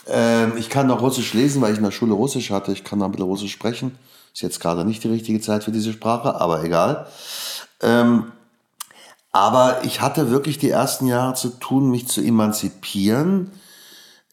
Ähm, 0.06 0.54
ich 0.56 0.68
kann 0.68 0.86
noch 0.86 1.00
Russisch 1.00 1.32
lesen, 1.32 1.62
weil 1.62 1.72
ich 1.72 1.78
in 1.78 1.84
der 1.84 1.90
Schule 1.90 2.12
Russisch 2.12 2.50
hatte. 2.50 2.72
Ich 2.72 2.84
kann 2.84 2.98
noch 2.98 3.06
ein 3.06 3.12
bisschen 3.12 3.26
Russisch 3.26 3.52
sprechen. 3.52 3.96
Ist 4.32 4.42
jetzt 4.42 4.60
gerade 4.60 4.84
nicht 4.84 5.04
die 5.04 5.08
richtige 5.08 5.40
Zeit 5.40 5.64
für 5.64 5.70
diese 5.70 5.92
Sprache, 5.92 6.40
aber 6.40 6.62
egal. 6.64 7.06
Ähm, 7.80 8.32
aber 9.32 9.84
ich 9.84 10.00
hatte 10.00 10.30
wirklich 10.30 10.58
die 10.58 10.70
ersten 10.70 11.06
Jahre 11.06 11.34
zu 11.34 11.50
tun, 11.50 11.90
mich 11.90 12.08
zu 12.08 12.20
emanzipieren. 12.20 13.50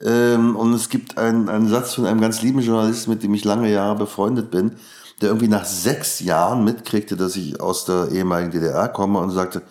Ähm, 0.04 0.56
und 0.56 0.74
es 0.74 0.90
gibt 0.90 1.18
einen, 1.18 1.50
einen 1.50 1.68
Satz 1.68 1.96
von 1.96 2.06
einem 2.06 2.22
ganz 2.22 2.42
lieben 2.42 2.60
Journalisten, 2.60 3.12
mit 3.12 3.24
dem 3.24 3.34
ich 3.34 3.46
lange 3.46 3.72
Jahre 3.72 3.96
befreundet 3.98 4.52
bin, 4.52 4.74
der 5.22 5.30
irgendwie 5.30 5.48
nach 5.48 5.66
sechs 5.66 6.20
Jahren 6.20 6.64
mitkriegte, 6.64 7.16
dass 7.16 7.36
ich 7.36 7.62
aus 7.62 7.86
der 7.86 8.10
ehemaligen 8.12 8.52
DDR 8.52 8.88
komme 8.88 9.20
und 9.20 9.32
sagte, 9.32 9.62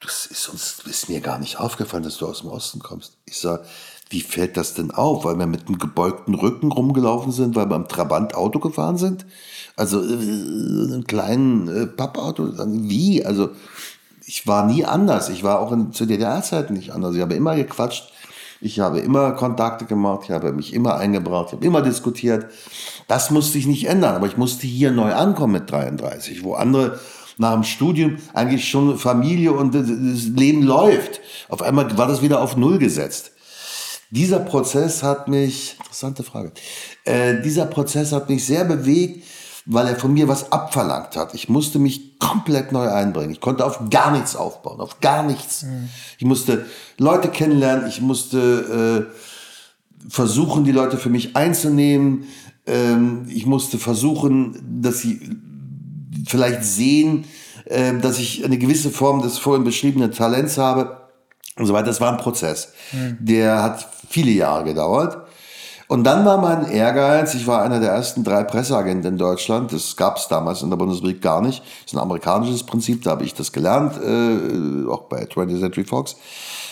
das 0.00 0.26
ist 0.26 0.48
uns 0.48 0.80
ist 0.84 1.08
mir 1.08 1.20
gar 1.20 1.38
nicht 1.38 1.58
aufgefallen, 1.58 2.02
dass 2.02 2.18
du 2.18 2.26
aus 2.26 2.40
dem 2.40 2.50
Osten 2.50 2.80
kommst. 2.80 3.16
Ich 3.24 3.38
sage, 3.38 3.64
wie 4.08 4.20
fällt 4.20 4.56
das 4.56 4.74
denn 4.74 4.92
auf? 4.92 5.24
Weil 5.24 5.36
wir 5.36 5.46
mit 5.46 5.66
einem 5.66 5.78
gebeugten 5.78 6.34
Rücken 6.34 6.70
rumgelaufen 6.70 7.32
sind, 7.32 7.56
weil 7.56 7.68
wir 7.68 7.74
am 7.74 7.88
Trabant 7.88 8.34
Auto 8.34 8.60
gefahren 8.60 8.98
sind? 8.98 9.26
Also 9.74 10.00
äh, 10.02 10.12
einem 10.12 11.04
kleinen 11.04 11.68
äh, 11.68 11.86
Pappauto? 11.86 12.52
Wie? 12.66 13.24
Also 13.24 13.50
ich 14.24 14.46
war 14.46 14.66
nie 14.66 14.84
anders. 14.84 15.28
Ich 15.28 15.42
war 15.42 15.60
auch 15.60 15.72
in, 15.72 15.92
zu 15.92 16.06
DDR-Zeiten 16.06 16.74
nicht 16.74 16.92
anders. 16.92 17.14
Ich 17.14 17.20
habe 17.20 17.34
immer 17.34 17.56
gequatscht. 17.56 18.12
Ich 18.60 18.80
habe 18.80 19.00
immer 19.00 19.32
Kontakte 19.32 19.84
gemacht. 19.84 20.22
Ich 20.24 20.30
habe 20.30 20.52
mich 20.52 20.72
immer 20.72 20.96
eingebracht. 20.96 21.48
Ich 21.48 21.52
habe 21.54 21.66
immer 21.66 21.82
diskutiert. 21.82 22.46
Das 23.08 23.30
musste 23.30 23.58
ich 23.58 23.66
nicht 23.66 23.88
ändern. 23.88 24.14
Aber 24.14 24.26
ich 24.26 24.36
musste 24.36 24.66
hier 24.66 24.90
neu 24.90 25.12
ankommen 25.12 25.54
mit 25.54 25.70
33, 25.70 26.42
wo 26.42 26.54
andere 26.54 26.98
nach 27.38 27.52
dem 27.52 27.64
Studium 27.64 28.16
eigentlich 28.32 28.68
schon 28.68 28.98
Familie 28.98 29.52
und 29.52 29.74
das 29.74 30.24
Leben 30.34 30.62
läuft. 30.62 31.20
Auf 31.48 31.62
einmal 31.62 31.96
war 31.98 32.08
das 32.08 32.22
wieder 32.22 32.40
auf 32.40 32.56
Null 32.56 32.78
gesetzt. 32.78 33.32
Dieser 34.10 34.38
Prozess 34.38 35.02
hat 35.02 35.28
mich, 35.28 35.76
interessante 35.78 36.22
Frage, 36.22 36.52
äh, 37.04 37.42
dieser 37.42 37.66
Prozess 37.66 38.12
hat 38.12 38.28
mich 38.28 38.46
sehr 38.46 38.64
bewegt, 38.64 39.24
weil 39.66 39.88
er 39.88 39.96
von 39.96 40.14
mir 40.14 40.28
was 40.28 40.52
abverlangt 40.52 41.16
hat. 41.16 41.34
Ich 41.34 41.48
musste 41.48 41.80
mich 41.80 42.18
komplett 42.20 42.70
neu 42.70 42.88
einbringen. 42.88 43.32
Ich 43.32 43.40
konnte 43.40 43.64
auf 43.66 43.90
gar 43.90 44.12
nichts 44.12 44.36
aufbauen, 44.36 44.80
auf 44.80 45.00
gar 45.00 45.24
nichts. 45.24 45.64
Mhm. 45.64 45.88
Ich 46.18 46.24
musste 46.24 46.64
Leute 46.98 47.28
kennenlernen, 47.28 47.88
ich 47.88 48.00
musste 48.00 49.08
äh, 49.10 50.08
versuchen, 50.08 50.64
die 50.64 50.72
Leute 50.72 50.98
für 50.98 51.10
mich 51.10 51.34
einzunehmen. 51.34 52.28
Ähm, 52.64 53.26
ich 53.28 53.44
musste 53.44 53.78
versuchen, 53.78 54.80
dass 54.80 55.00
sie 55.00 55.20
vielleicht 56.28 56.62
sehen, 56.62 57.24
äh, 57.64 57.98
dass 57.98 58.20
ich 58.20 58.44
eine 58.44 58.58
gewisse 58.58 58.90
Form 58.90 59.20
des 59.20 59.36
vorhin 59.36 59.64
beschriebenen 59.64 60.12
Talents 60.12 60.58
habe 60.58 61.08
und 61.56 61.66
so 61.66 61.72
weiter. 61.72 61.86
Das 61.86 62.00
war 62.00 62.12
ein 62.12 62.18
Prozess. 62.18 62.72
Mhm. 62.92 63.18
Der 63.20 63.64
hat 63.64 63.88
viele 64.08 64.30
Jahre 64.30 64.62
gedauert. 64.62 65.25
Und 65.88 66.02
dann 66.02 66.24
war 66.24 66.38
mein 66.38 66.68
Ehrgeiz, 66.68 67.34
ich 67.34 67.46
war 67.46 67.62
einer 67.62 67.78
der 67.78 67.92
ersten 67.92 68.24
drei 68.24 68.42
Presseagenten 68.42 69.12
in 69.12 69.18
Deutschland, 69.18 69.72
das 69.72 69.96
gab 69.96 70.16
es 70.16 70.26
damals 70.26 70.62
in 70.62 70.70
der 70.70 70.76
Bundesrepublik 70.76 71.22
gar 71.22 71.40
nicht, 71.40 71.60
das 71.60 71.92
ist 71.92 71.94
ein 71.94 72.02
amerikanisches 72.02 72.64
Prinzip, 72.64 73.04
da 73.04 73.12
habe 73.12 73.24
ich 73.24 73.34
das 73.34 73.52
gelernt, 73.52 73.96
äh, 74.02 74.90
auch 74.90 75.02
bei 75.02 75.22
20th 75.22 75.60
Century 75.60 75.84
Fox, 75.84 76.16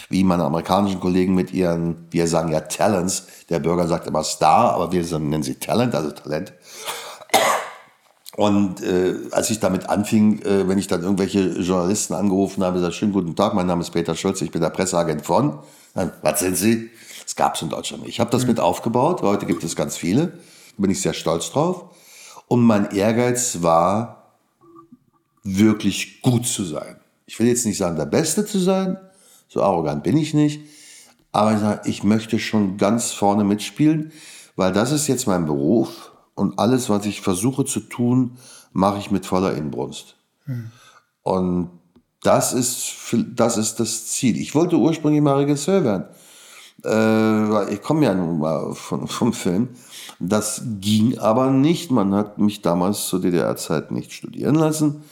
wie 0.08 0.24
meine 0.24 0.44
amerikanischen 0.44 0.98
Kollegen 0.98 1.34
mit 1.34 1.52
ihren, 1.52 2.08
wir 2.10 2.26
sagen 2.26 2.50
ja 2.50 2.60
Talents, 2.60 3.26
der 3.50 3.60
Bürger 3.60 3.86
sagt 3.86 4.08
immer 4.08 4.24
Star, 4.24 4.74
aber 4.74 4.90
wir 4.90 5.04
nennen 5.18 5.44
sie 5.44 5.54
Talent, 5.54 5.94
also 5.94 6.10
Talent. 6.10 6.52
Und 8.36 8.82
äh, 8.82 9.14
als 9.30 9.50
ich 9.50 9.60
damit 9.60 9.88
anfing, 9.88 10.42
äh, 10.42 10.66
wenn 10.66 10.78
ich 10.78 10.88
dann 10.88 11.04
irgendwelche 11.04 11.60
Journalisten 11.60 12.14
angerufen 12.14 12.64
habe, 12.64 12.78
gesagt, 12.78 12.94
schönen 12.94 13.12
guten 13.12 13.36
Tag, 13.36 13.54
mein 13.54 13.66
Name 13.66 13.82
ist 13.82 13.90
Peter 13.90 14.16
Schulz, 14.16 14.42
ich 14.42 14.50
bin 14.50 14.60
der 14.60 14.70
Presseagent 14.70 15.24
von, 15.24 15.60
dann, 15.94 16.10
was 16.22 16.40
sind 16.40 16.56
Sie? 16.56 16.90
Das 17.24 17.36
gab 17.36 17.54
es 17.54 17.62
in 17.62 17.68
Deutschland 17.68 18.02
nicht. 18.02 18.12
Ich 18.12 18.20
habe 18.20 18.30
das 18.30 18.42
mhm. 18.42 18.48
mit 18.48 18.60
aufgebaut. 18.60 19.22
Heute 19.22 19.46
gibt 19.46 19.64
es 19.64 19.76
ganz 19.76 19.96
viele. 19.96 20.26
Da 20.26 20.32
bin 20.78 20.90
ich 20.90 21.00
sehr 21.00 21.14
stolz 21.14 21.50
drauf. 21.50 21.86
Und 22.46 22.62
mein 22.62 22.90
Ehrgeiz 22.90 23.62
war, 23.62 24.24
wirklich 25.42 26.22
gut 26.22 26.46
zu 26.46 26.64
sein. 26.64 26.96
Ich 27.26 27.38
will 27.38 27.46
jetzt 27.46 27.66
nicht 27.66 27.76
sagen, 27.78 27.96
der 27.96 28.06
Beste 28.06 28.46
zu 28.46 28.58
sein. 28.58 28.98
So 29.48 29.62
arrogant 29.62 30.02
bin 30.02 30.16
ich 30.16 30.34
nicht. 30.34 30.60
Aber 31.32 31.52
ich, 31.52 31.60
sage, 31.60 31.88
ich 31.88 32.02
möchte 32.02 32.38
schon 32.38 32.76
ganz 32.76 33.12
vorne 33.12 33.44
mitspielen, 33.44 34.12
weil 34.56 34.72
das 34.72 34.92
ist 34.92 35.06
jetzt 35.06 35.26
mein 35.26 35.46
Beruf. 35.46 36.12
Und 36.34 36.58
alles, 36.58 36.88
was 36.88 37.06
ich 37.06 37.20
versuche 37.20 37.64
zu 37.64 37.80
tun, 37.80 38.38
mache 38.72 38.98
ich 38.98 39.10
mit 39.10 39.26
voller 39.26 39.54
Inbrunst. 39.54 40.16
Mhm. 40.46 40.70
Und 41.22 41.70
das 42.22 42.52
ist, 42.52 42.94
das 43.34 43.56
ist 43.56 43.80
das 43.80 44.06
Ziel. 44.08 44.36
Ich 44.36 44.54
wollte 44.54 44.76
ursprünglich 44.76 45.22
mal 45.22 45.36
Regisseur 45.36 45.84
werden 45.84 46.06
äh, 46.84 47.72
ich 47.72 47.82
komme 47.82 48.04
ja 48.04 48.14
nun 48.14 48.38
mal 48.38 48.74
von, 48.74 49.06
vom 49.06 49.32
Film. 49.32 49.68
Das 50.18 50.62
ging 50.80 51.18
aber 51.18 51.50
nicht. 51.50 51.90
Man 51.90 52.14
hat 52.14 52.38
mich 52.38 52.62
damals 52.62 53.06
zur 53.06 53.20
DDR-Zeit 53.20 53.90
nicht 53.90 54.12
studieren 54.12 54.54
lassen. 54.54 55.02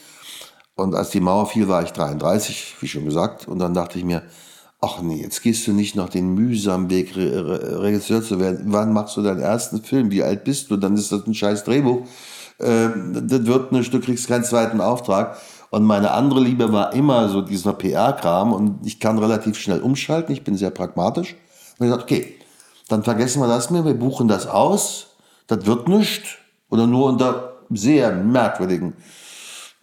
Und 0.75 0.95
als 0.95 1.11
die 1.11 1.21
Mauer 1.21 1.47
fiel, 1.47 1.69
war 1.69 1.83
ich 1.83 1.93
33, 1.93 2.77
wie 2.81 2.89
schon 2.89 3.05
gesagt. 3.05 3.47
Und 3.47 3.59
dann 3.59 3.75
dachte 3.75 3.99
ich 3.99 4.05
mir, 4.05 4.23
ach 4.81 5.01
nee, 5.01 5.21
jetzt 5.23 5.43
gehst 5.43 5.67
du 5.67 5.73
nicht 5.73 5.97
noch 5.97 6.09
den 6.09 6.35
mühsamen 6.35 6.91
Weg, 6.91 7.17
Re 7.17 7.47
Re 7.47 7.83
Regisseur 7.83 8.23
zu 8.23 8.41
werden. 8.41 8.65
Wann 8.67 8.93
machst 8.93 9.17
du 9.17 9.23
deinen 9.23 9.41
ersten 9.41 9.83
Film? 9.83 10.11
Wie 10.11 10.23
alt 10.23 10.45
bist 10.45 10.71
du? 10.71 10.77
Dann 10.77 10.95
ist 10.95 11.13
das 11.13 11.27
ein 11.27 11.35
scheiß 11.35 11.65
Drehbuch. 11.65 12.07
Äh, 12.59 12.89
das 13.13 13.47
wird 13.47 13.73
nicht, 13.73 13.93
du 13.93 14.01
kriegst 14.01 14.29
keinen 14.29 14.45
zweiten 14.45 14.81
Auftrag. 14.81 15.39
Und 15.71 15.85
meine 15.85 16.11
andere 16.11 16.41
Liebe 16.41 16.73
war 16.73 16.93
immer 16.93 17.29
so 17.29 17.41
dieser 17.41 17.73
PR-Kram. 17.73 18.53
Und 18.53 18.87
ich 18.87 18.99
kann 18.99 19.19
relativ 19.19 19.59
schnell 19.59 19.81
umschalten. 19.81 20.33
Ich 20.33 20.45
bin 20.45 20.57
sehr 20.57 20.71
pragmatisch. 20.71 21.37
Und 21.79 21.87
ich 21.87 21.93
gesagt, 21.93 22.05
okay, 22.05 22.35
dann 22.89 23.03
vergessen 23.03 23.41
wir 23.41 23.49
das 23.49 23.71
mir, 23.71 23.85
wir 23.85 23.95
buchen 23.95 24.29
das 24.29 24.47
aus, 24.47 25.09
das 25.47 25.67
wird 25.67 25.89
nichts. 25.89 26.29
Oder 26.69 26.87
nur 26.87 27.07
unter 27.07 27.53
sehr 27.71 28.13
merkwürdigen 28.13 28.95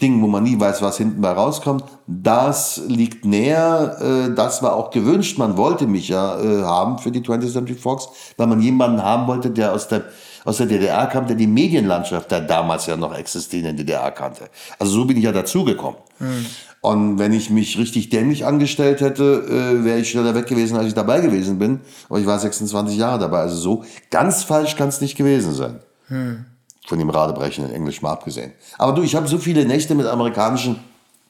Dingen, 0.01 0.21
wo 0.21 0.27
man 0.27 0.43
nie 0.43 0.57
weiß, 0.57 0.81
was 0.81 0.97
hinten 0.97 1.21
bei 1.21 1.31
rauskommt. 1.31 1.83
Das 2.07 2.81
liegt 2.87 3.25
näher, 3.25 3.97
äh, 3.99 4.33
das 4.33 4.63
war 4.63 4.75
auch 4.75 4.91
gewünscht. 4.91 5.37
Man 5.37 5.57
wollte 5.57 5.87
mich 5.87 6.07
ja 6.07 6.39
äh, 6.39 6.63
haben 6.63 6.99
für 6.99 7.11
die 7.11 7.19
20th 7.19 7.51
Century 7.51 7.77
Fox, 7.77 8.07
weil 8.37 8.47
man 8.47 8.61
jemanden 8.61 9.03
haben 9.03 9.27
wollte, 9.27 9.51
der 9.51 9.73
aus 9.73 9.89
der, 9.89 10.05
aus 10.45 10.57
der 10.57 10.67
DDR 10.67 11.07
kam, 11.07 11.27
der 11.27 11.35
die 11.35 11.47
Medienlandschaft, 11.47 12.31
der 12.31 12.41
damals 12.41 12.85
ja 12.85 12.95
noch 12.95 13.13
existierenden 13.13 13.75
DDR 13.75 14.11
kannte. 14.11 14.49
Also 14.77 14.93
so 14.93 15.05
bin 15.05 15.17
ich 15.17 15.23
ja 15.23 15.33
dazugekommen. 15.33 15.99
Mhm. 16.19 16.45
Und 16.81 17.19
wenn 17.19 17.33
ich 17.33 17.49
mich 17.49 17.77
richtig 17.77 18.09
dämlich 18.09 18.45
angestellt 18.45 19.01
hätte, 19.01 19.23
äh, 19.23 19.83
wäre 19.83 19.99
ich 19.99 20.09
schneller 20.09 20.33
weg 20.33 20.47
gewesen, 20.47 20.77
als 20.77 20.87
ich 20.87 20.93
dabei 20.93 21.19
gewesen 21.19 21.59
bin. 21.59 21.81
Aber 22.07 22.19
ich 22.19 22.25
war 22.25 22.39
26 22.39 22.97
Jahre 22.97 23.19
dabei. 23.19 23.39
Also 23.39 23.57
so 23.57 23.83
ganz 24.09 24.43
falsch 24.43 24.75
kann 24.77 24.87
es 24.87 25.01
nicht 25.01 25.17
gewesen 25.17 25.53
sein. 25.53 25.79
Hm. 26.07 26.45
Von 26.87 26.99
dem 26.99 27.09
Radebrechen 27.09 27.65
in 27.65 27.71
Englisch 27.71 28.01
mal 28.01 28.13
abgesehen. 28.13 28.53
Aber 28.77 28.93
du, 28.93 29.03
ich 29.03 29.15
habe 29.15 29.27
so 29.27 29.37
viele 29.37 29.65
Nächte 29.65 29.93
mit 29.93 30.07
amerikanischen 30.07 30.79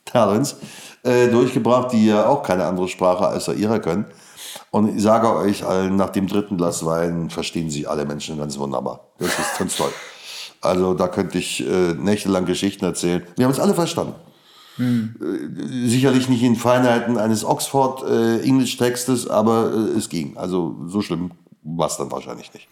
Talents 0.05 0.57
äh, 1.03 1.27
durchgebracht, 1.27 1.93
die 1.93 2.07
ja 2.07 2.27
auch 2.27 2.43
keine 2.43 2.65
andere 2.65 2.87
Sprache 2.87 3.27
als 3.27 3.47
ihrer 3.47 3.79
können. 3.79 4.05
Und 4.71 4.95
ich 4.95 5.01
sage 5.01 5.33
euch 5.33 5.65
allen, 5.65 5.95
nach 5.95 6.09
dem 6.09 6.27
dritten 6.27 6.57
Glas 6.57 6.85
Wein 6.85 7.29
verstehen 7.29 7.69
sie 7.69 7.87
alle 7.87 8.05
Menschen 8.05 8.37
ganz 8.37 8.57
wunderbar. 8.57 9.07
Das 9.17 9.29
ist 9.29 9.57
ganz 9.57 9.75
toll. 9.75 9.91
Also 10.61 10.93
da 10.93 11.07
könnte 11.07 11.37
ich 11.37 11.65
äh, 11.65 11.93
nächtelang 11.93 12.45
Geschichten 12.45 12.85
erzählen. 12.85 13.25
Wir 13.35 13.45
haben 13.45 13.51
es 13.51 13.59
alle 13.59 13.73
verstanden. 13.73 14.13
Hm. 14.80 15.13
Sicherlich 15.89 16.30
nicht 16.30 16.41
in 16.41 16.55
Feinheiten 16.55 17.17
eines 17.17 17.43
Oxford-Englisch-Textes, 17.43 19.25
äh, 19.25 19.30
aber 19.30 19.73
äh, 19.73 19.97
es 19.97 20.07
ging. 20.07 20.38
Also 20.38 20.77
so 20.88 21.01
schlimm 21.01 21.32
war 21.63 21.88
es 21.88 21.97
dann 21.97 22.09
wahrscheinlich 22.09 22.49
nicht. 22.53 22.69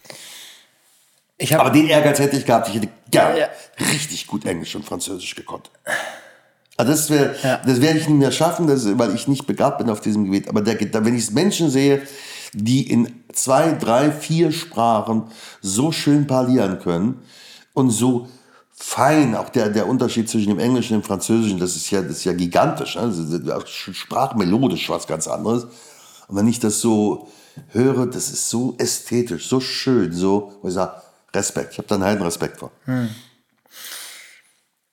aber 1.54 1.68
den 1.70 1.86
Ehrgeiz 1.86 2.18
hätte 2.18 2.36
ich 2.36 2.46
gehabt. 2.46 2.68
Ich 2.68 2.76
hätte 2.76 2.88
gerne 3.10 3.40
ja. 3.40 3.48
richtig 3.92 4.26
gut 4.26 4.46
Englisch 4.46 4.74
und 4.74 4.86
Französisch 4.86 5.34
gekonnt. 5.34 5.70
Also 6.78 6.92
das, 6.92 7.10
wär, 7.10 7.34
ja. 7.42 7.60
das 7.66 7.82
werde 7.82 7.98
ich 7.98 8.08
nicht 8.08 8.18
mehr 8.18 8.32
schaffen, 8.32 8.66
das, 8.66 8.98
weil 8.98 9.14
ich 9.14 9.28
nicht 9.28 9.46
begabt 9.46 9.78
bin 9.78 9.90
auf 9.90 10.00
diesem 10.00 10.24
Gebiet. 10.24 10.48
Aber 10.48 10.62
der, 10.62 10.78
wenn 11.04 11.14
ich 11.14 11.30
Menschen 11.32 11.68
sehe, 11.68 12.02
die 12.54 12.90
in 12.90 13.22
zwei, 13.34 13.72
drei, 13.72 14.10
vier 14.10 14.50
Sprachen 14.50 15.24
so 15.60 15.92
schön 15.92 16.26
parlieren 16.26 16.78
können 16.78 17.20
und 17.74 17.90
so 17.90 18.28
fein, 18.78 19.34
auch 19.34 19.48
der, 19.48 19.68
der 19.68 19.88
Unterschied 19.88 20.28
zwischen 20.28 20.50
dem 20.50 20.58
Englischen 20.58 20.94
und 20.94 21.02
dem 21.02 21.06
Französischen, 21.06 21.58
das 21.58 21.76
ist 21.76 21.90
ja, 21.90 22.00
das 22.00 22.18
ist 22.18 22.24
ja 22.24 22.32
gigantisch. 22.32 22.96
Ne? 22.96 23.12
Sprachmelodisch 23.66 24.88
was 24.88 25.06
ganz 25.06 25.26
anderes. 25.26 25.64
Und 26.28 26.36
wenn 26.36 26.46
ich 26.46 26.60
das 26.60 26.80
so 26.80 27.28
höre, 27.70 28.06
das 28.06 28.30
ist 28.30 28.48
so 28.48 28.76
ästhetisch, 28.78 29.48
so 29.48 29.60
schön, 29.60 30.12
so, 30.12 30.58
wo 30.62 30.68
ich 30.68 30.74
sage, 30.74 30.92
Respekt. 31.34 31.72
Ich 31.72 31.78
habe 31.78 31.88
da 31.88 31.96
einen 31.96 32.04
heiden 32.04 32.22
Respekt 32.22 32.58
vor. 32.58 32.70
Hm. 32.84 33.10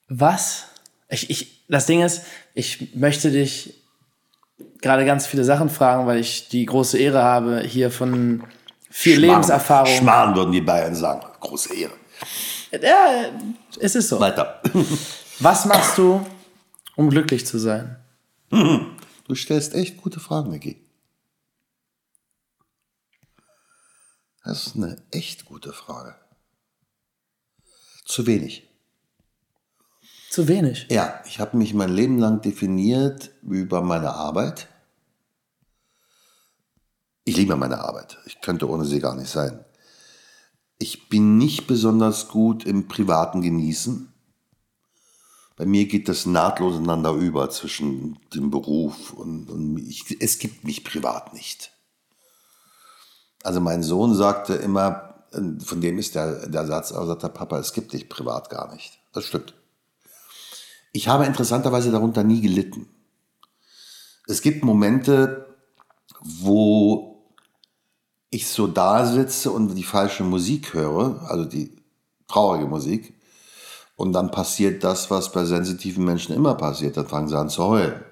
Was? 0.09 0.65
Ich, 1.09 1.29
ich, 1.29 1.65
das 1.67 1.85
Ding 1.85 2.01
ist, 2.01 2.23
ich 2.53 2.95
möchte 2.95 3.31
dich 3.31 3.81
gerade 4.81 5.05
ganz 5.05 5.25
viele 5.25 5.43
Sachen 5.43 5.69
fragen, 5.69 6.07
weil 6.07 6.19
ich 6.19 6.49
die 6.49 6.65
große 6.65 6.97
Ehre 6.97 7.23
habe, 7.23 7.61
hier 7.61 7.91
von 7.91 8.43
viel 8.89 9.15
Schmarrn, 9.15 9.29
Lebenserfahrung. 9.29 9.93
Schmarrn 9.93 10.35
würden 10.35 10.51
die 10.51 10.61
Bayern 10.61 10.95
sagen. 10.95 11.21
Große 11.39 11.73
Ehre. 11.73 11.93
Ja, 12.81 13.31
es 13.79 13.95
ist 13.95 14.09
so. 14.09 14.19
Weiter. 14.19 14.61
Was 15.39 15.65
machst 15.65 15.97
du, 15.97 16.25
um 16.95 17.09
glücklich 17.09 17.45
zu 17.45 17.57
sein? 17.57 17.97
Du 18.49 19.35
stellst 19.35 19.73
echt 19.73 19.97
gute 19.97 20.19
Fragen, 20.19 20.51
Micky. 20.51 20.81
Das 24.43 24.67
ist 24.67 24.75
eine 24.75 25.01
echt 25.11 25.45
gute 25.45 25.73
Frage. 25.73 26.15
Zu 28.05 28.27
wenig. 28.27 28.69
Zu 30.29 30.47
wenig? 30.47 30.87
Ja, 30.91 31.23
ich 31.25 31.39
habe 31.39 31.57
mich 31.57 31.73
mein 31.73 31.89
Leben 31.89 32.19
lang 32.19 32.41
definiert 32.41 33.31
über 33.41 33.81
meine 33.81 34.11
Arbeit. 34.11 34.67
Ich 37.23 37.35
liebe 37.35 37.55
meine 37.55 37.79
Arbeit. 37.79 38.19
Ich 38.27 38.39
könnte 38.41 38.69
ohne 38.69 38.85
sie 38.85 38.99
gar 38.99 39.15
nicht 39.15 39.29
sein. 39.29 39.64
Ich 40.77 41.09
bin 41.09 41.37
nicht 41.37 41.67
besonders 41.67 42.27
gut 42.27 42.65
im 42.65 42.87
privaten 42.87 43.41
Genießen. 43.41 44.11
Bei 45.55 45.65
mir 45.65 45.85
geht 45.85 46.09
das 46.09 46.25
nahtlos 46.25 46.75
ineinander 46.75 47.13
über 47.13 47.49
zwischen 47.49 48.19
dem 48.33 48.51
Beruf 48.51 49.13
und, 49.13 49.49
und 49.49 49.77
ich, 49.77 50.17
es 50.19 50.37
gibt 50.37 50.65
mich 50.65 50.83
privat 50.83 51.33
nicht. 51.33 51.71
Also 53.43 53.61
mein 53.61 53.83
Sohn 53.83 54.13
sagte 54.15 54.55
immer, 54.55 55.25
von 55.63 55.79
dem 55.79 55.97
ist 55.97 56.15
der, 56.15 56.47
der 56.49 56.65
Satz, 56.65 56.91
aber 56.91 57.07
sagt 57.07 57.23
der 57.23 57.29
Papa, 57.29 57.59
es 57.59 57.73
gibt 57.73 57.93
dich 57.93 58.09
privat 58.09 58.49
gar 58.49 58.73
nicht. 58.73 58.99
Das 59.13 59.25
stimmt. 59.25 59.53
Ich 60.91 61.07
habe 61.07 61.25
interessanterweise 61.25 61.91
darunter 61.91 62.23
nie 62.23 62.41
gelitten. 62.41 62.87
Es 64.27 64.41
gibt 64.41 64.63
Momente, 64.63 65.55
wo 66.21 67.14
ich 68.35 68.47
so 68.47 68.67
da 68.67 69.05
sitze 69.05 69.51
und 69.51 69.75
die 69.75 69.83
falsche 69.83 70.23
Musik 70.23 70.73
höre, 70.73 71.21
also 71.29 71.45
die 71.45 71.75
traurige 72.27 72.65
Musik, 72.65 73.13
und 73.95 74.11
dann 74.11 74.31
passiert 74.31 74.83
das, 74.83 75.09
was 75.09 75.31
bei 75.31 75.45
sensitiven 75.45 76.03
Menschen 76.03 76.35
immer 76.35 76.55
passiert, 76.55 76.97
dann 76.97 77.07
fangen 77.07 77.29
sie 77.29 77.37
an 77.37 77.49
zu 77.49 77.63
heulen. 77.63 78.03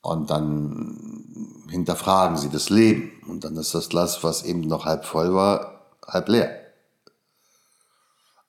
Und 0.00 0.30
dann 0.30 1.66
hinterfragen 1.68 2.36
sie 2.36 2.50
das 2.50 2.70
Leben. 2.70 3.10
Und 3.26 3.44
dann 3.44 3.56
ist 3.56 3.74
das 3.74 3.88
Glas, 3.88 4.22
was 4.22 4.44
eben 4.44 4.60
noch 4.60 4.84
halb 4.84 5.04
voll 5.04 5.34
war, 5.34 5.86
halb 6.06 6.28
leer. 6.28 6.56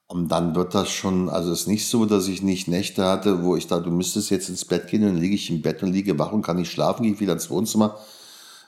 Und 0.06 0.28
dann 0.28 0.54
wird 0.56 0.76
das 0.76 0.90
schon, 0.90 1.28
also 1.28 1.52
es 1.52 1.62
ist 1.62 1.68
nicht 1.68 1.88
so, 1.88 2.06
dass 2.06 2.28
ich 2.28 2.44
nicht 2.44 2.68
Nächte 2.68 3.06
hatte, 3.06 3.44
wo 3.44 3.56
ich 3.56 3.66
da, 3.66 3.80
du 3.80 3.90
müsstest 3.90 4.30
jetzt 4.30 4.50
ins 4.50 4.66
Bett 4.66 4.88
gehen, 4.90 5.02
dann 5.02 5.18
liege 5.18 5.36
ich 5.36 5.50
im 5.50 5.62
Bett 5.62 5.82
und 5.82 5.92
liege 5.92 6.20
wach 6.20 6.34
und 6.34 6.44
kann 6.44 6.58
nicht 6.58 6.72
schlafen, 6.72 7.04
gehe 7.04 7.20
wieder 7.20 7.34
ins 7.34 7.50
Wohnzimmer 7.50 7.98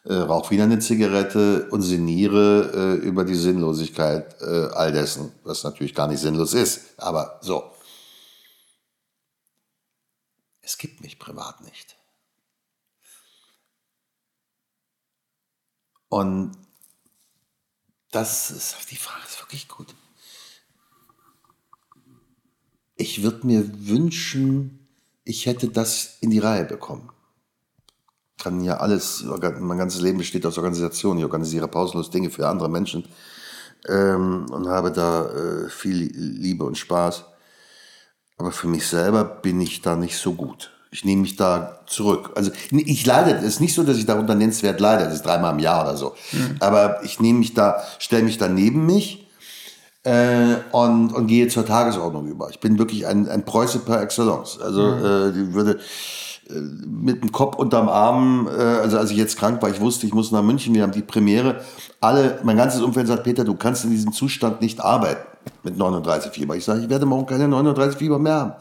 äh, 0.06 0.14
rauche 0.14 0.52
wieder 0.52 0.66
eine 0.66 0.80
Zigarette 0.80 1.70
und 1.70 1.82
sinniere 1.82 3.00
äh, 3.02 3.06
über 3.06 3.24
die 3.24 3.36
Sinnlosigkeit 3.36 4.36
äh, 4.42 4.68
all 4.74 4.92
dessen, 4.92 5.32
was 5.44 5.64
natürlich 5.64 5.96
gar 5.96 6.08
nicht 6.08 6.20
sinnlos 6.20 6.54
ist. 6.54 7.00
Aber 7.00 7.40
so. 7.42 7.72
Es 10.62 10.78
gibt 10.78 11.02
mich 11.02 11.20
privat 11.20 11.62
nicht. 11.62 11.98
Und 16.10 16.52
das 18.12 18.52
ist, 18.52 18.76
die 18.92 18.96
Frage 18.96 19.26
ist 19.26 19.42
wirklich 19.42 19.68
gut. 19.68 19.96
Ich 22.96 23.24
würde 23.24 23.48
mir 23.48 23.88
wünschen, 23.88 24.88
ich 25.24 25.48
hätte 25.48 25.70
das 25.70 26.18
in 26.22 26.30
die 26.30 26.40
Reihe 26.40 26.66
bekommen. 26.66 27.13
Kann 28.44 28.62
ja 28.62 28.78
alles, 28.78 29.24
mein 29.62 29.78
ganzes 29.78 30.02
Leben 30.02 30.18
besteht 30.18 30.46
aus 30.46 30.58
Organisation. 30.58 31.18
Ich 31.18 31.24
organisiere 31.24 31.70
pausenlos 31.70 32.10
Dinge 32.10 32.30
für 32.30 32.48
andere 32.50 32.70
Menschen 32.70 33.06
ähm, 33.88 34.48
und 34.52 34.68
habe 34.68 34.92
da 34.92 35.28
äh, 35.28 35.70
viel 35.70 36.12
Liebe 36.14 36.66
und 36.66 36.78
Spaß. 36.78 37.24
Aber 38.38 38.52
für 38.52 38.68
mich 38.68 38.86
selber 38.86 39.24
bin 39.24 39.62
ich 39.62 39.82
da 39.82 39.96
nicht 39.96 40.18
so 40.18 40.34
gut. 40.34 40.72
Ich 40.92 41.06
nehme 41.06 41.22
mich 41.22 41.38
da 41.38 41.80
zurück. 41.88 42.32
Also 42.36 42.52
ich 42.70 43.06
leide, 43.06 43.32
es 43.38 43.46
ist 43.46 43.62
nicht 43.62 43.74
so, 43.74 43.84
dass 43.84 43.98
ich 43.98 44.06
darunter 44.06 44.36
nennenswert 44.36 44.82
leide, 44.82 45.06
das 45.06 45.16
ist 45.16 45.26
dreimal 45.26 45.54
im 45.54 45.60
Jahr 45.60 45.84
oder 45.84 45.96
so. 45.96 46.14
Mhm. 46.34 46.58
Aber 46.60 47.04
ich 47.04 47.22
nehme 47.22 47.40
mich 47.40 47.54
da, 47.54 47.82
stelle 47.98 48.24
mich 48.24 48.38
da 48.38 48.50
neben 48.50 48.86
mich 48.86 49.28
äh, 50.04 50.56
und, 50.72 51.14
und 51.14 51.28
gehe 51.28 51.48
zur 51.48 51.66
Tagesordnung 51.66 52.28
über. 52.28 52.50
Ich 52.50 52.60
bin 52.60 52.78
wirklich 52.78 53.08
ein, 53.08 53.30
ein 53.30 53.46
Preuße 53.46 53.80
par 53.80 54.02
excellence. 54.02 54.60
Also 54.62 54.82
mhm. 54.82 55.00
äh, 55.00 55.54
würde 55.54 55.80
mit 56.50 57.22
dem 57.22 57.32
Kopf 57.32 57.58
unterm 57.58 57.90
Arm, 57.90 58.48
äh, 58.48 58.62
also 58.62 58.98
als 58.98 59.12
ich 59.12 59.18
jetzt 59.18 59.38
krank 59.38 59.62
war, 59.62 59.70
ich 59.70 59.80
wusste, 59.80 60.06
ich 60.06 60.14
muss 60.14 60.32
nach 60.32 60.44
München, 60.44 60.74
wir 60.74 60.84
haben 60.84 60.92
die 60.92 61.02
Premiere. 61.02 61.62
Alle, 62.02 62.40
mein 62.44 62.58
ganzes 62.58 62.82
Umfeld 62.82 63.08
sagt, 63.08 63.24
Peter, 63.24 63.44
du 63.44 63.56
kannst 63.56 63.86
in 63.86 63.92
diesem 63.92 64.12
Zustand 64.14 64.62
nicht 64.62 64.82
arbeiten 64.82 65.26
mit 65.64 65.78
39 65.78 66.32
Fieber. 66.32 66.56
Ich 66.56 66.66
sage, 66.66 66.82
ich 66.82 66.90
werde 66.90 67.06
morgen 67.06 67.26
keine 67.26 67.48
39 67.48 67.98
Fieber 67.98 68.20
mehr 68.20 68.34
haben. 68.34 68.54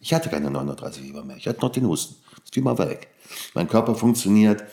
Ich 0.00 0.12
hatte 0.12 0.28
keine 0.28 0.50
39 0.50 1.02
Fieber 1.02 1.24
mehr. 1.24 1.36
Ich 1.36 1.46
hatte 1.46 1.60
noch 1.60 1.70
den 1.70 1.86
Husten. 1.86 2.16
Das 2.42 2.50
fiel 2.52 2.62
mal 2.62 2.76
weg. 2.78 3.08
Mein 3.54 3.68
Körper 3.68 3.94
funktioniert 3.94 4.64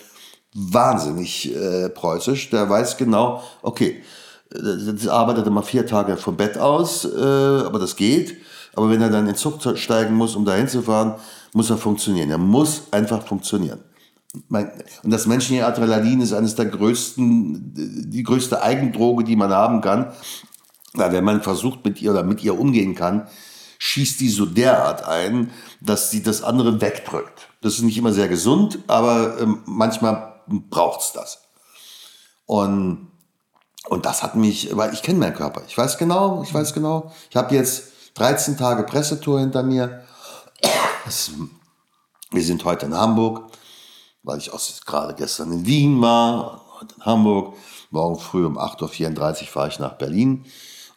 wahnsinnig 0.53 1.55
äh, 1.55 1.89
preußisch. 1.89 2.49
Der 2.49 2.70
weiß 2.70 2.97
genau, 2.97 3.43
okay, 3.62 4.01
das 4.49 5.07
arbeitet 5.07 5.45
immer 5.45 5.62
vier 5.62 5.86
Tage 5.86 6.18
vom 6.18 6.36
Bett 6.36 6.57
aus, 6.57 7.05
äh, 7.05 7.18
aber 7.20 7.78
das 7.78 7.95
geht. 7.95 8.38
Aber 8.76 8.89
wenn 8.89 9.01
er 9.01 9.10
dann 9.10 9.28
in 9.28 9.36
Zug 9.36 9.60
steigen 9.78 10.16
muss, 10.16 10.36
um 10.36 10.45
dahin 10.45 10.68
zu 10.68 10.82
fahren, 10.82 11.16
muss 11.54 11.70
er 11.70 11.78
funktionieren. 11.78 12.30
Er 12.30 12.38
muss 12.38 12.84
einfach 12.91 13.26
funktionieren. 13.28 13.80
Und 14.50 15.12
das 15.12 15.26
menschliche 15.26 15.66
Adrenalin 15.66 16.22
ist 16.22 16.34
eines 16.34 16.56
der 16.56 16.66
größten, 16.66 18.10
die 18.10 18.24
größte 18.24 18.62
Eigendroge, 18.62 19.24
die 19.24 19.36
man 19.36 19.52
haben 19.52 19.82
kann. 19.82 20.14
Weil 20.93 21.12
wenn 21.12 21.24
man 21.24 21.41
versucht, 21.41 21.84
mit 21.84 22.02
ihr 22.02 22.12
oder 22.12 22.24
mit 22.24 22.43
ihr 22.43 22.60
umgehen 22.60 22.95
kann, 22.95 23.28
schießt 23.80 24.20
die 24.20 24.30
so 24.30 24.45
derart 24.45 25.08
ein, 25.08 25.52
dass 25.82 26.12
sie 26.12 26.22
das 26.22 26.43
andere 26.43 26.82
wegdrückt. 26.82 27.47
Das 27.62 27.74
ist 27.74 27.82
nicht 27.82 27.97
immer 27.97 28.14
sehr 28.14 28.28
gesund, 28.28 28.80
aber 28.88 29.39
ähm, 29.39 29.64
manchmal 29.66 30.41
braucht's 30.47 31.14
das. 31.14 31.41
Und, 32.45 33.08
und 33.88 34.06
das 34.06 34.22
hat 34.22 34.36
mich, 34.36 34.76
weil 34.76 34.93
ich 34.93 35.02
kenne 35.02 35.20
meinen 35.20 35.36
Körper. 35.36 35.62
Ich 35.68 35.78
weiß 35.78 35.97
genau, 35.97 36.43
ich 36.43 36.54
weiß 36.54 36.74
genau. 36.74 37.12
Ich 37.30 37.36
habe 37.36 37.56
jetzt 37.56 37.91
13 38.16 38.58
Tage 38.58 38.84
Pressetour 38.84 39.39
hinter 39.39 39.64
mir. 39.64 40.04
Das, 40.62 41.32
wir 42.32 42.43
sind 42.43 42.66
heute 42.66 42.86
in 42.86 42.95
Hamburg, 42.95 43.51
weil 44.24 44.38
ich 44.38 44.53
auch 44.53 44.62
gerade 44.86 45.16
gestern 45.16 45.51
in 45.51 45.66
Wien 45.66 46.01
war, 46.01 46.66
heute 46.80 46.95
in 46.95 47.05
Hamburg. 47.05 47.55
Morgen 47.91 48.20
früh 48.20 48.45
um 48.45 48.57
8.34 48.57 49.41
Uhr 49.41 49.47
fahre 49.47 49.68
ich 49.70 49.80
nach 49.80 49.93
Berlin 49.93 50.45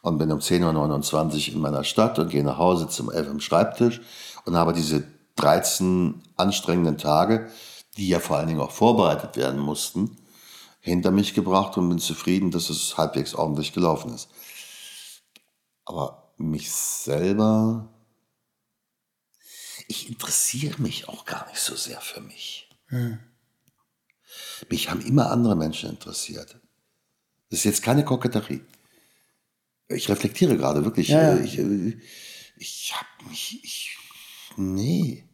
und 0.03 0.19
bin 0.19 0.31
um 0.31 0.41
10.29 0.41 1.49
Uhr 1.49 1.55
in 1.55 1.61
meiner 1.61 1.85
Stadt 1.85 2.19
und 2.19 2.31
gehe 2.31 2.45
nach 2.45 2.59
Hause 2.59 2.89
zum 2.89 3.11
11 3.11 3.31
am 3.31 3.41
Schreibtisch 3.41 4.01
und 4.45 4.57
habe 4.57 4.73
diese 4.73 5.05
13 5.37 6.21
anstrengenden 6.37 6.99
Tage, 6.99 7.51
die 7.97 8.09
ja 8.09 8.21
vor 8.21 8.37
allen 8.37 8.49
Dingen 8.49 8.61
auch 8.61 8.71
vorbereitet 8.71 9.37
werden 9.37 9.61
mussten, 9.61 10.17
hinter 10.81 11.11
mich 11.11 11.35
gebracht 11.35 11.79
und 11.79 11.89
bin 11.89 11.99
zufrieden, 11.99 12.51
dass 12.51 12.69
es 12.69 12.99
halbwegs 12.99 13.35
ordentlich 13.35 13.73
gelaufen 13.73 14.13
ist. 14.13 14.29
Aber 15.85 16.33
mich 16.37 16.71
selber, 16.71 17.89
ich 19.93 20.09
interessiere 20.09 20.81
mich 20.81 21.09
auch 21.09 21.25
gar 21.25 21.49
nicht 21.49 21.61
so 21.61 21.77
sehr 21.77 22.01
für 22.01 22.21
mich. 22.21 22.69
Hm. 22.87 23.19
Mich 24.69 24.91
haben 24.91 25.01
immer 25.01 25.31
andere 25.31 25.57
Menschen 25.57 25.91
interessiert. 25.91 26.59
Das 27.51 27.61
ist 27.61 27.65
jetzt 27.65 27.83
keine 27.83 28.05
Koketterie 28.05 28.63
ich 29.95 30.09
reflektiere 30.09 30.57
gerade 30.57 30.85
wirklich. 30.85 31.09
Ja, 31.09 31.35
ja. 31.35 31.37
Äh, 31.37 31.45
ich, 31.45 31.59
äh, 31.59 31.99
ich 32.57 32.93
habe 32.95 33.31
mich, 33.31 33.61
ich, 33.63 33.97
nee, 34.57 35.25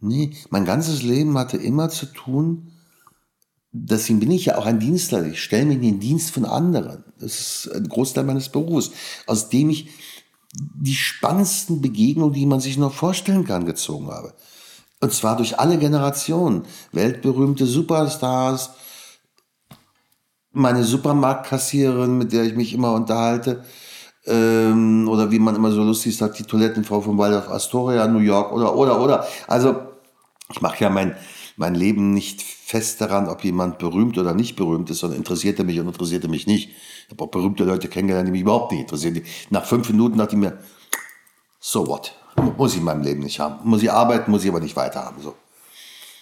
nee, 0.00 0.36
mein 0.50 0.64
ganzes 0.64 1.02
Leben 1.02 1.36
hatte 1.38 1.56
immer 1.56 1.90
zu 1.90 2.06
tun, 2.06 2.72
deswegen 3.72 4.20
bin 4.20 4.30
ich 4.30 4.46
ja 4.46 4.58
auch 4.58 4.66
ein 4.66 4.80
Dienstler. 4.80 5.26
Ich 5.26 5.42
stelle 5.42 5.66
mich 5.66 5.76
in 5.76 5.82
den 5.82 6.00
Dienst 6.00 6.30
von 6.30 6.44
anderen. 6.44 7.04
Das 7.18 7.40
ist 7.40 7.72
ein 7.72 7.88
Großteil 7.88 8.24
meines 8.24 8.48
Berufs, 8.48 8.90
aus 9.26 9.48
dem 9.48 9.70
ich 9.70 9.90
die 10.58 10.94
spannendsten 10.94 11.80
Begegnungen, 11.80 12.34
die 12.34 12.46
man 12.46 12.60
sich 12.60 12.78
noch 12.78 12.92
vorstellen 12.92 13.44
kann, 13.44 13.66
gezogen 13.66 14.08
habe. 14.08 14.34
Und 15.00 15.12
zwar 15.12 15.36
durch 15.36 15.58
alle 15.58 15.78
Generationen. 15.78 16.64
Weltberühmte 16.92 17.66
Superstars, 17.66 18.70
meine 20.52 20.82
Supermarktkassiererin, 20.82 22.18
mit 22.18 22.32
der 22.32 22.44
ich 22.44 22.56
mich 22.56 22.72
immer 22.72 22.92
unterhalte, 22.92 23.64
ähm, 24.26 25.08
oder 25.08 25.30
wie 25.30 25.38
man 25.38 25.54
immer 25.54 25.70
so 25.70 25.82
lustig 25.82 26.16
sagt, 26.16 26.38
die 26.38 26.44
Toilettenfrau 26.44 27.00
von 27.00 27.16
Waldorf 27.16 27.48
Astoria, 27.48 28.06
New 28.08 28.18
York 28.18 28.52
oder, 28.52 28.74
oder, 28.74 29.00
oder. 29.00 29.26
Also, 29.46 29.76
ich 30.50 30.60
mache 30.60 30.82
ja 30.82 30.90
mein, 30.90 31.16
mein 31.58 31.74
Leben 31.74 32.14
nicht 32.14 32.42
fest 32.42 33.00
daran, 33.00 33.28
ob 33.28 33.44
jemand 33.44 33.78
berühmt 33.78 34.16
oder 34.16 34.34
nicht 34.34 34.56
berühmt 34.56 34.90
ist, 34.90 35.00
sondern 35.00 35.18
interessierte 35.18 35.64
mich 35.64 35.78
und 35.80 35.88
interessierte 35.88 36.28
mich 36.28 36.46
nicht. 36.46 36.70
Ich 37.06 37.10
habe 37.12 37.24
auch 37.24 37.30
berühmte 37.30 37.64
Leute 37.64 37.88
kennengelernt, 37.88 38.28
die 38.28 38.32
mich 38.32 38.42
überhaupt 38.42 38.72
nicht 38.72 38.82
interessieren. 38.82 39.22
Nach 39.50 39.64
fünf 39.64 39.88
Minuten 39.88 40.18
dachte 40.18 40.36
ich 40.36 40.40
mir, 40.40 40.58
so 41.60 41.86
what? 41.86 42.14
Muss 42.56 42.72
ich 42.72 42.78
in 42.78 42.84
meinem 42.84 43.02
Leben 43.02 43.20
nicht 43.20 43.40
haben. 43.40 43.68
Muss 43.68 43.82
ich 43.82 43.90
arbeiten, 43.90 44.30
muss 44.30 44.44
ich 44.44 44.50
aber 44.50 44.60
nicht 44.60 44.76
weiterhaben. 44.76 45.20
So. 45.20 45.34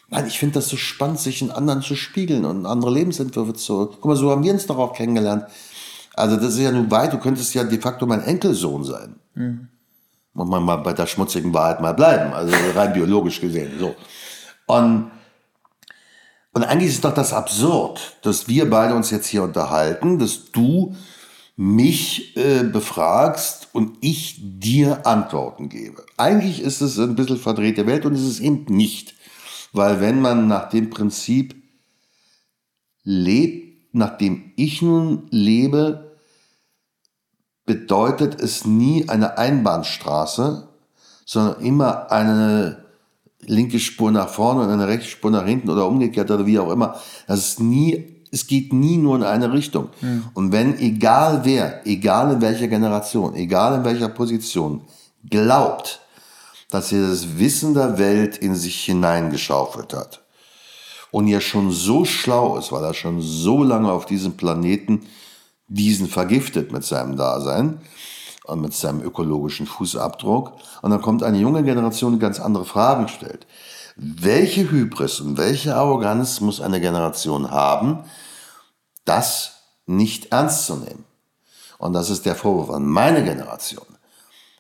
Nein, 0.08 0.26
ich 0.26 0.38
finde 0.38 0.54
das 0.54 0.68
so 0.68 0.76
spannend, 0.76 1.18
sich 1.18 1.42
in 1.42 1.50
anderen 1.50 1.82
zu 1.82 1.96
spiegeln 1.96 2.44
und 2.44 2.64
andere 2.64 2.90
Lebensentwürfe 2.90 3.54
zu. 3.54 3.86
Guck 3.86 4.04
mal, 4.04 4.16
so 4.16 4.30
haben 4.30 4.42
wir 4.42 4.52
uns 4.52 4.66
doch 4.66 4.78
auch 4.78 4.94
kennengelernt. 4.94 5.44
Also 6.14 6.36
das 6.36 6.54
ist 6.54 6.60
ja 6.60 6.70
nun 6.70 6.90
weit, 6.90 7.12
du 7.12 7.18
könntest 7.18 7.52
ja 7.54 7.64
de 7.64 7.78
facto 7.78 8.06
mein 8.06 8.22
Enkelsohn 8.22 8.84
sein. 8.84 9.16
Mhm. 9.34 9.68
Muss 10.32 10.48
man 10.48 10.62
mal 10.62 10.76
bei 10.76 10.94
der 10.94 11.06
schmutzigen 11.06 11.52
Wahrheit 11.52 11.80
mal 11.80 11.92
bleiben, 11.92 12.32
also 12.32 12.54
rein 12.74 12.92
biologisch 12.92 13.40
gesehen. 13.40 13.72
So. 13.78 13.94
Und, 14.66 15.10
und 16.56 16.64
eigentlich 16.64 16.88
ist 16.88 17.04
doch 17.04 17.12
das 17.12 17.34
absurd, 17.34 18.16
dass 18.22 18.48
wir 18.48 18.70
beide 18.70 18.94
uns 18.94 19.10
jetzt 19.10 19.26
hier 19.26 19.42
unterhalten, 19.42 20.18
dass 20.18 20.52
du 20.52 20.96
mich 21.54 22.34
äh, 22.34 22.62
befragst 22.62 23.68
und 23.74 23.98
ich 24.00 24.38
dir 24.40 25.06
Antworten 25.06 25.68
gebe. 25.68 26.06
Eigentlich 26.16 26.62
ist 26.62 26.80
es 26.80 26.98
ein 26.98 27.14
bisschen 27.14 27.36
verdrehte 27.36 27.86
Welt 27.86 28.06
und 28.06 28.14
es 28.14 28.22
ist 28.22 28.40
eben 28.40 28.64
nicht. 28.74 29.16
Weil 29.74 30.00
wenn 30.00 30.22
man 30.22 30.48
nach 30.48 30.70
dem 30.70 30.88
Prinzip 30.88 31.62
lebt, 33.04 33.94
nach 33.94 34.16
dem 34.16 34.54
ich 34.56 34.80
nun 34.80 35.26
lebe, 35.28 36.16
bedeutet 37.66 38.40
es 38.40 38.64
nie 38.64 39.10
eine 39.10 39.36
Einbahnstraße, 39.36 40.70
sondern 41.26 41.60
immer 41.60 42.10
eine 42.10 42.85
linke 43.46 43.78
Spur 43.78 44.10
nach 44.10 44.28
vorne 44.28 44.62
und 44.62 44.70
eine 44.70 44.86
rechte 44.86 45.08
Spur 45.08 45.30
nach 45.30 45.46
hinten 45.46 45.70
oder 45.70 45.86
umgekehrt 45.86 46.30
oder 46.30 46.46
wie 46.46 46.58
auch 46.58 46.70
immer. 46.70 46.96
Das 47.26 47.38
ist 47.38 47.60
nie, 47.60 48.24
es 48.30 48.46
geht 48.46 48.72
nie 48.72 48.96
nur 48.96 49.16
in 49.16 49.22
eine 49.22 49.52
Richtung. 49.52 49.88
Mhm. 50.00 50.24
Und 50.34 50.52
wenn 50.52 50.78
egal 50.78 51.40
wer, 51.44 51.86
egal 51.86 52.32
in 52.32 52.40
welcher 52.40 52.68
Generation, 52.68 53.34
egal 53.34 53.78
in 53.78 53.84
welcher 53.84 54.08
Position, 54.08 54.82
glaubt, 55.28 56.00
dass 56.70 56.92
er 56.92 57.08
das 57.08 57.38
Wissen 57.38 57.74
der 57.74 57.98
Welt 57.98 58.36
in 58.36 58.54
sich 58.54 58.84
hineingeschaufelt 58.84 59.94
hat. 59.94 60.22
Und 61.10 61.28
ja 61.28 61.40
schon 61.40 61.70
so 61.70 62.04
schlau 62.04 62.58
ist, 62.58 62.72
weil 62.72 62.84
er 62.84 62.92
schon 62.92 63.22
so 63.22 63.62
lange 63.62 63.90
auf 63.90 64.06
diesem 64.06 64.36
Planeten 64.36 65.06
diesen 65.68 66.08
vergiftet 66.08 66.72
mit 66.72 66.84
seinem 66.84 67.16
Dasein 67.16 67.80
mit 68.54 68.74
seinem 68.74 69.02
ökologischen 69.02 69.66
Fußabdruck. 69.66 70.52
Und 70.82 70.90
dann 70.90 71.02
kommt 71.02 71.22
eine 71.22 71.38
junge 71.38 71.64
Generation, 71.64 72.12
die 72.12 72.18
ganz 72.18 72.38
andere 72.38 72.64
Fragen 72.64 73.08
stellt. 73.08 73.46
Welche 73.96 74.70
Hybris 74.70 75.20
und 75.20 75.38
welche 75.38 75.74
Arroganz 75.74 76.40
muss 76.40 76.60
eine 76.60 76.80
Generation 76.80 77.50
haben, 77.50 78.04
das 79.04 79.62
nicht 79.86 80.32
ernst 80.32 80.66
zu 80.66 80.76
nehmen? 80.76 81.04
Und 81.78 81.92
das 81.92 82.10
ist 82.10 82.26
der 82.26 82.36
Vorwurf 82.36 82.70
an 82.70 82.86
meine 82.86 83.24
Generation. 83.24 83.86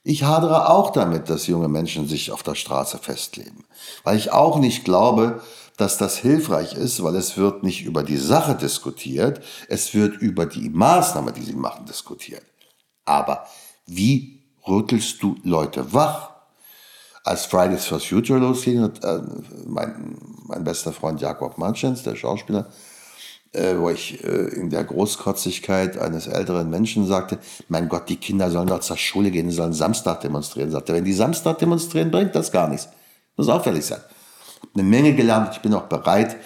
Ich 0.02 0.22
hadere 0.22 0.70
auch 0.70 0.90
damit, 0.90 1.28
dass 1.28 1.48
junge 1.48 1.68
Menschen 1.68 2.06
sich 2.06 2.30
auf 2.30 2.42
der 2.42 2.54
Straße 2.54 2.98
festleben, 2.98 3.64
weil 4.04 4.16
ich 4.16 4.32
auch 4.32 4.58
nicht 4.58 4.84
glaube, 4.84 5.42
dass 5.76 5.98
das 5.98 6.16
hilfreich 6.16 6.74
ist, 6.74 7.02
weil 7.02 7.16
es 7.16 7.36
wird 7.36 7.62
nicht 7.62 7.84
über 7.84 8.02
die 8.02 8.16
Sache 8.16 8.54
diskutiert, 8.54 9.42
es 9.68 9.94
wird 9.94 10.16
über 10.16 10.46
die 10.46 10.70
Maßnahme, 10.70 11.32
die 11.32 11.42
sie 11.42 11.54
machen, 11.54 11.86
diskutiert. 11.86 12.44
Aber 13.04 13.46
wie 13.86 14.40
rüttelst 14.66 15.22
du 15.22 15.36
Leute 15.42 15.92
wach? 15.92 16.36
als 17.26 17.44
Fridays 17.46 17.84
for 17.84 17.98
Future 17.98 18.38
losging, 18.38 18.80
hat 18.80 19.02
äh, 19.04 19.18
mein, 19.66 20.16
mein 20.46 20.62
bester 20.62 20.92
Freund 20.92 21.20
Jakob 21.20 21.58
Manschens, 21.58 22.04
der 22.04 22.14
Schauspieler, 22.14 22.66
äh, 23.52 23.74
wo 23.76 23.90
ich 23.90 24.22
äh, 24.22 24.28
in 24.54 24.70
der 24.70 24.84
Großkotzigkeit 24.84 25.98
eines 25.98 26.28
älteren 26.28 26.70
Menschen 26.70 27.04
sagte, 27.04 27.40
mein 27.68 27.88
Gott, 27.88 28.08
die 28.08 28.16
Kinder 28.16 28.48
sollen 28.48 28.68
doch 28.68 28.78
zur 28.78 28.96
Schule 28.96 29.32
gehen, 29.32 29.48
die 29.48 29.54
sollen 29.54 29.72
Samstag 29.72 30.20
demonstrieren. 30.20 30.70
Sagte, 30.70 30.92
wenn 30.92 31.04
die 31.04 31.12
Samstag 31.12 31.58
demonstrieren, 31.58 32.12
bringt 32.12 32.36
das 32.36 32.52
gar 32.52 32.68
nichts. 32.68 32.88
Muss 33.36 33.48
auffällig 33.48 33.84
sein. 33.84 34.00
Eine 34.74 34.84
Menge 34.84 35.12
gelernt, 35.12 35.50
ich 35.52 35.60
bin 35.60 35.74
auch 35.74 35.88
bereit, 35.88 36.36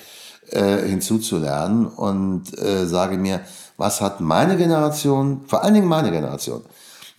äh, 0.51 0.78
hinzuzulernen 0.88 1.88
und 1.88 2.59
äh, 2.59 2.86
sage 2.86 3.18
mir, 3.18 3.43
was 3.76 4.01
hat 4.01 4.20
meine 4.20 4.57
Generation, 4.57 5.43
vor 5.47 5.62
allen 5.62 5.74
Dingen 5.74 5.88
meine 5.88 6.11
Generation, 6.11 6.62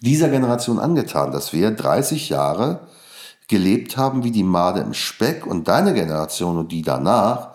dieser 0.02 0.30
Generation 0.30 0.80
angetan, 0.80 1.32
dass 1.32 1.54
wir 1.54 1.72
30 1.72 2.30
Jahre 2.30 2.82
gelebt 3.48 3.98
haben 3.98 4.24
wie 4.24 4.32
die 4.32 4.44
Made 4.44 4.80
im 4.80 4.94
Speck 4.94 5.46
und 5.46 5.68
deine 5.68 5.94
Generation 5.94 6.58
und 6.58 6.72
die 6.72 6.82
danach 6.82 7.52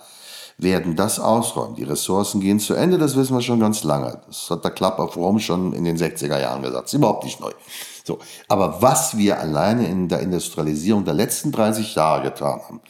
werden 0.58 0.96
das 0.96 1.18
ausräumen. 1.18 1.74
Die 1.74 1.82
Ressourcen 1.84 2.40
gehen 2.40 2.60
zu 2.60 2.74
Ende, 2.74 2.98
das 2.98 3.16
wissen 3.16 3.34
wir 3.34 3.42
schon 3.42 3.60
ganz 3.60 3.84
lange. 3.84 4.20
Das 4.26 4.48
hat 4.48 4.64
der 4.64 4.70
Club 4.70 4.98
of 4.98 5.16
Rome 5.16 5.40
schon 5.40 5.72
in 5.72 5.84
den 5.84 5.98
60er 5.98 6.40
Jahren 6.40 6.62
gesagt. 6.62 6.86
Ist 6.86 6.94
überhaupt 6.94 7.24
nicht 7.24 7.40
neu. 7.40 7.52
So. 8.04 8.18
Aber 8.48 8.80
was 8.80 9.16
wir 9.16 9.38
alleine 9.38 9.86
in 9.88 10.08
der 10.08 10.20
Industrialisierung 10.20 11.04
der 11.04 11.14
letzten 11.14 11.52
30 11.52 11.94
Jahre 11.94 12.22
getan 12.22 12.60
haben, 12.62 12.80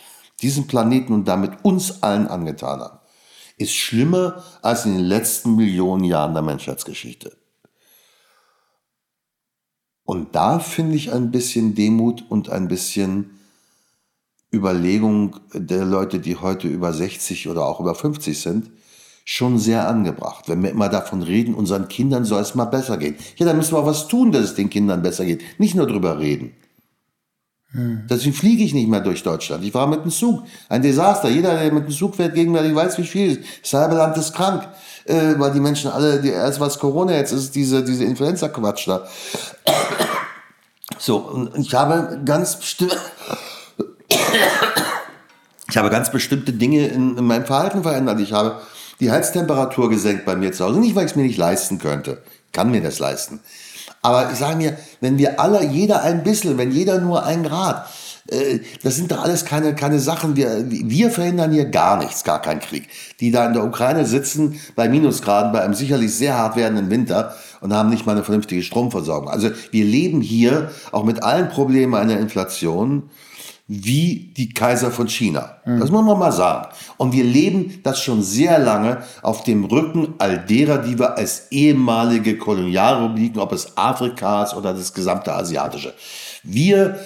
diesen 0.43 0.67
Planeten 0.67 1.13
und 1.13 1.27
damit 1.27 1.65
uns 1.65 2.03
allen 2.03 2.29
angetan 2.29 2.81
haben, 2.81 2.99
ist 3.57 3.73
schlimmer 3.73 4.45
als 4.63 4.85
in 4.85 4.95
den 4.95 5.05
letzten 5.05 5.57
Millionen 5.57 6.05
Jahren 6.05 6.35
der 6.35 6.43
Menschheitsgeschichte. 6.43 7.33
Und 10.07 10.35
da 10.37 10.61
finde 10.61 10.97
ich 10.97 11.13
ein 11.13 11.31
bisschen 11.33 11.75
Demut 11.75 12.25
und 12.29 12.49
ein 12.49 12.69
bisschen 12.69 13.39
Überlegung 14.55 15.37
der 15.53 15.85
Leute, 15.85 16.21
die 16.21 16.37
heute 16.37 16.69
über 16.69 16.93
60 16.93 17.49
oder 17.49 17.67
auch 17.67 17.81
über 17.81 17.95
50 17.95 18.41
sind, 18.41 18.71
schon 19.25 19.59
sehr 19.59 19.89
angebracht. 19.89 20.49
Wenn 20.49 20.63
wir 20.63 20.71
immer 20.71 20.89
davon 20.89 21.23
reden, 21.23 21.55
unseren 21.55 21.89
Kindern 21.89 22.25
soll 22.25 22.41
es 22.41 22.55
mal 22.55 22.67
besser 22.67 22.97
gehen. 22.97 23.17
Ja, 23.37 23.45
dann 23.45 23.57
müssen 23.57 23.75
wir 23.75 23.81
auch 23.81 23.87
was 23.87 24.07
tun, 24.07 24.31
dass 24.31 24.45
es 24.45 24.55
den 24.55 24.71
Kindern 24.71 25.03
besser 25.03 25.25
geht. 25.25 25.43
Nicht 25.59 25.75
nur 25.75 25.89
drüber 25.89 26.21
reden. 26.21 26.53
Hm. 27.73 28.07
Deswegen 28.09 28.35
fliege 28.35 28.63
ich 28.63 28.73
nicht 28.73 28.89
mehr 28.89 29.01
durch 29.01 29.25
Deutschland. 29.25 29.65
Ich 29.65 29.75
war 29.75 29.89
mit 29.89 30.05
dem 30.05 30.13
Zug. 30.13 30.45
Ein 30.69 30.83
Desaster. 30.83 31.29
Jeder, 31.29 31.59
der 31.59 31.73
mit 31.73 31.87
dem 31.87 31.91
Zug 31.91 32.15
fährt, 32.15 32.37
gegenwärtig 32.37 32.77
weiß, 32.77 32.99
wie 32.99 33.05
viel 33.05 33.33
ist. 33.33 33.41
Das 33.63 33.73
halbe 33.75 33.97
Land 33.97 34.17
ist 34.17 34.33
krank. 34.33 34.69
Äh, 35.07 35.39
weil 35.39 35.53
die 35.53 35.61
Menschen 35.61 35.91
alle, 35.91 36.21
die, 36.21 36.31
erst 36.31 36.59
was 36.59 36.79
Corona 36.79 37.13
jetzt 37.13 37.33
ist, 37.33 37.55
diese, 37.55 37.85
diese 37.85 38.05
Influenza-Quatsch 38.05 38.89
da. 38.89 39.07
So, 40.99 41.19
und 41.19 41.57
ich 41.57 41.75
habe 41.75 42.21
ganz 42.25 42.57
bestimmt, 42.57 42.97
ich 45.69 45.77
habe 45.77 45.91
ganz 45.91 46.11
bestimmte 46.11 46.53
Dinge 46.53 46.89
in, 46.89 47.17
in 47.17 47.25
meinem 47.25 47.45
Verhalten 47.45 47.83
verändert. 47.83 48.19
Ich 48.21 48.33
habe 48.33 48.61
die 48.99 49.11
Heiztemperatur 49.11 49.91
gesenkt 49.91 50.25
bei 50.25 50.35
mir 50.35 50.53
zu 50.53 50.65
Hause. 50.65 50.81
Nicht, 50.81 50.97
weil 50.97 51.05
ich 51.05 51.13
es 51.13 51.17
mir 51.17 51.23
nicht 51.23 51.39
leisten 51.39 51.79
könnte. 51.79 52.23
kann 52.53 52.71
mir 52.71 52.83
das 52.83 52.99
leisten. 52.99 53.41
Aber 54.03 54.31
ich 54.33 54.39
sage 54.39 54.57
mir, 54.57 54.77
wenn 55.01 55.19
wir 55.19 55.39
alle, 55.41 55.65
jeder 55.65 56.03
ein 56.03 56.23
bisschen, 56.23 56.59
wenn 56.59 56.71
jeder 56.71 56.99
nur 57.01 57.25
ein 57.25 57.43
Grad, 57.45 57.87
das 58.83 58.97
sind 58.97 59.13
doch 59.13 59.23
alles 59.23 59.45
keine, 59.45 59.75
keine 59.75 59.99
Sachen. 60.01 60.37
Wir, 60.37 60.65
wir 60.69 61.11
verhindern 61.11 61.53
hier 61.53 61.67
gar 61.67 61.99
nichts, 61.99 62.25
gar 62.25 62.43
keinen 62.43 62.61
Krieg. 62.61 62.89
Die 63.21 63.31
da 63.31 63.47
in 63.47 63.53
der 63.53 63.65
Ukraine 63.65 64.05
sitzen 64.05 64.61
bei 64.75 64.89
Minusgraden, 64.89 65.53
bei 65.53 65.63
einem 65.63 65.75
sicherlich 65.75 66.15
sehr 66.15 66.37
hart 66.37 66.57
werdenden 66.57 66.91
Winter 66.91 67.35
und 67.61 67.73
haben 67.73 67.91
nicht 67.91 68.07
mal 68.07 68.13
eine 68.13 68.25
vernünftige 68.25 68.63
Stromversorgung. 68.63 69.29
Also 69.29 69.51
wir 69.71 69.85
leben 69.85 70.21
hier 70.21 70.71
auch 70.93 71.05
mit 71.05 71.23
allen 71.23 71.49
Problemen 71.49 71.95
einer 71.95 72.19
Inflation 72.19 73.11
wie 73.69 74.33
die 74.37 74.51
Kaiser 74.51 74.93
von 74.93 75.09
China. 75.09 75.57
Mhm. 75.65 75.81
Das 75.81 75.91
muss 75.91 76.05
man 76.05 76.19
mal 76.19 76.33
sagen. 76.33 76.69
Und 76.99 77.13
wir 77.13 77.25
leben 77.25 77.81
das 77.83 78.01
schon 78.01 78.23
sehr 78.23 78.59
lange 78.59 79.03
auf 79.23 79.43
dem 79.43 79.65
Rücken 79.65 80.15
all 80.19 80.39
derer, 80.39 80.79
die 80.79 80.99
wir 80.99 81.17
als 81.17 81.49
ehemalige 81.51 82.39
Kolonialrepubliken, 82.39 83.41
ob 83.41 83.53
es 83.53 83.77
Afrika 83.77 84.45
ist 84.45 84.55
oder 84.55 84.73
das 84.73 84.95
gesamte 84.95 85.35
Asiatische. 85.35 85.95
Wir 86.45 86.97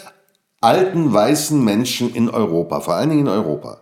alten 0.60 1.12
weißen 1.12 1.62
Menschen 1.62 2.14
in 2.14 2.28
Europa, 2.28 2.80
vor 2.80 2.94
allen 2.94 3.10
Dingen 3.10 3.22
in 3.22 3.28
Europa, 3.28 3.80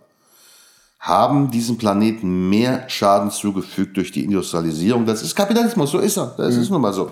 haben 0.99 1.49
diesem 1.49 1.77
Planeten 1.77 2.49
mehr 2.49 2.89
Schaden 2.89 3.31
zugefügt 3.31 3.95
durch 3.97 4.11
die 4.11 4.23
Industrialisierung. 4.23 5.05
Das 5.05 5.21
ist 5.21 5.35
Kapitalismus, 5.35 5.91
so 5.91 5.99
ist 5.99 6.17
er. 6.17 6.33
Das 6.37 6.55
mhm. 6.55 6.61
ist 6.61 6.69
nun 6.69 6.81
mal 6.81 6.93
so. 6.93 7.11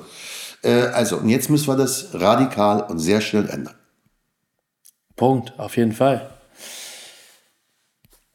Äh, 0.62 0.88
also, 0.88 1.18
und 1.18 1.30
jetzt 1.30 1.50
müssen 1.50 1.68
wir 1.68 1.78
das 1.78 2.10
radikal 2.14 2.82
und 2.82 3.00
sehr 3.00 3.22
schnell 3.22 3.48
ändern. 3.50 3.76
Punkt, 5.16 5.58
auf 5.58 5.78
jeden 5.78 5.94
Fall. 5.94 6.30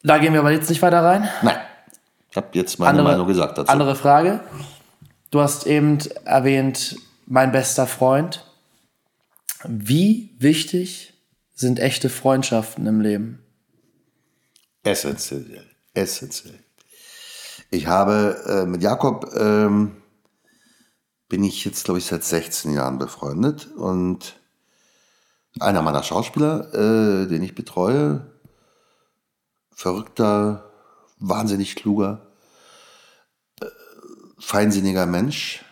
Da 0.01 0.17
gehen 0.17 0.33
wir 0.33 0.41
aber 0.41 0.51
jetzt 0.51 0.69
nicht 0.69 0.81
weiter 0.81 1.03
rein. 1.03 1.29
Nein. 1.43 1.57
Ich 2.29 2.35
habe 2.35 2.47
jetzt 2.53 2.79
meine 2.79 2.89
andere, 2.89 3.09
Meinung 3.09 3.27
gesagt 3.27 3.57
dazu. 3.57 3.71
Andere 3.71 3.95
Frage. 3.95 4.39
Du 5.29 5.39
hast 5.39 5.67
eben 5.67 5.99
erwähnt, 6.25 6.97
mein 7.25 7.51
bester 7.51 7.87
Freund. 7.87 8.43
Wie 9.65 10.31
wichtig 10.39 11.12
sind 11.53 11.79
echte 11.79 12.09
Freundschaften 12.09 12.85
im 12.87 13.01
Leben? 13.01 13.43
Essentiell. 14.83 15.65
Essentiell. 15.93 16.59
Ich 17.69 17.87
habe 17.87 18.43
äh, 18.45 18.65
mit 18.65 18.83
Jakob 18.83 19.31
ähm, 19.35 20.03
bin 21.29 21.43
ich 21.43 21.65
jetzt, 21.65 21.85
glaube 21.85 21.99
ich, 21.99 22.05
seit 22.05 22.23
16 22.23 22.73
Jahren 22.73 22.99
befreundet 22.99 23.67
und 23.75 24.39
einer 25.59 25.81
meiner 25.81 26.03
Schauspieler, 26.03 26.73
äh, 26.73 27.27
den 27.27 27.43
ich 27.43 27.55
betreue, 27.55 28.31
verrückter, 29.71 30.71
wahnsinnig 31.19 31.75
kluger, 31.75 32.27
äh, 33.61 33.65
feinsinniger 34.39 35.05
Mensch, 35.05 35.63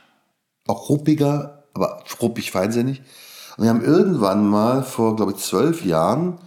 auch 0.68 0.90
ruppiger, 0.90 1.68
aber 1.74 2.04
ruppig 2.22 2.52
feinsinnig. 2.52 3.02
Und 3.58 3.64
wir 3.64 3.70
haben 3.70 3.84
irgendwann 3.84 4.48
mal 4.48 4.84
vor, 4.84 5.16
glaube 5.16 5.34
ich, 5.34 5.38
zwölf 5.38 5.86
Jahren 5.86 6.38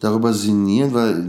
darüber 0.00 0.32
sinniert, 0.32 0.94
weil 0.94 1.24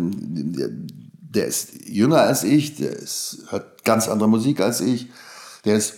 der, 1.29 1.47
ist 1.47 1.87
jünger 1.87 2.21
als 2.21 2.43
ich, 2.43 2.75
der 2.75 2.91
ist, 2.91 3.45
hört 3.49 3.83
ganz 3.83 4.07
andere 4.07 4.29
Musik 4.29 4.59
als 4.61 4.81
ich, 4.81 5.07
der 5.65 5.75
ist 5.75 5.95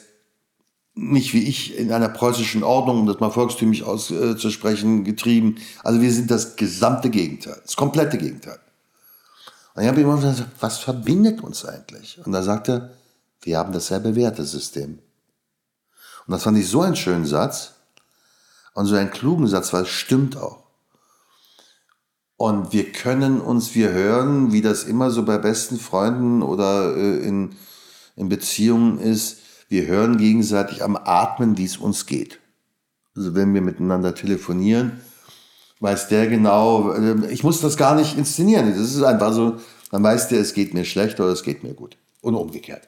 nicht 0.94 1.34
wie 1.34 1.44
ich 1.44 1.78
in 1.78 1.92
einer 1.92 2.10
preußischen 2.10 2.64
Ordnung, 2.64 3.00
um 3.00 3.08
das 3.08 3.20
mal 3.20 3.32
volkstümlich 3.32 3.84
auszusprechen, 3.84 5.04
getrieben. 5.04 5.56
Also 5.84 6.02
wir 6.02 6.12
sind 6.12 6.30
das 6.30 6.58
gesamte 6.58 7.10
Gegenteil, 7.10 7.60
das 7.64 7.76
komplette 7.76 8.18
Gegenteil. 8.18 8.60
Und 9.74 9.84
ich 9.84 9.88
habe 9.88 10.02
immer 10.02 10.18
gesagt, 10.18 10.46
was 10.60 10.80
verbindet 10.80 11.42
uns 11.42 11.66
eigentlich? 11.66 12.20
Und 12.26 12.34
da 12.34 12.44
sagte 12.44 12.72
er, 12.72 12.90
wir 13.44 13.58
haben 13.58 13.72
dasselbe 13.72 14.16
Wertesystem. 14.16 15.00
Und 16.28 16.32
das 16.32 16.44
fand 16.44 16.58
ich 16.58 16.68
so 16.68 16.82
einen 16.82 16.96
schönen 16.96 17.26
Satz 17.26 17.74
und 18.74 18.86
so 18.86 18.96
einen 18.96 19.12
klugen 19.12 19.48
Satz, 19.48 19.74
weil 19.74 19.84
es 19.84 19.90
stimmt 19.90 20.38
auch. 20.38 20.62
Und 22.38 22.74
wir 22.74 22.92
können 22.92 23.40
uns, 23.40 23.76
wir 23.76 23.92
hören, 23.92 24.52
wie 24.52 24.62
das 24.62 24.84
immer 24.84 25.12
so 25.12 25.24
bei 25.24 25.38
besten 25.38 25.78
Freunden 25.78 26.42
oder 26.42 26.96
äh, 26.96 27.18
in, 27.20 27.56
in 28.16 28.30
Beziehungen 28.30 28.98
ist, 28.98 29.38
wir 29.70 29.86
hören 29.86 30.18
gegenseitig 30.18 30.84
am 30.84 30.98
Atmen, 30.98 31.58
wie 31.58 31.66
es 31.66 31.78
uns 31.78 32.08
geht. 32.08 32.40
Also 33.16 33.36
wenn 33.36 33.54
wir 33.54 33.62
miteinander 33.62 34.16
telefonieren, 34.16 35.02
weiß 35.82 36.08
der 36.08 36.28
genau, 36.28 36.92
äh, 36.94 37.32
ich 37.32 37.44
muss 37.44 37.62
das 37.62 37.78
gar 37.78 37.96
nicht 37.96 38.18
inszenieren. 38.18 38.70
Das 38.70 38.90
ist 38.90 39.04
einfach 39.04 39.34
so, 39.34 39.58
dann 39.92 40.02
weiß 40.02 40.30
der, 40.30 40.40
es 40.40 40.54
geht 40.54 40.74
mir 40.74 40.86
schlecht 40.86 41.20
oder 41.20 41.30
es 41.30 41.44
geht 41.44 41.64
mir 41.64 41.74
gut. 41.74 41.98
Und 42.22 42.36
umgekehrt. 42.36 42.88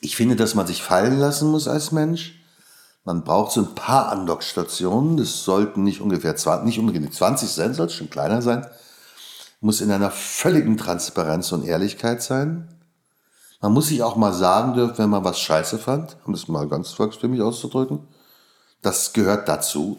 Ich 0.00 0.14
finde, 0.14 0.36
dass 0.36 0.54
man 0.54 0.66
sich 0.66 0.82
fallen 0.82 1.18
lassen 1.18 1.50
muss 1.50 1.66
als 1.66 1.90
Mensch. 1.90 2.35
Man 3.06 3.22
braucht 3.22 3.52
so 3.52 3.60
ein 3.60 3.74
paar 3.76 4.10
Andockstationen. 4.10 5.16
Das 5.16 5.44
sollten 5.44 5.84
nicht 5.84 6.00
ungefähr 6.00 6.34
20, 6.34 6.66
nicht 6.66 6.80
unbedingt 6.80 7.14
20 7.14 7.48
sein, 7.48 7.72
sollte 7.72 7.94
schon 7.94 8.10
kleiner 8.10 8.42
sein. 8.42 8.66
Muss 9.60 9.80
in 9.80 9.92
einer 9.92 10.10
völligen 10.10 10.76
Transparenz 10.76 11.52
und 11.52 11.64
Ehrlichkeit 11.64 12.20
sein. 12.20 12.68
Man 13.62 13.72
muss 13.72 13.86
sich 13.86 14.02
auch 14.02 14.16
mal 14.16 14.32
sagen 14.32 14.74
dürfen, 14.74 14.98
wenn 14.98 15.10
man 15.10 15.22
was 15.22 15.38
scheiße 15.38 15.78
fand, 15.78 16.16
um 16.26 16.34
es 16.34 16.48
mal 16.48 16.68
ganz 16.68 16.90
volkstümlich 16.90 17.42
auszudrücken. 17.42 18.00
Das 18.82 19.12
gehört 19.12 19.48
dazu. 19.48 19.98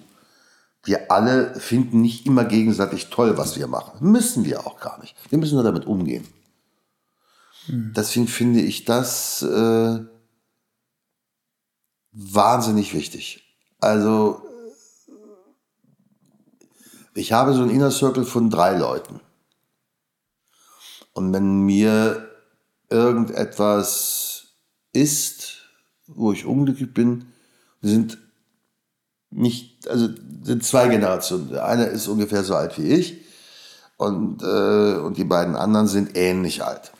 Wir 0.83 1.09
alle 1.09 1.55
finden 1.55 2.01
nicht 2.01 2.25
immer 2.25 2.43
gegenseitig 2.43 3.09
toll, 3.09 3.37
was 3.37 3.57
wir 3.57 3.67
machen. 3.67 3.93
Müssen 4.01 4.43
wir 4.43 4.67
auch 4.67 4.81
gar 4.81 4.99
nicht. 4.99 5.15
Wir 5.29 5.39
müssen 5.39 5.55
nur 5.55 5.63
damit 5.63 5.85
umgehen. 5.85 6.27
Hm. 7.67 7.93
Deswegen 7.95 8.27
finde 8.27 8.59
ich 8.59 8.83
das 8.83 9.43
äh, 9.43 9.99
wahnsinnig 12.17 12.93
wichtig. 12.93 13.43
Also, 13.79 14.41
ich 17.13 17.31
habe 17.31 17.53
so 17.53 17.61
einen 17.61 17.71
Inner 17.71 17.91
Circle 17.91 18.25
von 18.25 18.49
drei 18.49 18.75
Leuten. 18.75 19.19
Und 21.13 21.31
wenn 21.33 21.61
mir 21.61 22.29
irgendetwas 22.89 24.47
ist, 24.93 25.57
wo 26.07 26.31
ich 26.31 26.45
unglücklich 26.45 26.93
bin, 26.93 27.33
sind 27.81 28.17
nicht, 29.29 29.87
also 29.87 30.09
sind 30.43 30.63
zwei 30.63 30.87
Generationen. 30.87 31.49
Der 31.49 31.65
eine 31.65 31.85
ist 31.85 32.07
ungefähr 32.07 32.43
so 32.43 32.55
alt 32.55 32.77
wie 32.77 32.87
ich 32.87 33.21
und, 33.97 34.41
äh, 34.41 34.95
und 34.95 35.17
die 35.17 35.23
beiden 35.23 35.55
anderen 35.55 35.87
sind 35.87 36.15
ähnlich 36.15 36.63
alt. 36.63 36.91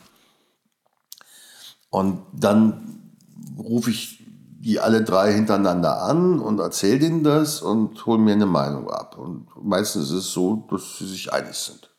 Und 1.90 2.22
dann 2.32 3.14
rufe 3.56 3.90
ich 3.90 4.17
die 4.60 4.80
alle 4.80 5.04
drei 5.04 5.32
hintereinander 5.32 6.02
an 6.02 6.40
und 6.40 6.58
erzähle 6.58 6.98
denen 6.98 7.22
das 7.22 7.62
und 7.62 8.04
hole 8.06 8.18
mir 8.18 8.32
eine 8.32 8.46
Meinung 8.46 8.90
ab. 8.90 9.16
Und 9.16 9.46
meistens 9.62 10.10
ist 10.10 10.16
es 10.16 10.32
so, 10.32 10.66
dass 10.68 10.98
sie 10.98 11.06
sich 11.06 11.32
einig 11.32 11.54
sind. 11.54 11.90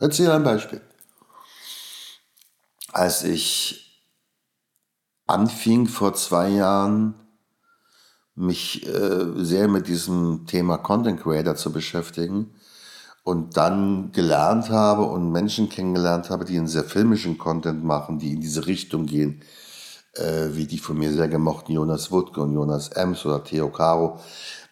Erzähle 0.00 0.34
ein 0.34 0.42
Beispiel. 0.42 0.80
Als 2.92 3.22
ich 3.22 4.02
anfing 5.28 5.86
vor 5.86 6.14
zwei 6.14 6.48
Jahren, 6.48 7.14
mich 8.34 8.86
äh, 8.86 9.44
sehr 9.44 9.68
mit 9.68 9.86
diesem 9.86 10.46
Thema 10.46 10.78
Content 10.78 11.22
Creator 11.22 11.54
zu 11.54 11.70
beschäftigen 11.70 12.54
und 13.22 13.56
dann 13.56 14.10
gelernt 14.12 14.70
habe 14.70 15.04
und 15.04 15.30
Menschen 15.30 15.68
kennengelernt 15.68 16.30
habe, 16.30 16.44
die 16.44 16.58
einen 16.58 16.66
sehr 16.66 16.84
filmischen 16.84 17.38
Content 17.38 17.84
machen, 17.84 18.18
die 18.18 18.32
in 18.32 18.40
diese 18.40 18.66
Richtung 18.66 19.06
gehen, 19.06 19.42
äh, 20.14 20.48
wie 20.52 20.66
die 20.66 20.78
von 20.78 20.98
mir 20.98 21.12
sehr 21.12 21.28
gemochten 21.28 21.74
Jonas 21.74 22.10
Wutke 22.10 22.40
und 22.40 22.54
Jonas 22.54 22.88
Ems 22.88 23.24
oder 23.24 23.42
Theo 23.42 23.70
Caro, 23.70 24.20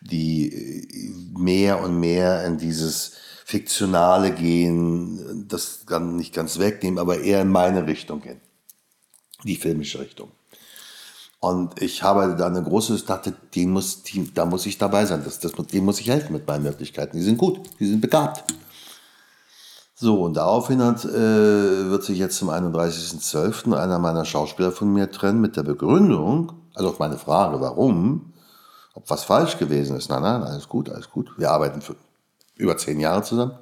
die 0.01 0.53
äh, 0.53 1.39
mehr 1.39 1.83
und 1.83 1.99
mehr 1.99 2.45
in 2.45 2.59
dieses 2.59 3.13
Fiktionale 3.45 4.33
gehen, 4.33 5.47
das 5.49 5.85
kann 5.87 6.17
nicht 6.17 6.35
ganz 6.35 6.59
wegnehmen, 6.59 6.99
aber 6.99 7.21
eher 7.21 7.43
in 7.43 7.51
meine 7.51 7.87
Richtung 7.87 8.21
gehen, 8.21 8.41
die 9.45 9.57
filmische 9.57 9.99
Richtung. 9.99 10.31
Und 11.41 11.81
ich 11.81 12.03
habe 12.03 12.37
da 12.37 12.47
eine 12.47 12.63
große, 12.63 13.03
dachte, 13.03 13.35
die 13.55 13.65
muss, 13.65 14.03
die, 14.03 14.33
da 14.33 14.45
muss 14.45 14.67
ich 14.67 14.77
dabei 14.77 15.07
sein. 15.07 15.23
Das, 15.25 15.39
das, 15.39 15.53
dem 15.53 15.85
muss 15.87 15.99
ich 15.99 16.11
helfen 16.11 16.35
mit 16.35 16.47
meinen 16.47 16.65
Möglichkeiten. 16.65 17.17
Die 17.17 17.23
sind 17.23 17.39
gut, 17.39 17.61
die 17.81 17.87
sind 17.87 18.03
begabt. 18.03 18.45
So, 20.03 20.23
und 20.23 20.33
daraufhin 20.33 20.83
hat, 20.83 21.05
äh, 21.05 21.91
wird 21.91 22.05
sich 22.05 22.17
jetzt 22.17 22.39
zum 22.39 22.49
31.12. 22.49 23.77
einer 23.77 23.99
meiner 23.99 24.25
Schauspieler 24.25 24.73
von 24.73 24.91
mir 24.91 25.11
trennen 25.11 25.43
mit 25.43 25.59
der 25.59 25.63
Begründung, 25.63 26.53
also 26.73 26.89
auf 26.89 26.99
meine 26.99 27.19
Frage, 27.19 27.61
warum, 27.61 28.33
ob 28.95 29.11
was 29.11 29.25
falsch 29.25 29.59
gewesen 29.59 29.99
ist. 29.99 30.09
Nein, 30.09 30.23
nein, 30.23 30.43
alles 30.43 30.71
gut, 30.71 30.89
alles 30.89 31.11
gut. 31.11 31.31
Wir 31.37 31.51
arbeiten 31.51 31.83
für 31.83 31.97
über 32.57 32.79
zehn 32.79 32.99
Jahre 32.99 33.23
zusammen. 33.25 33.59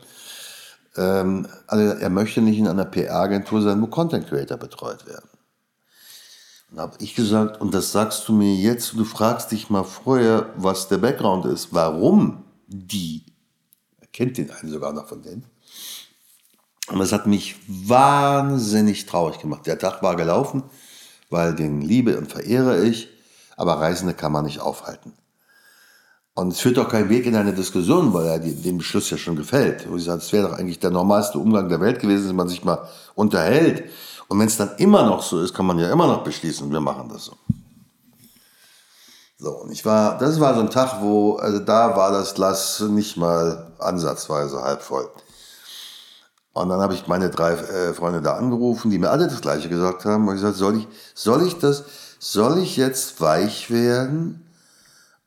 Ähm, 0.96 1.48
also 1.66 1.94
er 1.94 2.08
möchte 2.08 2.40
nicht 2.40 2.58
in 2.58 2.68
einer 2.68 2.84
PR-Agentur 2.84 3.60
sein, 3.60 3.82
wo 3.82 3.88
Content 3.88 4.28
Creator 4.28 4.58
betreut 4.58 5.08
werden. 5.08 5.28
Und 6.70 6.78
habe 6.78 6.96
ich 7.00 7.16
gesagt, 7.16 7.60
und 7.60 7.74
das 7.74 7.90
sagst 7.90 8.28
du 8.28 8.32
mir 8.32 8.54
jetzt, 8.54 8.92
du 8.92 9.04
fragst 9.04 9.50
dich 9.50 9.70
mal 9.70 9.82
vorher, 9.82 10.50
was 10.54 10.86
der 10.86 10.98
Background 10.98 11.46
ist, 11.46 11.74
warum 11.74 12.44
die, 12.68 13.24
er 14.00 14.06
kennt 14.06 14.38
den 14.38 14.52
einen 14.52 14.70
sogar 14.70 14.92
noch 14.92 15.08
von 15.08 15.20
denen, 15.20 15.44
und 16.90 16.98
das 16.98 17.12
hat 17.12 17.26
mich 17.26 17.56
wahnsinnig 17.66 19.06
traurig 19.06 19.38
gemacht. 19.40 19.66
Der 19.66 19.78
Tag 19.78 20.02
war 20.02 20.16
gelaufen, 20.16 20.62
weil 21.30 21.54
den 21.54 21.82
liebe 21.82 22.16
und 22.18 22.30
verehre 22.30 22.82
ich, 22.84 23.08
aber 23.56 23.74
Reisende 23.74 24.14
kann 24.14 24.32
man 24.32 24.44
nicht 24.44 24.60
aufhalten. 24.60 25.12
Und 26.34 26.52
es 26.52 26.60
führt 26.60 26.76
doch 26.76 26.88
kein 26.88 27.08
Weg 27.08 27.26
in 27.26 27.34
eine 27.34 27.52
Diskussion, 27.52 28.14
weil 28.14 28.26
er 28.26 28.38
dem 28.38 28.78
Beschluss 28.78 29.10
ja 29.10 29.16
schon 29.16 29.34
gefällt. 29.34 29.86
ich 29.96 30.04
sage, 30.04 30.18
es 30.22 30.32
wäre 30.32 30.48
doch 30.48 30.58
eigentlich 30.58 30.78
der 30.78 30.90
normalste 30.90 31.38
Umgang 31.38 31.68
der 31.68 31.80
Welt 31.80 32.00
gewesen, 32.00 32.24
dass 32.24 32.32
man 32.32 32.48
sich 32.48 32.64
mal 32.64 32.88
unterhält 33.16 33.84
und 34.28 34.38
wenn 34.38 34.46
es 34.46 34.58
dann 34.58 34.76
immer 34.76 35.04
noch 35.04 35.22
so 35.22 35.40
ist, 35.40 35.54
kann 35.54 35.66
man 35.66 35.78
ja 35.78 35.90
immer 35.90 36.06
noch 36.06 36.22
beschließen, 36.22 36.70
wir 36.70 36.80
machen 36.80 37.08
das 37.08 37.24
so. 37.24 37.32
So, 39.38 39.50
und 39.62 39.72
ich 39.72 39.84
war, 39.84 40.18
das 40.18 40.38
war 40.40 40.54
so 40.54 40.60
ein 40.60 40.70
Tag, 40.70 41.00
wo, 41.00 41.36
also 41.36 41.60
da 41.60 41.96
war 41.96 42.12
das 42.12 42.34
Glas 42.34 42.80
nicht 42.80 43.16
mal 43.16 43.72
ansatzweise 43.78 44.62
halb 44.62 44.82
voll. 44.82 45.08
Und 46.52 46.68
dann 46.70 46.80
habe 46.80 46.94
ich 46.94 47.06
meine 47.06 47.30
drei 47.30 47.52
äh, 47.52 47.94
Freunde 47.94 48.20
da 48.20 48.36
angerufen, 48.36 48.90
die 48.90 48.98
mir 48.98 49.10
alle 49.10 49.28
das 49.28 49.40
Gleiche 49.40 49.68
gesagt 49.68 50.04
haben. 50.04 50.26
Und 50.26 50.34
ich 50.34 50.40
gesagt, 50.40 50.58
soll 50.58 50.78
ich, 50.78 50.88
soll 51.14 51.46
ich 51.46 51.58
das, 51.58 51.84
soll 52.18 52.58
ich 52.58 52.76
jetzt 52.76 53.20
weich 53.20 53.70
werden 53.70 54.46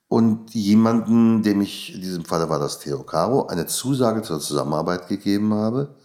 und 0.08 0.54
jemanden, 0.54 1.42
dem 1.42 1.62
ich, 1.62 1.96
in 1.96 2.02
diesem 2.02 2.26
Fall 2.26 2.50
war 2.50 2.60
das 2.60 2.80
Theo 2.80 3.04
Caro, 3.04 3.48
eine 3.48 3.66
Zusage 3.66 4.24
zur 4.24 4.40
Zusammenarbeit 4.40 5.08
gegeben 5.08 5.54
habe? 5.54 5.96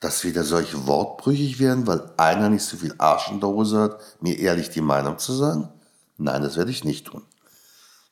dass 0.00 0.24
wieder 0.24 0.44
solche 0.44 0.86
wortbrüchig 0.86 1.58
werden, 1.58 1.86
weil 1.86 2.10
einer 2.16 2.48
nicht 2.48 2.64
so 2.64 2.76
viel 2.76 2.94
Arsch 2.98 3.30
in 3.30 3.40
der 3.40 3.48
Hose 3.48 3.80
hat, 3.80 4.00
mir 4.20 4.38
ehrlich 4.38 4.70
die 4.70 4.80
Meinung 4.80 5.18
zu 5.18 5.32
sagen? 5.32 5.68
Nein, 6.18 6.42
das 6.42 6.56
werde 6.56 6.70
ich 6.70 6.84
nicht 6.84 7.06
tun. 7.06 7.22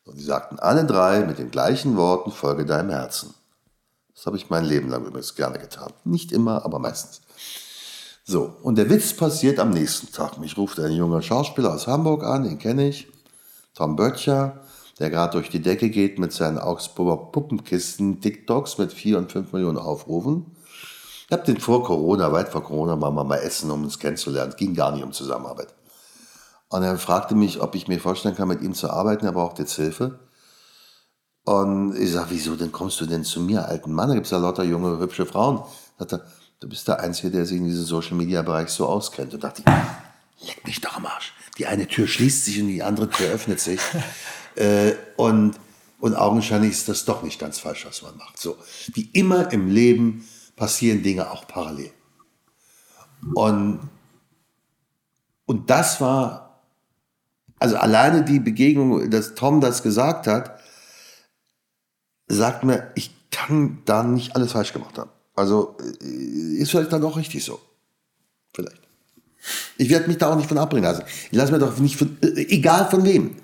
Und 0.04 0.18
die 0.18 0.24
sagten 0.24 0.58
alle 0.58 0.84
drei 0.84 1.24
mit 1.24 1.38
den 1.38 1.50
gleichen 1.50 1.96
Worten, 1.96 2.30
folge 2.30 2.64
deinem 2.64 2.90
Herzen. 2.90 3.34
Das 4.14 4.26
habe 4.26 4.36
ich 4.36 4.50
mein 4.50 4.64
Leben 4.64 4.88
lang 4.88 5.04
übrigens 5.04 5.34
gerne 5.34 5.58
getan. 5.58 5.92
Nicht 6.04 6.32
immer, 6.32 6.64
aber 6.64 6.78
meistens. 6.78 7.20
So, 8.24 8.56
und 8.62 8.76
der 8.76 8.88
Witz 8.88 9.12
passiert 9.12 9.58
am 9.58 9.70
nächsten 9.70 10.12
Tag. 10.12 10.38
Mich 10.38 10.56
ruft 10.56 10.80
ein 10.80 10.92
junger 10.92 11.20
Schauspieler 11.20 11.74
aus 11.74 11.86
Hamburg 11.86 12.22
an, 12.24 12.44
den 12.44 12.58
kenne 12.58 12.88
ich, 12.88 13.08
Tom 13.74 13.96
Böttcher, 13.96 14.60
der 14.98 15.10
gerade 15.10 15.32
durch 15.32 15.50
die 15.50 15.60
Decke 15.60 15.90
geht 15.90 16.18
mit 16.18 16.32
seinen 16.32 16.58
Augsburger 16.58 17.16
Puppenkisten 17.32 18.20
TikToks 18.20 18.78
mit 18.78 18.92
4 18.92 19.18
und 19.18 19.32
5 19.32 19.52
Millionen 19.52 19.78
Aufrufen. 19.78 20.46
Ich 21.26 21.32
habe 21.32 21.44
den 21.44 21.58
vor 21.58 21.82
Corona, 21.84 22.32
weit 22.32 22.48
vor 22.48 22.62
Corona, 22.62 22.96
wir 22.96 23.10
mal 23.10 23.36
essen, 23.36 23.70
um 23.70 23.82
uns 23.82 23.98
kennenzulernen. 23.98 24.52
Es 24.52 24.56
ging 24.56 24.74
gar 24.74 24.92
nicht 24.92 25.02
um 25.02 25.12
Zusammenarbeit. 25.12 25.74
Und 26.68 26.82
er 26.82 26.96
fragte 26.98 27.34
mich, 27.34 27.60
ob 27.60 27.74
ich 27.74 27.88
mir 27.88 28.00
vorstellen 28.00 28.36
kann, 28.36 28.48
mit 28.48 28.62
ihm 28.62 28.74
zu 28.74 28.90
arbeiten. 28.90 29.26
Er 29.26 29.32
braucht 29.32 29.58
jetzt 29.58 29.74
Hilfe. 29.74 30.18
Und 31.44 31.96
ich 31.96 32.12
sage, 32.12 32.30
wieso 32.30 32.56
denn 32.56 32.72
kommst 32.72 33.00
du 33.00 33.06
denn 33.06 33.22
zu 33.22 33.40
mir, 33.40 33.68
alten 33.68 33.92
Mann? 33.92 34.08
Da 34.08 34.14
gibt 34.14 34.26
es 34.26 34.32
ja 34.32 34.38
lauter 34.38 34.64
junge, 34.64 34.98
hübsche 34.98 35.26
Frauen. 35.26 35.62
Sagt 35.98 36.12
er, 36.12 36.26
du 36.60 36.68
bist 36.68 36.88
der 36.88 37.00
Einzige, 37.00 37.30
der 37.30 37.44
sich 37.44 37.58
in 37.58 37.66
diesem 37.66 37.84
Social-Media-Bereich 37.84 38.70
so 38.70 38.86
auskennt. 38.86 39.34
Und 39.34 39.44
dachte 39.44 39.62
ich, 39.64 40.46
leck 40.48 40.66
mich 40.66 40.80
doch 40.80 40.96
am 40.96 41.04
Arsch. 41.04 41.34
Die 41.58 41.66
eine 41.66 41.86
Tür 41.86 42.06
schließt 42.06 42.46
sich 42.46 42.60
und 42.60 42.68
die 42.68 42.82
andere 42.82 43.10
Tür 43.10 43.28
öffnet 43.30 43.60
sich. 43.60 43.80
äh, 44.54 44.94
und, 45.16 45.56
und 46.00 46.14
augenscheinlich 46.16 46.72
ist 46.72 46.88
das 46.88 47.04
doch 47.04 47.22
nicht 47.22 47.38
ganz 47.38 47.58
falsch, 47.58 47.84
was 47.86 48.00
man 48.00 48.16
macht. 48.16 48.38
So, 48.38 48.56
wie 48.94 49.10
immer 49.12 49.52
im 49.52 49.68
Leben 49.68 50.26
passieren 50.56 51.02
Dinge 51.02 51.30
auch 51.30 51.46
parallel. 51.46 51.90
Und, 53.34 53.80
und 55.44 55.68
das 55.68 56.00
war, 56.00 56.62
also 57.58 57.76
alleine 57.76 58.24
die 58.24 58.40
Begegnung, 58.40 59.10
dass 59.10 59.34
Tom 59.34 59.60
das 59.60 59.82
gesagt 59.82 60.26
hat, 60.26 60.58
sagt 62.26 62.64
mir, 62.64 62.90
ich 62.94 63.10
kann 63.30 63.82
da 63.84 64.02
nicht 64.02 64.36
alles 64.36 64.52
falsch 64.52 64.72
gemacht 64.72 64.98
haben. 64.98 65.10
Also 65.34 65.76
äh, 66.00 66.56
ist 66.56 66.70
vielleicht 66.70 66.92
dann 66.92 67.04
auch 67.04 67.16
richtig 67.16 67.44
so. 67.44 67.60
Vielleicht. 68.54 68.80
Ich 69.76 69.90
werde 69.90 70.08
mich 70.08 70.18
da 70.18 70.32
auch 70.32 70.36
nicht 70.36 70.48
von 70.48 70.58
abbringen 70.58 70.84
lassen. 70.84 71.04
Ich 71.30 71.36
lasse 71.36 71.52
mir 71.52 71.58
doch 71.58 71.76
nicht 71.78 71.96
von, 71.96 72.16
äh, 72.22 72.46
egal 72.48 72.88
von 72.88 73.04
wem, 73.04 73.36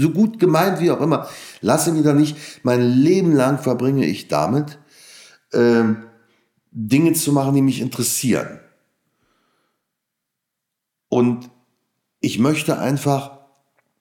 so 0.00 0.10
gut 0.10 0.38
gemeint 0.38 0.80
wie 0.80 0.90
auch 0.90 1.00
immer, 1.00 1.28
lasse 1.60 1.92
mich 1.92 2.02
da 2.02 2.14
nicht, 2.14 2.36
mein 2.62 2.80
Leben 2.80 3.32
lang 3.32 3.58
verbringe 3.58 4.06
ich 4.06 4.28
damit, 4.28 4.78
ähm, 5.52 6.04
Dinge 6.70 7.12
zu 7.12 7.32
machen, 7.32 7.54
die 7.54 7.62
mich 7.62 7.80
interessieren. 7.80 8.60
Und 11.08 11.50
ich 12.20 12.38
möchte 12.38 12.78
einfach 12.78 13.38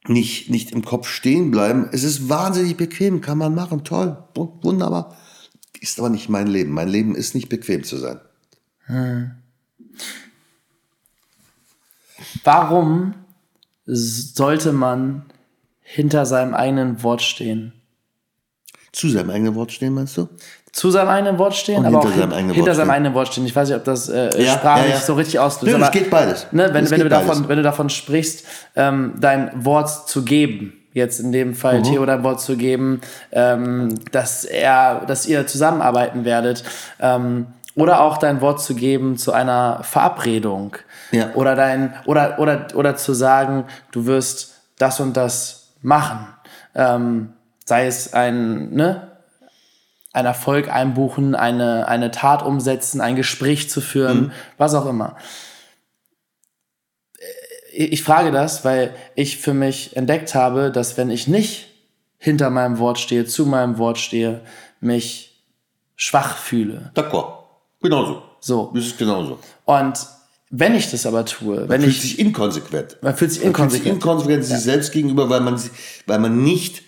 nicht, 0.08 0.49
nicht 0.49 0.72
im 0.72 0.84
Kopf 0.84 1.08
stehen 1.08 1.51
bleiben. 1.51 1.89
Es 1.91 2.04
ist 2.04 2.30
wahnsinnig 2.30 2.78
bequem, 2.78 3.22
kann 3.22 3.38
man 3.38 3.56
machen, 3.56 3.84
toll, 3.84 4.18
wunderbar. 4.36 5.18
Ist 5.80 5.99
aber 5.99 6.10
nicht 6.10 6.30
mein 6.30 6.47
Leben. 6.47 6.72
Mein 6.72 6.88
Leben 6.88 7.16
ist 7.16 7.36
nicht 7.36 7.49
bequem 7.49 7.84
zu 7.84 7.97
sein. 7.97 8.20
Hm. 8.86 9.32
Warum 12.43 13.16
sollte 13.86 14.74
man 14.74 15.26
hinter 15.82 16.26
seinem 16.26 16.54
eigenen 16.54 17.04
Wort 17.04 17.22
stehen? 17.22 17.74
Zu 18.91 19.10
seinem 19.10 19.30
eigenen 19.30 19.56
Wort 19.56 19.72
stehen, 19.72 19.93
meinst 19.93 20.18
du? 20.18 20.30
Zu 20.74 20.89
seinem 20.89 21.09
eigenen 21.09 21.38
Wort 21.38 21.55
stehen, 21.55 21.78
und 21.78 21.86
aber 21.86 22.01
hinter 22.01 22.15
auch 22.15 22.19
seinem 22.19 22.38
hin, 22.47 22.49
hinter 22.49 22.76
seinem 22.76 22.89
eigenen 22.89 23.13
Wort 23.13 23.28
stehen. 23.28 23.45
Ich 23.45 23.55
weiß 23.55 23.69
nicht, 23.69 23.78
ob 23.78 23.84
das 23.84 24.09
äh, 24.09 24.43
ja, 24.43 24.53
sprachlich 24.53 24.89
ja, 24.89 24.95
ja. 24.95 25.01
so 25.01 25.13
richtig 25.13 25.39
aber, 25.76 25.86
es 25.86 25.91
geht 25.91 26.09
beides. 26.09 26.47
Ne, 26.51 26.69
wenn, 26.74 26.89
wenn, 26.89 26.99
du 26.99 27.09
davon, 27.09 27.47
wenn 27.47 27.57
du 27.57 27.63
davon 27.63 27.89
sprichst, 27.91 28.45
ähm, 28.76 29.13
dein 29.19 29.63
Wort 29.63 30.09
zu 30.09 30.26
geben, 30.26 30.74
jetzt 30.93 31.19
in 31.19 31.32
dem 31.32 31.53
Fall 31.53 31.80
mhm. 31.80 31.84
Theo 31.84 32.05
dein 32.07 32.24
Wort 32.24 32.41
zu 32.41 32.57
geben, 32.57 33.01
ähm, 33.32 33.93
dass 34.11 34.45
er, 34.45 35.05
dass 35.05 35.28
ihr 35.28 35.45
zusammenarbeiten 35.45 36.26
werdet, 36.26 36.63
ähm, 36.99 37.47
oder 37.76 38.01
auch 38.01 38.17
dein 38.17 38.41
Wort 38.41 38.61
zu 38.61 38.74
geben 38.74 39.17
zu 39.17 39.32
einer 39.32 39.80
Verabredung. 39.84 40.76
Ja. 41.11 41.32
Oder 41.36 41.55
dein, 41.55 41.93
oder, 42.05 42.39
oder, 42.39 42.67
oder 42.74 42.95
zu 42.95 43.13
sagen, 43.13 43.65
du 43.91 44.07
wirst 44.07 44.55
das 44.80 44.99
und 44.99 45.17
das 45.17 45.74
machen. 45.84 46.28
Ähm, 46.76 47.34
sei 47.65 47.86
es 47.86 48.13
ein, 48.13 48.74
ne, 48.74 49.12
ein 50.14 50.26
Erfolg 50.26 50.70
einbuchen, 50.70 51.36
eine, 51.36 51.88
eine 51.88 52.11
Tat 52.11 52.43
umsetzen, 52.43 53.01
ein 53.01 53.16
Gespräch 53.16 53.70
zu 53.70 53.82
führen, 53.82 54.18
mhm. 54.18 54.32
was 54.57 54.76
auch 54.76 54.86
immer. 54.86 55.18
Ich 57.76 58.03
frage 58.03 58.32
das, 58.32 58.64
weil 58.64 58.95
ich 59.16 59.38
für 59.38 59.55
mich 59.55 59.97
entdeckt 59.97 60.36
habe, 60.36 60.72
dass 60.72 60.95
wenn 60.95 61.09
ich 61.09 61.28
nicht 61.28 61.68
hinter 62.20 62.51
meinem 62.51 62.78
Wort 62.78 62.99
stehe, 62.99 63.26
zu 63.26 63.47
meinem 63.47 63.80
Wort 63.80 63.97
stehe, 63.97 64.41
mich 64.80 65.43
schwach 65.95 66.38
fühle. 66.38 66.91
D'accord. 66.95 67.39
Genauso. 67.82 68.22
So. 68.39 68.72
Das 68.76 68.86
ist 68.86 68.97
genauso. 68.97 69.39
Und 69.66 69.97
wenn 70.51 70.76
ich 70.76 70.91
das 70.91 71.07
aber 71.07 71.26
tue, 71.26 71.61
Man 71.61 71.70
wenn 71.70 71.82
fühlt 71.82 71.95
ich, 71.95 72.01
sich 72.01 72.20
inkonsequent. 72.20 72.97
man 73.01 73.16
fühlt 73.16 73.32
sich 73.32 73.43
Man 73.43 73.55
fühlt 73.55 73.72
sich 73.72 73.86
inkonsequent. 73.86 73.95
inkonsequent 73.95 74.45
sich 74.45 74.59
selbst 74.59 74.91
gegenüber, 74.91 75.28
weil 75.30 75.41
man, 75.41 75.59
weil 76.05 76.20
man 76.20 76.43
nicht 76.43 76.84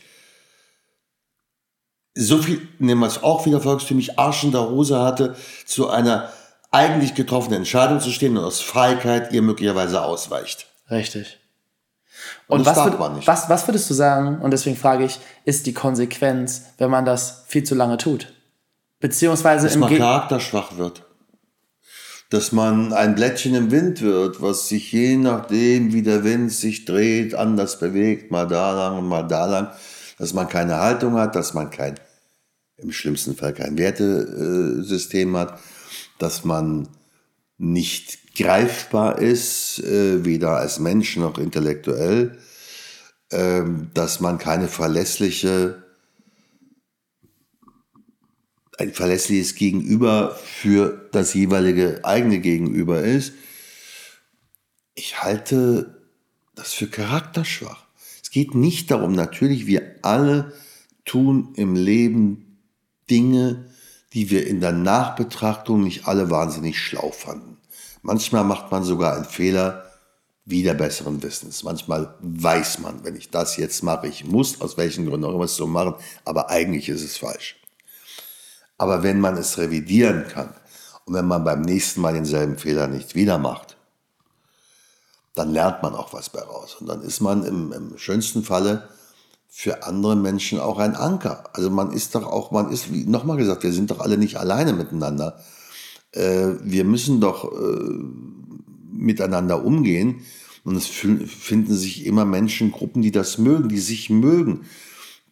so 2.16 2.38
viel, 2.38 2.68
nehmen 2.80 3.02
wir 3.02 3.08
es 3.08 3.22
auch 3.24 3.46
wieder 3.46 3.60
volkstümlich, 3.62 4.18
Arsch 4.18 4.44
in 4.44 4.52
der 4.52 4.70
Hose 4.70 5.00
hatte, 5.00 5.36
zu 5.66 5.90
einer 5.90 6.30
eigentlich 6.72 7.14
getroffenen 7.14 7.60
Entscheidung 7.60 8.00
zu 8.00 8.10
stehen 8.10 8.38
und 8.38 8.44
aus 8.44 8.62
Feigheit 8.62 9.32
ihr 9.34 9.42
möglicherweise 9.42 10.02
ausweicht. 10.04 10.68
Richtig. 10.90 11.40
Und 12.48 12.60
Und 12.62 12.66
was, 12.66 12.78
würd- 12.78 13.28
was, 13.28 13.50
was 13.50 13.68
würdest 13.68 13.90
du 13.90 13.94
sagen, 13.94 14.40
und 14.42 14.52
deswegen 14.52 14.76
frage 14.78 15.06
ich, 15.06 15.20
ist 15.44 15.66
die 15.66 15.74
Konsequenz, 15.74 16.64
wenn 16.78 16.90
man 16.90 17.06
das 17.06 17.44
viel 17.48 17.64
zu 17.64 17.76
lange 17.76 17.98
tut? 17.98 18.34
Beziehungsweise 19.00 19.68
Dass 19.68 19.76
man 19.76 19.90
Ge 19.90 19.98
charakterschwach 20.00 20.78
wird. 20.78 21.04
Dass 22.30 22.52
man 22.52 22.92
ein 22.94 23.16
Blättchen 23.16 23.54
im 23.54 23.70
Wind 23.72 24.02
wird, 24.02 24.42
was 24.42 24.68
sich 24.70 24.92
je 24.92 25.18
nachdem, 25.18 25.94
wie 25.94 26.02
der 26.02 26.24
Wind 26.24 26.52
sich 26.52 26.86
dreht, 26.86 27.36
anders 27.36 27.80
bewegt, 27.80 28.32
mal 28.32 28.48
da 28.48 28.72
lang 28.72 28.98
und 29.00 29.08
mal 29.08 29.24
da 29.24 29.46
lang. 29.46 29.72
Dass 30.18 30.34
man 30.34 30.48
keine 30.50 30.78
Haltung 30.78 31.16
hat, 31.18 31.36
dass 31.36 31.54
man 31.54 31.70
kein, 31.70 31.96
im 32.78 32.92
schlimmsten 32.92 33.36
Fall 33.36 33.54
kein 33.54 33.78
Wertesystem 33.78 35.36
hat, 35.38 35.60
dass 36.20 36.44
man 36.44 36.88
nicht 37.58 38.36
greifbar 38.36 39.20
ist, 39.20 39.80
äh, 39.80 40.26
weder 40.26 40.58
als 40.58 40.80
Mensch 40.80 41.16
noch 41.16 41.38
intellektuell, 41.38 42.38
ähm, 43.32 43.92
dass 43.94 44.20
man 44.20 44.38
keine 44.38 44.68
verlässliche 44.68 45.84
ein 48.78 48.94
verlässliches 48.94 49.56
Gegenüber 49.56 50.36
für 50.36 51.08
das 51.14 51.34
jeweilige 51.34 52.02
eigene 52.04 52.40
Gegenüber 52.40 53.02
ist. 53.04 53.34
Ich 54.96 55.24
halte 55.24 56.02
das 56.56 56.74
für 56.74 56.88
charakterschwach. 56.88 57.86
Es 58.22 58.32
geht 58.32 58.54
nicht 58.54 58.92
darum, 58.92 59.14
natürlich, 59.14 59.66
wir 59.66 59.96
alle 60.02 60.52
tun 61.06 61.54
im 61.56 61.76
Leben 61.76 62.45
Dinge, 63.10 63.66
die 64.14 64.30
wir 64.30 64.48
in 64.48 64.62
der 64.62 64.72
Nachbetrachtung 64.72 65.84
nicht 65.84 66.08
alle 66.08 66.30
wahnsinnig 66.30 66.80
schlau 66.80 67.12
fanden. 67.12 67.58
Manchmal 68.02 68.44
macht 68.44 68.72
man 68.72 68.84
sogar 68.84 69.16
einen 69.16 69.26
Fehler 69.26 69.92
wieder 70.46 70.74
besseren 70.76 71.22
Wissens. 71.24 71.64
Manchmal 71.64 72.16
weiß 72.22 72.80
man, 72.80 73.04
wenn 73.04 73.16
ich 73.16 73.32
das 73.32 73.58
jetzt 73.58 73.84
mache, 73.84 74.08
ich 74.08 74.24
muss 74.24 74.62
aus 74.62 74.78
welchen 74.78 75.08
Gründen 75.08 75.26
auch 75.26 75.34
immer 75.34 75.46
es 75.46 75.56
so 75.56 75.68
machen, 75.68 75.96
aber 76.24 76.50
eigentlich 76.50 76.88
ist 76.88 77.04
es 77.04 77.18
falsch. 77.18 77.60
Aber 78.78 79.04
wenn 79.04 79.20
man 79.20 79.38
es 79.38 79.58
revidieren 79.58 80.28
kann 80.28 80.54
und 81.06 81.16
wenn 81.16 81.26
man 81.26 81.44
beim 81.44 81.62
nächsten 81.62 82.02
Mal 82.02 82.14
denselben 82.14 82.58
Fehler 82.58 82.88
nicht 82.88 83.16
wieder 83.16 83.38
macht, 83.38 83.78
dann 85.34 85.52
lernt 85.52 85.84
man 85.84 85.96
auch 85.96 86.14
was 86.14 86.30
bei 86.30 86.42
raus. 86.42 86.76
Und 86.80 86.88
dann 86.88 87.02
ist 87.02 87.22
man 87.22 87.44
im, 87.44 87.72
im 87.74 87.98
schönsten 87.98 88.44
Falle 88.44 88.88
für 89.58 89.84
andere 89.84 90.18
Menschen 90.18 90.60
auch 90.60 90.80
ein 90.80 90.96
Anker. 90.96 91.46
Also 91.54 91.70
man 91.70 91.94
ist 91.94 92.14
doch 92.14 92.28
auch, 92.28 92.52
man 92.52 92.72
ist, 92.72 92.94
wie 92.94 93.06
nochmal 93.06 93.38
gesagt, 93.38 93.64
wir 93.64 93.72
sind 93.72 93.90
doch 93.90 94.02
alle 94.02 94.18
nicht 94.18 94.36
alleine 94.36 94.74
miteinander. 94.74 95.40
Äh, 96.12 96.56
wir 96.62 96.84
müssen 96.84 97.22
doch 97.22 97.54
äh, 97.54 97.90
miteinander 98.92 99.64
umgehen. 99.64 100.26
Und 100.66 100.76
es 100.76 100.88
finden 100.88 101.74
sich 101.74 102.06
immer 102.06 102.26
Menschengruppen, 102.26 103.02
die 103.02 103.12
das 103.12 103.38
mögen, 103.38 103.70
die 103.70 103.80
sich 103.80 104.10
mögen, 104.10 104.66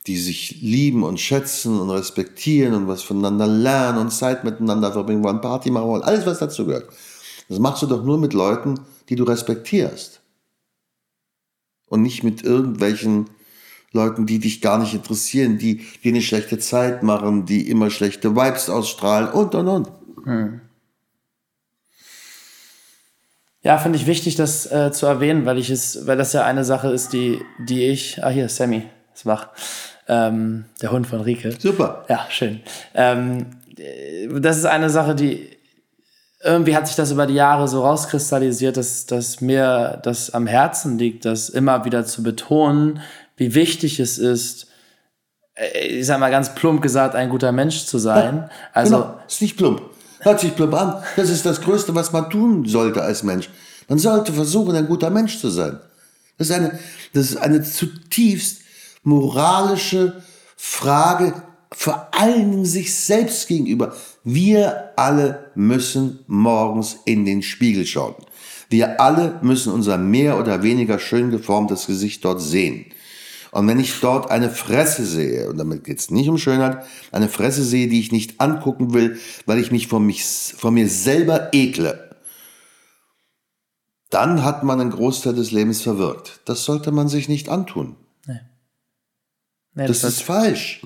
die 0.07 0.15
sich 0.15 0.61
lieben 0.61 1.03
und 1.03 1.19
schätzen 1.19 1.77
und 1.77 1.89
respektieren 1.89 2.75
und 2.75 2.87
was 2.87 3.03
voneinander 3.03 3.47
lernen 3.47 3.97
und 3.97 4.11
Zeit 4.11 4.45
miteinander 4.45 4.93
verbringen 4.93 5.23
wollen, 5.25 5.41
Party 5.41 5.69
machen 5.69 5.89
wollen, 5.89 6.01
alles, 6.01 6.25
was 6.25 6.39
dazu 6.39 6.65
gehört. 6.65 6.87
Das 7.49 7.59
machst 7.59 7.83
du 7.83 7.87
doch 7.87 8.05
nur 8.05 8.17
mit 8.17 8.31
Leuten, 8.31 8.79
die 9.09 9.15
du 9.15 9.25
respektierst. 9.25 10.21
Und 11.89 12.03
nicht 12.03 12.23
mit 12.23 12.41
irgendwelchen 12.41 13.25
Leuten, 13.93 14.25
die 14.25 14.39
dich 14.39 14.61
gar 14.61 14.79
nicht 14.79 14.93
interessieren, 14.93 15.57
die 15.57 15.85
dir 16.03 16.11
eine 16.11 16.21
schlechte 16.21 16.59
Zeit 16.59 17.03
machen, 17.03 17.45
die 17.45 17.69
immer 17.69 17.89
schlechte 17.89 18.35
Vibes 18.35 18.69
ausstrahlen 18.69 19.29
und 19.29 19.55
und 19.55 19.67
und. 19.67 19.91
Ja, 23.63 23.77
finde 23.77 23.97
ich 23.97 24.07
wichtig, 24.07 24.35
das 24.35 24.69
äh, 24.69 24.91
zu 24.91 25.05
erwähnen, 25.05 25.45
weil 25.45 25.57
ich 25.57 25.69
es, 25.69 26.05
weil 26.05 26.17
das 26.17 26.33
ja 26.33 26.43
eine 26.43 26.65
Sache 26.65 26.89
ist, 26.89 27.13
die, 27.13 27.39
die 27.59 27.85
ich. 27.85 28.21
Ah, 28.23 28.29
hier, 28.29 28.49
Sammy 28.49 28.83
ist 29.13 29.25
wach. 29.25 29.49
Ähm, 30.07 30.65
der 30.81 30.91
Hund 30.91 31.07
von 31.07 31.21
Rike. 31.21 31.53
Super. 31.57 32.03
Ja, 32.09 32.25
schön. 32.29 32.61
Ähm, 32.93 33.45
äh, 33.77 34.27
das 34.41 34.57
ist 34.57 34.65
eine 34.65 34.89
Sache, 34.89 35.15
die 35.15 35.49
irgendwie 36.43 36.75
hat 36.75 36.87
sich 36.87 36.97
das 36.97 37.11
über 37.11 37.25
die 37.25 37.35
Jahre 37.35 37.69
so 37.69 37.83
rauskristallisiert, 37.83 38.75
dass, 38.75 39.05
dass 39.05 39.39
mir 39.39 39.99
das 40.03 40.31
am 40.31 40.45
Herzen 40.45 40.97
liegt, 40.97 41.23
das 41.23 41.47
immer 41.47 41.85
wieder 41.85 42.05
zu 42.05 42.21
betonen, 42.21 42.99
wie 43.37 43.55
wichtig 43.55 43.99
es 43.99 44.17
ist, 44.17 44.67
äh, 45.55 45.87
ich 45.87 46.05
sag 46.05 46.19
mal 46.19 46.31
ganz 46.31 46.55
plump 46.55 46.81
gesagt, 46.81 47.15
ein 47.15 47.29
guter 47.29 47.51
Mensch 47.51 47.85
zu 47.85 47.97
sein. 47.97 48.49
Also, 48.73 48.97
genau. 48.97 49.19
Ist 49.27 49.41
nicht 49.41 49.57
plump. 49.57 49.81
Hört 50.19 50.39
sich 50.39 50.55
plump 50.55 50.73
an. 50.73 51.03
Das 51.15 51.29
ist 51.29 51.45
das 51.45 51.61
Größte, 51.61 51.93
was 51.95 52.11
man 52.11 52.29
tun 52.29 52.65
sollte 52.65 53.01
als 53.01 53.23
Mensch. 53.23 53.49
Man 53.89 53.99
sollte 53.99 54.31
versuchen, 54.33 54.75
ein 54.75 54.87
guter 54.87 55.09
Mensch 55.09 55.39
zu 55.39 55.49
sein. 55.49 55.79
Das 56.37 56.49
ist 56.49 56.55
eine, 56.55 56.79
das 57.13 57.31
ist 57.31 57.37
eine 57.37 57.61
zutiefst 57.61 58.61
moralische 59.03 60.23
Frage, 60.55 61.33
vor 61.71 62.07
allen 62.11 62.51
Dingen 62.51 62.65
sich 62.65 62.95
selbst 62.95 63.47
gegenüber. 63.47 63.93
Wir 64.23 64.91
alle 64.95 65.51
müssen 65.55 66.19
morgens 66.27 66.97
in 67.05 67.25
den 67.25 67.41
Spiegel 67.41 67.85
schauen. 67.85 68.15
Wir 68.69 69.01
alle 69.01 69.39
müssen 69.41 69.73
unser 69.73 69.97
mehr 69.97 70.39
oder 70.39 70.63
weniger 70.63 70.99
schön 70.99 71.29
geformtes 71.31 71.87
Gesicht 71.87 72.23
dort 72.23 72.41
sehen. 72.41 72.85
Und 73.53 73.67
wenn 73.67 73.79
ich 73.79 73.99
dort 73.99 74.31
eine 74.31 74.49
Fresse 74.49 75.05
sehe, 75.05 75.47
und 75.47 75.57
damit 75.57 75.83
geht 75.83 75.99
es 75.99 76.09
nicht 76.09 76.27
um 76.27 76.39
Schönheit, 76.39 76.83
eine 77.11 77.29
Fresse 77.29 77.63
sehe, 77.63 77.87
die 77.87 77.99
ich 77.99 78.11
nicht 78.11 78.41
angucken 78.41 78.95
will, 78.95 79.19
weil 79.45 79.59
ich 79.59 79.69
mich 79.71 79.87
von, 79.87 80.03
mich, 80.03 80.25
von 80.25 80.73
mir 80.73 80.89
selber 80.89 81.53
ekle, 81.53 82.15
dann 84.09 84.43
hat 84.43 84.63
man 84.63 84.81
einen 84.81 84.89
Großteil 84.89 85.35
des 85.35 85.51
Lebens 85.51 85.83
verwirkt. 85.83 86.39
Das 86.45 86.65
sollte 86.65 86.91
man 86.91 87.07
sich 87.09 87.29
nicht 87.29 87.47
antun. 87.47 87.95
nee, 88.27 89.85
Das 89.85 90.03
ist 90.03 90.23
falsch. 90.23 90.81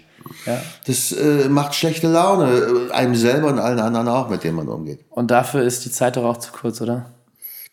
ja. 0.45 0.61
Das 0.85 1.13
äh, 1.13 1.47
macht 1.47 1.73
schlechte 1.73 2.09
Laune, 2.09 2.51
äh, 2.51 2.91
einem 2.91 3.15
selber 3.15 3.47
und 3.47 3.59
allen 3.59 3.79
anderen 3.79 4.09
auch, 4.09 4.29
mit 4.29 4.43
denen 4.43 4.57
man 4.57 4.67
umgeht. 4.67 5.05
Und 5.09 5.31
dafür 5.31 5.63
ist 5.63 5.85
die 5.85 5.91
Zeit 5.91 6.17
doch 6.17 6.25
auch 6.25 6.37
zu 6.37 6.51
kurz, 6.51 6.81
oder? 6.81 7.13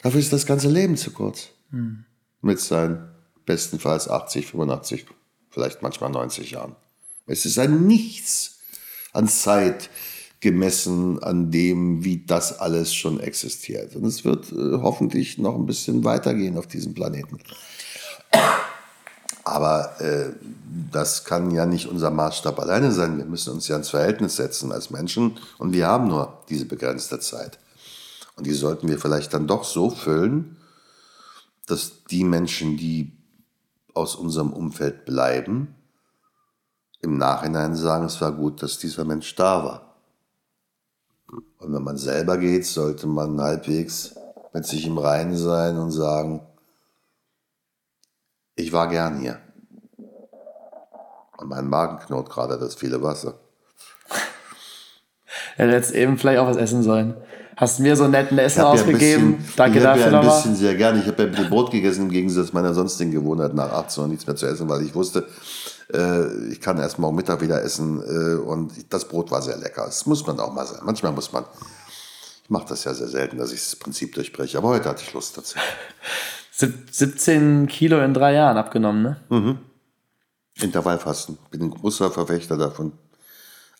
Dafür 0.02 0.20
ist 0.20 0.32
das 0.32 0.46
ganze 0.46 0.68
Leben 0.68 0.96
zu 0.96 1.10
kurz. 1.10 1.48
Mit 2.42 2.60
seinen 2.60 3.13
bestenfalls 3.46 4.08
80, 4.08 4.46
85, 4.46 5.06
vielleicht 5.50 5.82
manchmal 5.82 6.10
90 6.10 6.52
Jahren. 6.52 6.76
Es 7.26 7.46
ist 7.46 7.58
ein 7.58 7.86
Nichts 7.86 8.58
an 9.12 9.28
Zeit 9.28 9.90
gemessen 10.40 11.22
an 11.22 11.50
dem, 11.50 12.04
wie 12.04 12.24
das 12.26 12.58
alles 12.58 12.94
schon 12.94 13.18
existiert. 13.18 13.96
Und 13.96 14.04
es 14.04 14.24
wird 14.26 14.52
äh, 14.52 14.78
hoffentlich 14.82 15.38
noch 15.38 15.54
ein 15.54 15.64
bisschen 15.64 16.04
weitergehen 16.04 16.58
auf 16.58 16.66
diesem 16.66 16.92
Planeten. 16.92 17.38
Aber 19.42 20.00
äh, 20.02 20.32
das 20.90 21.24
kann 21.24 21.50
ja 21.50 21.64
nicht 21.64 21.86
unser 21.86 22.10
Maßstab 22.10 22.58
alleine 22.58 22.92
sein. 22.92 23.16
Wir 23.16 23.24
müssen 23.24 23.54
uns 23.54 23.68
ja 23.68 23.76
ins 23.76 23.88
Verhältnis 23.88 24.36
setzen 24.36 24.70
als 24.70 24.90
Menschen 24.90 25.38
und 25.56 25.72
wir 25.72 25.86
haben 25.86 26.08
nur 26.08 26.42
diese 26.50 26.66
begrenzte 26.66 27.20
Zeit. 27.20 27.58
Und 28.36 28.46
die 28.46 28.52
sollten 28.52 28.88
wir 28.88 28.98
vielleicht 28.98 29.32
dann 29.32 29.46
doch 29.46 29.64
so 29.64 29.88
füllen, 29.88 30.56
dass 31.66 32.04
die 32.10 32.24
Menschen, 32.24 32.76
die 32.76 33.12
aus 33.94 34.16
unserem 34.16 34.52
Umfeld 34.52 35.04
bleiben, 35.04 35.74
im 37.00 37.16
Nachhinein 37.16 37.76
sagen, 37.76 38.06
es 38.06 38.20
war 38.20 38.32
gut, 38.32 38.62
dass 38.62 38.78
dieser 38.78 39.04
Mensch 39.04 39.34
da 39.34 39.64
war. 39.64 39.94
Und 41.58 41.72
wenn 41.72 41.82
man 41.82 41.96
selber 41.96 42.38
geht, 42.38 42.66
sollte 42.66 43.06
man 43.06 43.40
halbwegs 43.40 44.14
mit 44.52 44.66
sich 44.66 44.86
im 44.86 44.98
Reinen 44.98 45.36
sein 45.36 45.78
und 45.78 45.90
sagen, 45.90 46.46
ich 48.54 48.72
war 48.72 48.88
gern 48.88 49.18
hier. 49.18 49.40
Und 51.36 51.48
mein 51.48 51.68
Magen 51.68 51.98
knurrt 51.98 52.30
gerade 52.30 52.58
das 52.58 52.74
viele 52.74 53.02
Wasser. 53.02 53.34
Er 55.56 55.66
hätte 55.66 55.76
jetzt 55.76 55.92
eben 55.92 56.18
vielleicht 56.18 56.40
auch 56.40 56.48
was 56.48 56.56
essen 56.56 56.82
sollen. 56.82 57.16
Hast 57.56 57.78
mir 57.80 57.94
so 57.96 58.08
netten 58.08 58.36
Essen 58.38 58.60
Ich 58.60 58.64
ein 58.66 58.72
ausgegeben. 58.72 59.36
bisschen- 59.36 59.56
Danke 59.56 59.78
ich 59.78 59.84
dafür 59.84 60.10
ja 60.10 60.20
ein 60.20 60.26
bisschen 60.26 60.56
sehr 60.56 60.74
gerne. 60.74 61.00
Ich 61.00 61.06
habe 61.06 61.22
ja 61.22 61.28
bitte 61.28 61.44
Brot 61.48 61.70
gegessen 61.70 62.02
im 62.02 62.10
Gegensatz 62.10 62.52
meiner 62.52 62.74
sonstigen 62.74 63.10
Gewohnheit 63.12 63.54
nach 63.54 63.70
18 63.72 64.02
Uhr 64.02 64.08
nichts 64.08 64.26
mehr 64.26 64.34
zu 64.36 64.46
essen, 64.46 64.68
weil 64.68 64.82
ich 64.82 64.94
wusste, 64.94 65.28
äh, 65.92 66.48
ich 66.48 66.60
kann 66.60 66.78
erst 66.78 66.98
morgen 66.98 67.14
Mittag 67.16 67.40
wieder 67.40 67.62
essen 67.62 68.02
äh, 68.02 68.34
und 68.36 68.72
das 68.92 69.06
Brot 69.06 69.30
war 69.30 69.40
sehr 69.42 69.56
lecker. 69.56 69.84
Das 69.86 70.04
muss 70.06 70.26
man 70.26 70.40
auch 70.40 70.52
mal 70.52 70.66
sein. 70.66 70.80
Manchmal 70.84 71.12
muss 71.12 71.30
man. 71.32 71.44
Ich 72.42 72.50
mache 72.50 72.66
das 72.68 72.84
ja 72.84 72.92
sehr 72.92 73.08
selten, 73.08 73.38
dass 73.38 73.52
ich 73.52 73.60
das 73.60 73.76
Prinzip 73.76 74.14
durchbreche, 74.14 74.58
aber 74.58 74.68
heute 74.68 74.88
hatte 74.88 75.02
ich 75.06 75.12
Lust 75.14 75.36
dazu. 75.38 75.56
Sieb- 76.50 76.88
17 76.90 77.66
Kilo 77.68 78.00
in 78.02 78.14
drei 78.14 78.34
Jahren 78.34 78.56
abgenommen, 78.56 79.02
ne? 79.30 79.58
Intervallfasten. 80.60 81.38
Bin 81.50 81.62
ein 81.62 81.70
großer 81.70 82.10
Verfechter 82.10 82.56
davon. 82.56 82.92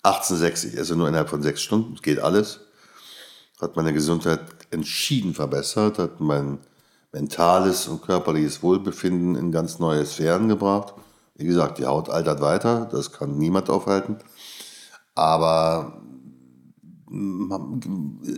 18,6, 0.03 0.69
ich 0.69 0.77
esse 0.77 0.97
nur 0.97 1.09
innerhalb 1.09 1.29
von 1.29 1.43
sechs 1.43 1.63
Stunden, 1.63 1.97
geht 2.03 2.19
alles. 2.21 2.61
Hat 3.61 3.77
meine 3.77 3.93
Gesundheit 3.93 4.41
entschieden 4.71 5.35
verbessert, 5.35 5.99
hat 5.99 6.21
mein 6.21 6.59
mentales 7.13 7.87
und 7.87 8.03
körperliches 8.03 8.63
Wohlbefinden 8.63 9.37
in 9.37 9.53
ganz 9.53 9.79
neue 9.79 10.05
Sphären 10.05 10.49
gebracht. 10.49 10.95
Wie 11.37 11.47
gesagt, 11.47 11.79
die 11.79 11.87
Haut 11.87 12.11
altert 12.11 12.41
weiter, 12.41 12.89
das 12.91 13.13
kann 13.13 13.39
niemand 13.39 13.71
aufhalten. 13.71 14.19
Aber 15.15 16.01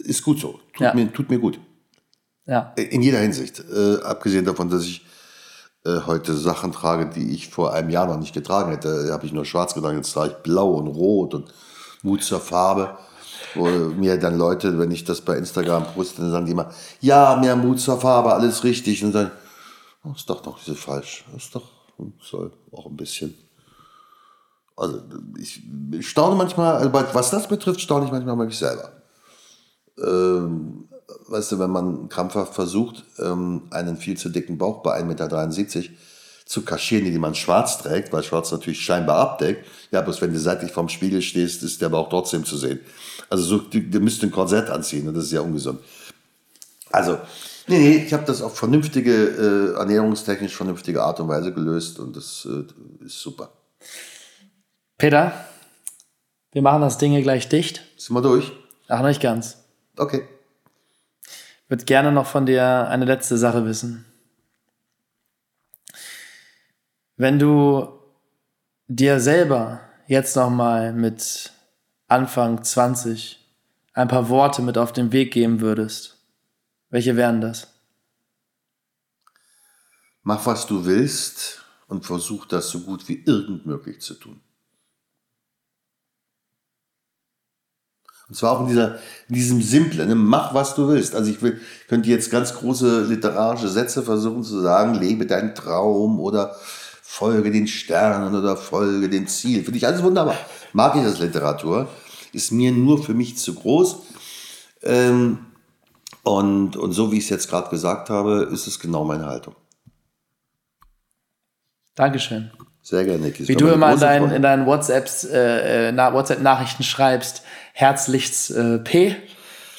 ist 0.04 0.22
gut 0.22 0.38
so. 0.38 0.60
Tut, 0.74 0.80
ja. 0.80 0.94
mir, 0.94 1.12
tut 1.12 1.30
mir 1.30 1.38
gut. 1.38 1.58
Ja. 2.44 2.72
In 2.76 3.02
jeder 3.02 3.18
Hinsicht. 3.18 3.60
Äh, 3.60 4.02
abgesehen 4.02 4.44
davon, 4.44 4.68
dass 4.68 4.84
ich 4.84 5.04
äh, 5.84 6.00
heute 6.06 6.34
Sachen 6.34 6.72
trage, 6.72 7.06
die 7.06 7.34
ich 7.34 7.48
vor 7.48 7.72
einem 7.72 7.90
Jahr 7.90 8.06
noch 8.06 8.18
nicht 8.18 8.34
getragen 8.34 8.70
hätte. 8.70 9.06
Da 9.06 9.12
habe 9.12 9.26
ich 9.26 9.32
nur 9.32 9.44
schwarz 9.44 9.74
getragen, 9.74 9.96
jetzt 9.96 10.12
trage 10.12 10.32
ich 10.32 10.42
blau 10.42 10.74
und 10.74 10.88
rot 10.88 11.34
und 11.34 11.52
Mut 12.02 12.22
zur 12.22 12.40
Farbe. 12.40 12.98
Wo 13.54 13.66
mir 13.66 14.18
dann 14.18 14.38
Leute, 14.38 14.78
wenn 14.78 14.90
ich 14.90 15.04
das 15.04 15.20
bei 15.20 15.36
Instagram 15.36 15.86
poste, 15.94 16.22
dann 16.22 16.30
sagen 16.30 16.46
die 16.46 16.52
immer, 16.52 16.70
ja, 17.00 17.36
mehr 17.36 17.56
Mut 17.56 17.80
zur 17.80 18.00
Farbe, 18.00 18.32
alles 18.32 18.64
richtig. 18.64 19.04
Und 19.04 19.12
dann, 19.12 19.30
oh, 20.04 20.12
ist 20.14 20.28
doch 20.28 20.44
noch 20.44 20.58
so 20.58 20.74
falsch. 20.74 21.24
Ist 21.36 21.54
doch, 21.54 21.68
soll 22.20 22.52
auch 22.72 22.86
ein 22.86 22.96
bisschen. 22.96 23.34
Also 24.76 25.00
ich 25.38 25.62
staune 26.00 26.36
manchmal, 26.36 26.76
also 26.76 26.92
was 26.92 27.30
das 27.30 27.48
betrifft, 27.48 27.80
staune 27.80 28.04
ich 28.06 28.12
manchmal 28.12 28.36
bei 28.36 28.44
mich 28.44 28.58
selber. 28.58 28.92
Ähm, 29.98 30.88
weißt 31.28 31.52
du, 31.52 31.58
wenn 31.58 31.70
man 31.70 32.08
krampfhaft 32.08 32.54
versucht, 32.54 33.04
ähm, 33.18 33.62
einen 33.70 33.96
viel 33.96 34.16
zu 34.16 34.28
dicken 34.28 34.58
Bauch 34.58 34.82
bei 34.82 35.00
1,73 35.00 35.04
Meter 35.06 35.96
zu 36.46 36.64
kaschieren, 36.64 37.04
den 37.04 37.20
man 37.20 37.34
schwarz 37.34 37.78
trägt, 37.78 38.12
weil 38.12 38.22
schwarz 38.22 38.52
natürlich 38.52 38.80
scheinbar 38.80 39.18
abdeckt, 39.18 39.66
ja, 39.90 40.00
bloß 40.00 40.22
wenn 40.22 40.32
du 40.32 40.38
seitlich 40.38 40.70
vorm 40.70 40.88
Spiegel 40.88 41.20
stehst, 41.20 41.62
ist 41.64 41.82
der 41.82 41.88
Bauch 41.88 42.08
trotzdem 42.08 42.44
zu 42.44 42.56
sehen. 42.56 42.80
Also 43.28 43.42
so, 43.42 43.58
du, 43.58 43.80
du 43.80 44.00
müsst 44.00 44.22
ein 44.22 44.30
Korsett 44.30 44.70
anziehen 44.70 45.08
und 45.08 45.14
das 45.14 45.24
ist 45.24 45.32
ja 45.32 45.40
ungesund. 45.40 45.80
Also, 46.92 47.18
nee, 47.66 47.78
nee, 47.78 48.04
ich 48.06 48.12
habe 48.12 48.24
das 48.24 48.42
auf 48.42 48.56
vernünftige, 48.56 49.12
äh, 49.12 49.78
ernährungstechnisch 49.78 50.54
vernünftige 50.54 51.02
Art 51.02 51.18
und 51.18 51.28
Weise 51.28 51.52
gelöst 51.52 51.98
und 51.98 52.16
das 52.16 52.46
äh, 52.48 53.04
ist 53.04 53.20
super. 53.20 53.50
Peter, 54.98 55.32
wir 56.52 56.62
machen 56.62 56.80
das 56.80 56.96
Ding 56.96 57.10
hier 57.10 57.22
gleich 57.22 57.48
dicht. 57.48 57.82
Sind 57.96 58.14
wir 58.14 58.22
durch? 58.22 58.52
Ach, 58.86 59.02
nicht 59.02 59.20
ganz. 59.20 59.58
Okay. 59.96 60.22
Ich 61.24 61.70
würde 61.70 61.84
gerne 61.84 62.12
noch 62.12 62.26
von 62.26 62.46
dir 62.46 62.86
eine 62.88 63.04
letzte 63.04 63.36
Sache 63.36 63.66
wissen. 63.66 64.04
Wenn 67.16 67.38
du 67.38 67.88
dir 68.88 69.20
selber 69.20 69.80
jetzt 70.06 70.36
noch 70.36 70.50
mal 70.50 70.92
mit 70.92 71.50
Anfang 72.08 72.62
20 72.62 73.42
ein 73.94 74.08
paar 74.08 74.28
Worte 74.28 74.60
mit 74.60 74.76
auf 74.76 74.92
den 74.92 75.12
Weg 75.12 75.32
geben 75.32 75.60
würdest, 75.60 76.18
welche 76.90 77.16
wären 77.16 77.40
das? 77.40 77.68
Mach, 80.22 80.44
was 80.44 80.66
du 80.66 80.84
willst 80.84 81.64
und 81.88 82.04
versuch 82.04 82.44
das 82.44 82.68
so 82.68 82.80
gut 82.80 83.08
wie 83.08 83.22
irgend 83.24 83.64
möglich 83.64 84.00
zu 84.00 84.14
tun. 84.14 84.40
Und 88.28 88.34
zwar 88.34 88.52
auch 88.52 88.60
in, 88.62 88.66
dieser, 88.66 88.96
in 89.28 89.36
diesem 89.36 89.62
Simplen, 89.62 90.08
ne? 90.08 90.16
mach 90.16 90.52
was 90.52 90.74
du 90.74 90.88
willst. 90.88 91.14
Also 91.14 91.30
ich 91.30 91.40
will, 91.42 91.60
könnte 91.88 92.10
jetzt 92.10 92.30
ganz 92.30 92.54
große 92.54 93.04
literarische 93.04 93.68
Sätze 93.68 94.02
versuchen 94.02 94.42
zu 94.42 94.60
sagen, 94.60 94.94
lebe 94.94 95.26
deinen 95.26 95.54
Traum 95.54 96.18
oder 96.18 96.56
folge 97.16 97.50
den 97.50 97.66
Sternen 97.66 98.34
oder 98.34 98.58
folge 98.58 99.08
dem 99.08 99.26
Ziel. 99.26 99.64
Finde 99.64 99.78
ich 99.78 99.86
alles 99.86 100.02
wunderbar. 100.02 100.36
Mag 100.74 100.96
ich 100.96 101.02
das 101.02 101.18
Literatur. 101.18 101.88
Ist 102.34 102.52
mir 102.52 102.72
nur 102.72 103.02
für 103.02 103.14
mich 103.14 103.38
zu 103.38 103.54
groß. 103.54 104.02
Ähm, 104.82 105.38
und, 106.24 106.76
und 106.76 106.92
so 106.92 107.10
wie 107.10 107.16
ich 107.16 107.24
es 107.24 107.30
jetzt 107.30 107.48
gerade 107.48 107.70
gesagt 107.70 108.10
habe, 108.10 108.50
ist 108.52 108.66
es 108.66 108.78
genau 108.78 109.04
meine 109.04 109.24
Haltung. 109.24 109.54
Dankeschön. 111.94 112.50
Sehr 112.82 113.04
gerne. 113.04 113.32
Wie 113.34 113.56
du 113.56 113.68
immer 113.68 113.94
in 113.94 114.00
deinen, 114.00 114.30
in 114.32 114.42
deinen 114.42 114.66
WhatsApps, 114.66 115.24
äh, 115.24 115.88
äh 115.88 115.96
WhatsApp-Nachrichten 115.96 116.82
schreibst, 116.82 117.42
herzlichst 117.72 118.50
äh, 118.50 118.78
P. 118.78 119.16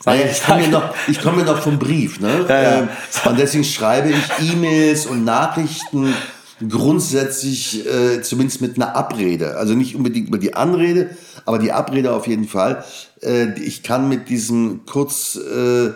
Naja, 0.06 0.26
ich 0.26 0.44
komme 0.44 0.68
noch, 0.70 0.96
ich 1.08 1.22
komme 1.22 1.44
noch 1.44 1.60
vom 1.60 1.78
Brief, 1.78 2.20
ne? 2.20 2.46
Ja, 2.50 2.62
ja. 2.62 2.80
Ähm, 2.80 2.90
und 3.26 3.38
deswegen 3.38 3.64
schreibe 3.64 4.10
ich 4.10 4.52
E-Mails 4.52 5.06
und 5.06 5.24
Nachrichten 5.24 6.16
grundsätzlich 6.68 7.86
äh, 7.86 8.22
zumindest 8.22 8.62
mit 8.62 8.76
einer 8.78 8.96
Abrede. 8.96 9.58
Also 9.58 9.74
nicht 9.74 9.96
unbedingt 9.96 10.30
über 10.30 10.38
die 10.38 10.56
Anrede, 10.56 11.12
aber 11.46 11.60
die 11.60 11.72
Abrede 11.72 12.14
auf 12.14 12.28
jeden 12.28 12.48
Fall. 12.48 12.84
Äh, 13.22 13.60
ich 13.60 13.84
kann 13.84 14.10
mit 14.10 14.30
diesem 14.30 14.86
kurz 14.86 15.36
äh, 15.36 15.92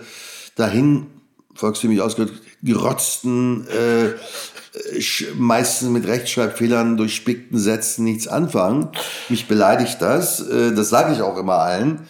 dahin, 0.56 1.08
volkstümlich 1.56 2.02
ausgedrückt, 2.02 2.42
gerotzten, 2.64 3.68
äh, 3.68 4.14
meistens 5.36 5.90
mit 5.90 6.08
Rechtschreibfehlern 6.08 6.96
durchspickten 6.96 7.58
Sätzen 7.58 8.06
nichts 8.06 8.28
anfangen. 8.28 8.90
Mich 9.30 9.48
beleidigt 9.48 10.02
das. 10.02 10.40
Äh, 10.42 10.74
das 10.74 10.90
sage 10.90 11.14
ich 11.14 11.22
auch 11.22 11.38
immer 11.38 11.56
allen. 11.56 12.02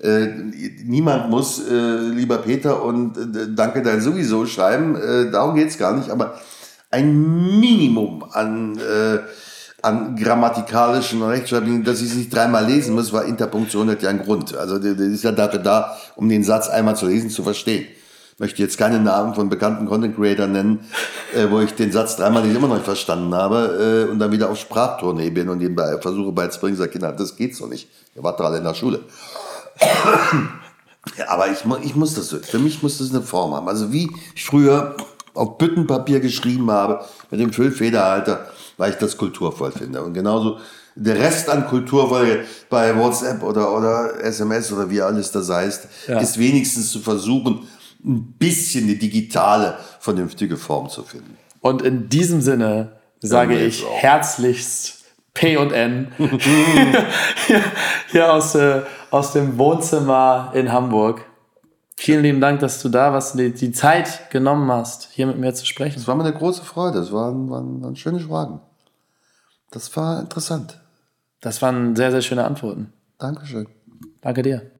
Äh, 0.00 0.28
niemand 0.84 1.28
muss, 1.28 1.60
äh, 1.68 1.98
lieber 1.98 2.38
Peter, 2.38 2.84
und 2.84 3.18
äh, 3.18 3.48
danke 3.54 3.82
dein 3.82 4.00
sowieso 4.00 4.46
schreiben. 4.46 4.94
Äh, 4.94 5.30
darum 5.32 5.56
geht's 5.56 5.76
gar 5.76 5.96
nicht. 5.96 6.10
Aber 6.10 6.40
ein 6.90 7.60
Minimum 7.60 8.24
an, 8.32 8.78
äh, 8.78 9.18
an 9.82 10.16
grammatikalischen 10.16 11.22
Rechtschreibungen, 11.22 11.84
dass 11.84 12.00
ich 12.00 12.10
es 12.10 12.16
nicht 12.16 12.34
dreimal 12.34 12.66
lesen 12.66 12.94
muss, 12.94 13.12
weil 13.12 13.28
Interpunktion 13.28 13.90
hat 13.90 14.02
ja 14.02 14.10
einen 14.10 14.22
Grund. 14.22 14.56
Also 14.56 14.78
das 14.78 14.98
ist 14.98 15.24
ja 15.24 15.32
dafür 15.32 15.60
da, 15.60 15.96
um 16.16 16.28
den 16.28 16.42
Satz 16.44 16.68
einmal 16.68 16.96
zu 16.96 17.06
lesen, 17.06 17.30
zu 17.30 17.42
verstehen. 17.42 17.86
Ich 18.32 18.40
möchte 18.40 18.62
jetzt 18.62 18.78
keine 18.78 19.00
Namen 19.00 19.34
von 19.34 19.48
bekannten 19.48 19.86
Content 19.86 20.14
Creator 20.16 20.46
nennen, 20.46 20.80
äh, 21.34 21.50
wo 21.50 21.60
ich 21.60 21.74
den 21.74 21.90
Satz 21.90 22.16
dreimal 22.16 22.44
nicht 22.44 22.56
immer 22.56 22.68
noch 22.68 22.76
nicht 22.76 22.84
verstanden 22.84 23.34
habe 23.34 24.06
äh, 24.06 24.10
und 24.10 24.20
dann 24.20 24.30
wieder 24.30 24.48
auf 24.48 24.58
Sprachtournee 24.58 25.30
bin 25.30 25.48
und 25.48 25.60
ihm 25.60 25.74
bei, 25.74 25.98
versuche 26.00 26.32
beizubringen, 26.32 26.76
sage, 26.76 26.92
Kinder, 26.92 27.12
das 27.12 27.36
geht 27.36 27.56
so 27.56 27.66
nicht. 27.66 27.88
Ihr 28.14 28.22
wart 28.22 28.38
gerade 28.38 28.58
in 28.58 28.64
der 28.64 28.74
Schule. 28.74 29.00
ja, 31.16 31.28
aber 31.28 31.48
ich, 31.48 31.64
ich 31.82 31.96
muss 31.96 32.14
das. 32.14 32.28
Für 32.28 32.58
mich 32.60 32.80
muss 32.82 32.98
das 32.98 33.10
eine 33.10 33.22
Form 33.22 33.54
haben. 33.54 33.68
Also 33.68 33.92
wie 33.92 34.08
früher 34.36 34.94
auf 35.38 35.58
Büttenpapier 35.58 36.20
geschrieben 36.20 36.70
habe 36.70 37.04
mit 37.30 37.40
dem 37.40 37.52
Füllfederhalter, 37.52 38.48
weil 38.76 38.90
ich 38.90 38.98
das 38.98 39.16
kulturvoll 39.16 39.72
finde. 39.72 40.02
Und 40.02 40.14
genauso 40.14 40.58
der 40.94 41.18
Rest 41.18 41.48
an 41.48 41.66
Kultur 41.66 42.10
bei 42.68 42.96
WhatsApp 42.96 43.42
oder, 43.42 43.74
oder 43.76 44.22
SMS 44.22 44.72
oder 44.72 44.90
wie 44.90 45.00
alles 45.00 45.30
das 45.30 45.48
heißt, 45.48 45.88
ja. 46.08 46.18
ist 46.18 46.38
wenigstens 46.38 46.90
zu 46.90 46.98
versuchen, 46.98 47.68
ein 48.04 48.34
bisschen 48.38 48.84
eine 48.84 48.96
digitale, 48.96 49.78
vernünftige 50.00 50.56
Form 50.56 50.88
zu 50.88 51.02
finden. 51.02 51.36
Und 51.60 51.82
in 51.82 52.08
diesem 52.08 52.40
Sinne 52.40 52.92
sage 53.20 53.58
ich 53.58 53.84
auch. 53.84 53.96
herzlichst 53.96 55.04
P 55.34 55.56
und 55.56 55.72
N 55.72 56.08
hier, 56.18 57.62
hier 58.10 58.32
aus, 58.32 58.54
äh, 58.54 58.82
aus 59.10 59.32
dem 59.32 59.58
Wohnzimmer 59.58 60.52
in 60.54 60.72
Hamburg. 60.72 61.24
Vielen 62.00 62.22
lieben 62.22 62.40
Dank, 62.40 62.60
dass 62.60 62.80
du 62.80 62.88
da 62.88 63.12
warst 63.12 63.34
und 63.34 63.40
die, 63.40 63.52
die 63.52 63.72
Zeit 63.72 64.30
genommen 64.30 64.70
hast, 64.70 65.08
hier 65.10 65.26
mit 65.26 65.36
mir 65.36 65.52
zu 65.52 65.66
sprechen. 65.66 65.98
Es 65.98 66.06
war 66.06 66.14
mir 66.14 66.22
eine 66.22 66.32
große 66.32 66.62
Freude. 66.62 67.00
Es 67.00 67.10
waren, 67.12 67.50
waren, 67.50 67.82
waren 67.82 67.96
schöne 67.96 68.20
Fragen. 68.20 68.60
Das 69.72 69.94
war 69.96 70.20
interessant. 70.20 70.80
Das 71.40 71.60
waren 71.60 71.96
sehr, 71.96 72.12
sehr 72.12 72.22
schöne 72.22 72.44
Antworten. 72.44 72.92
Dankeschön. 73.18 73.66
Danke 74.20 74.42
dir. 74.42 74.77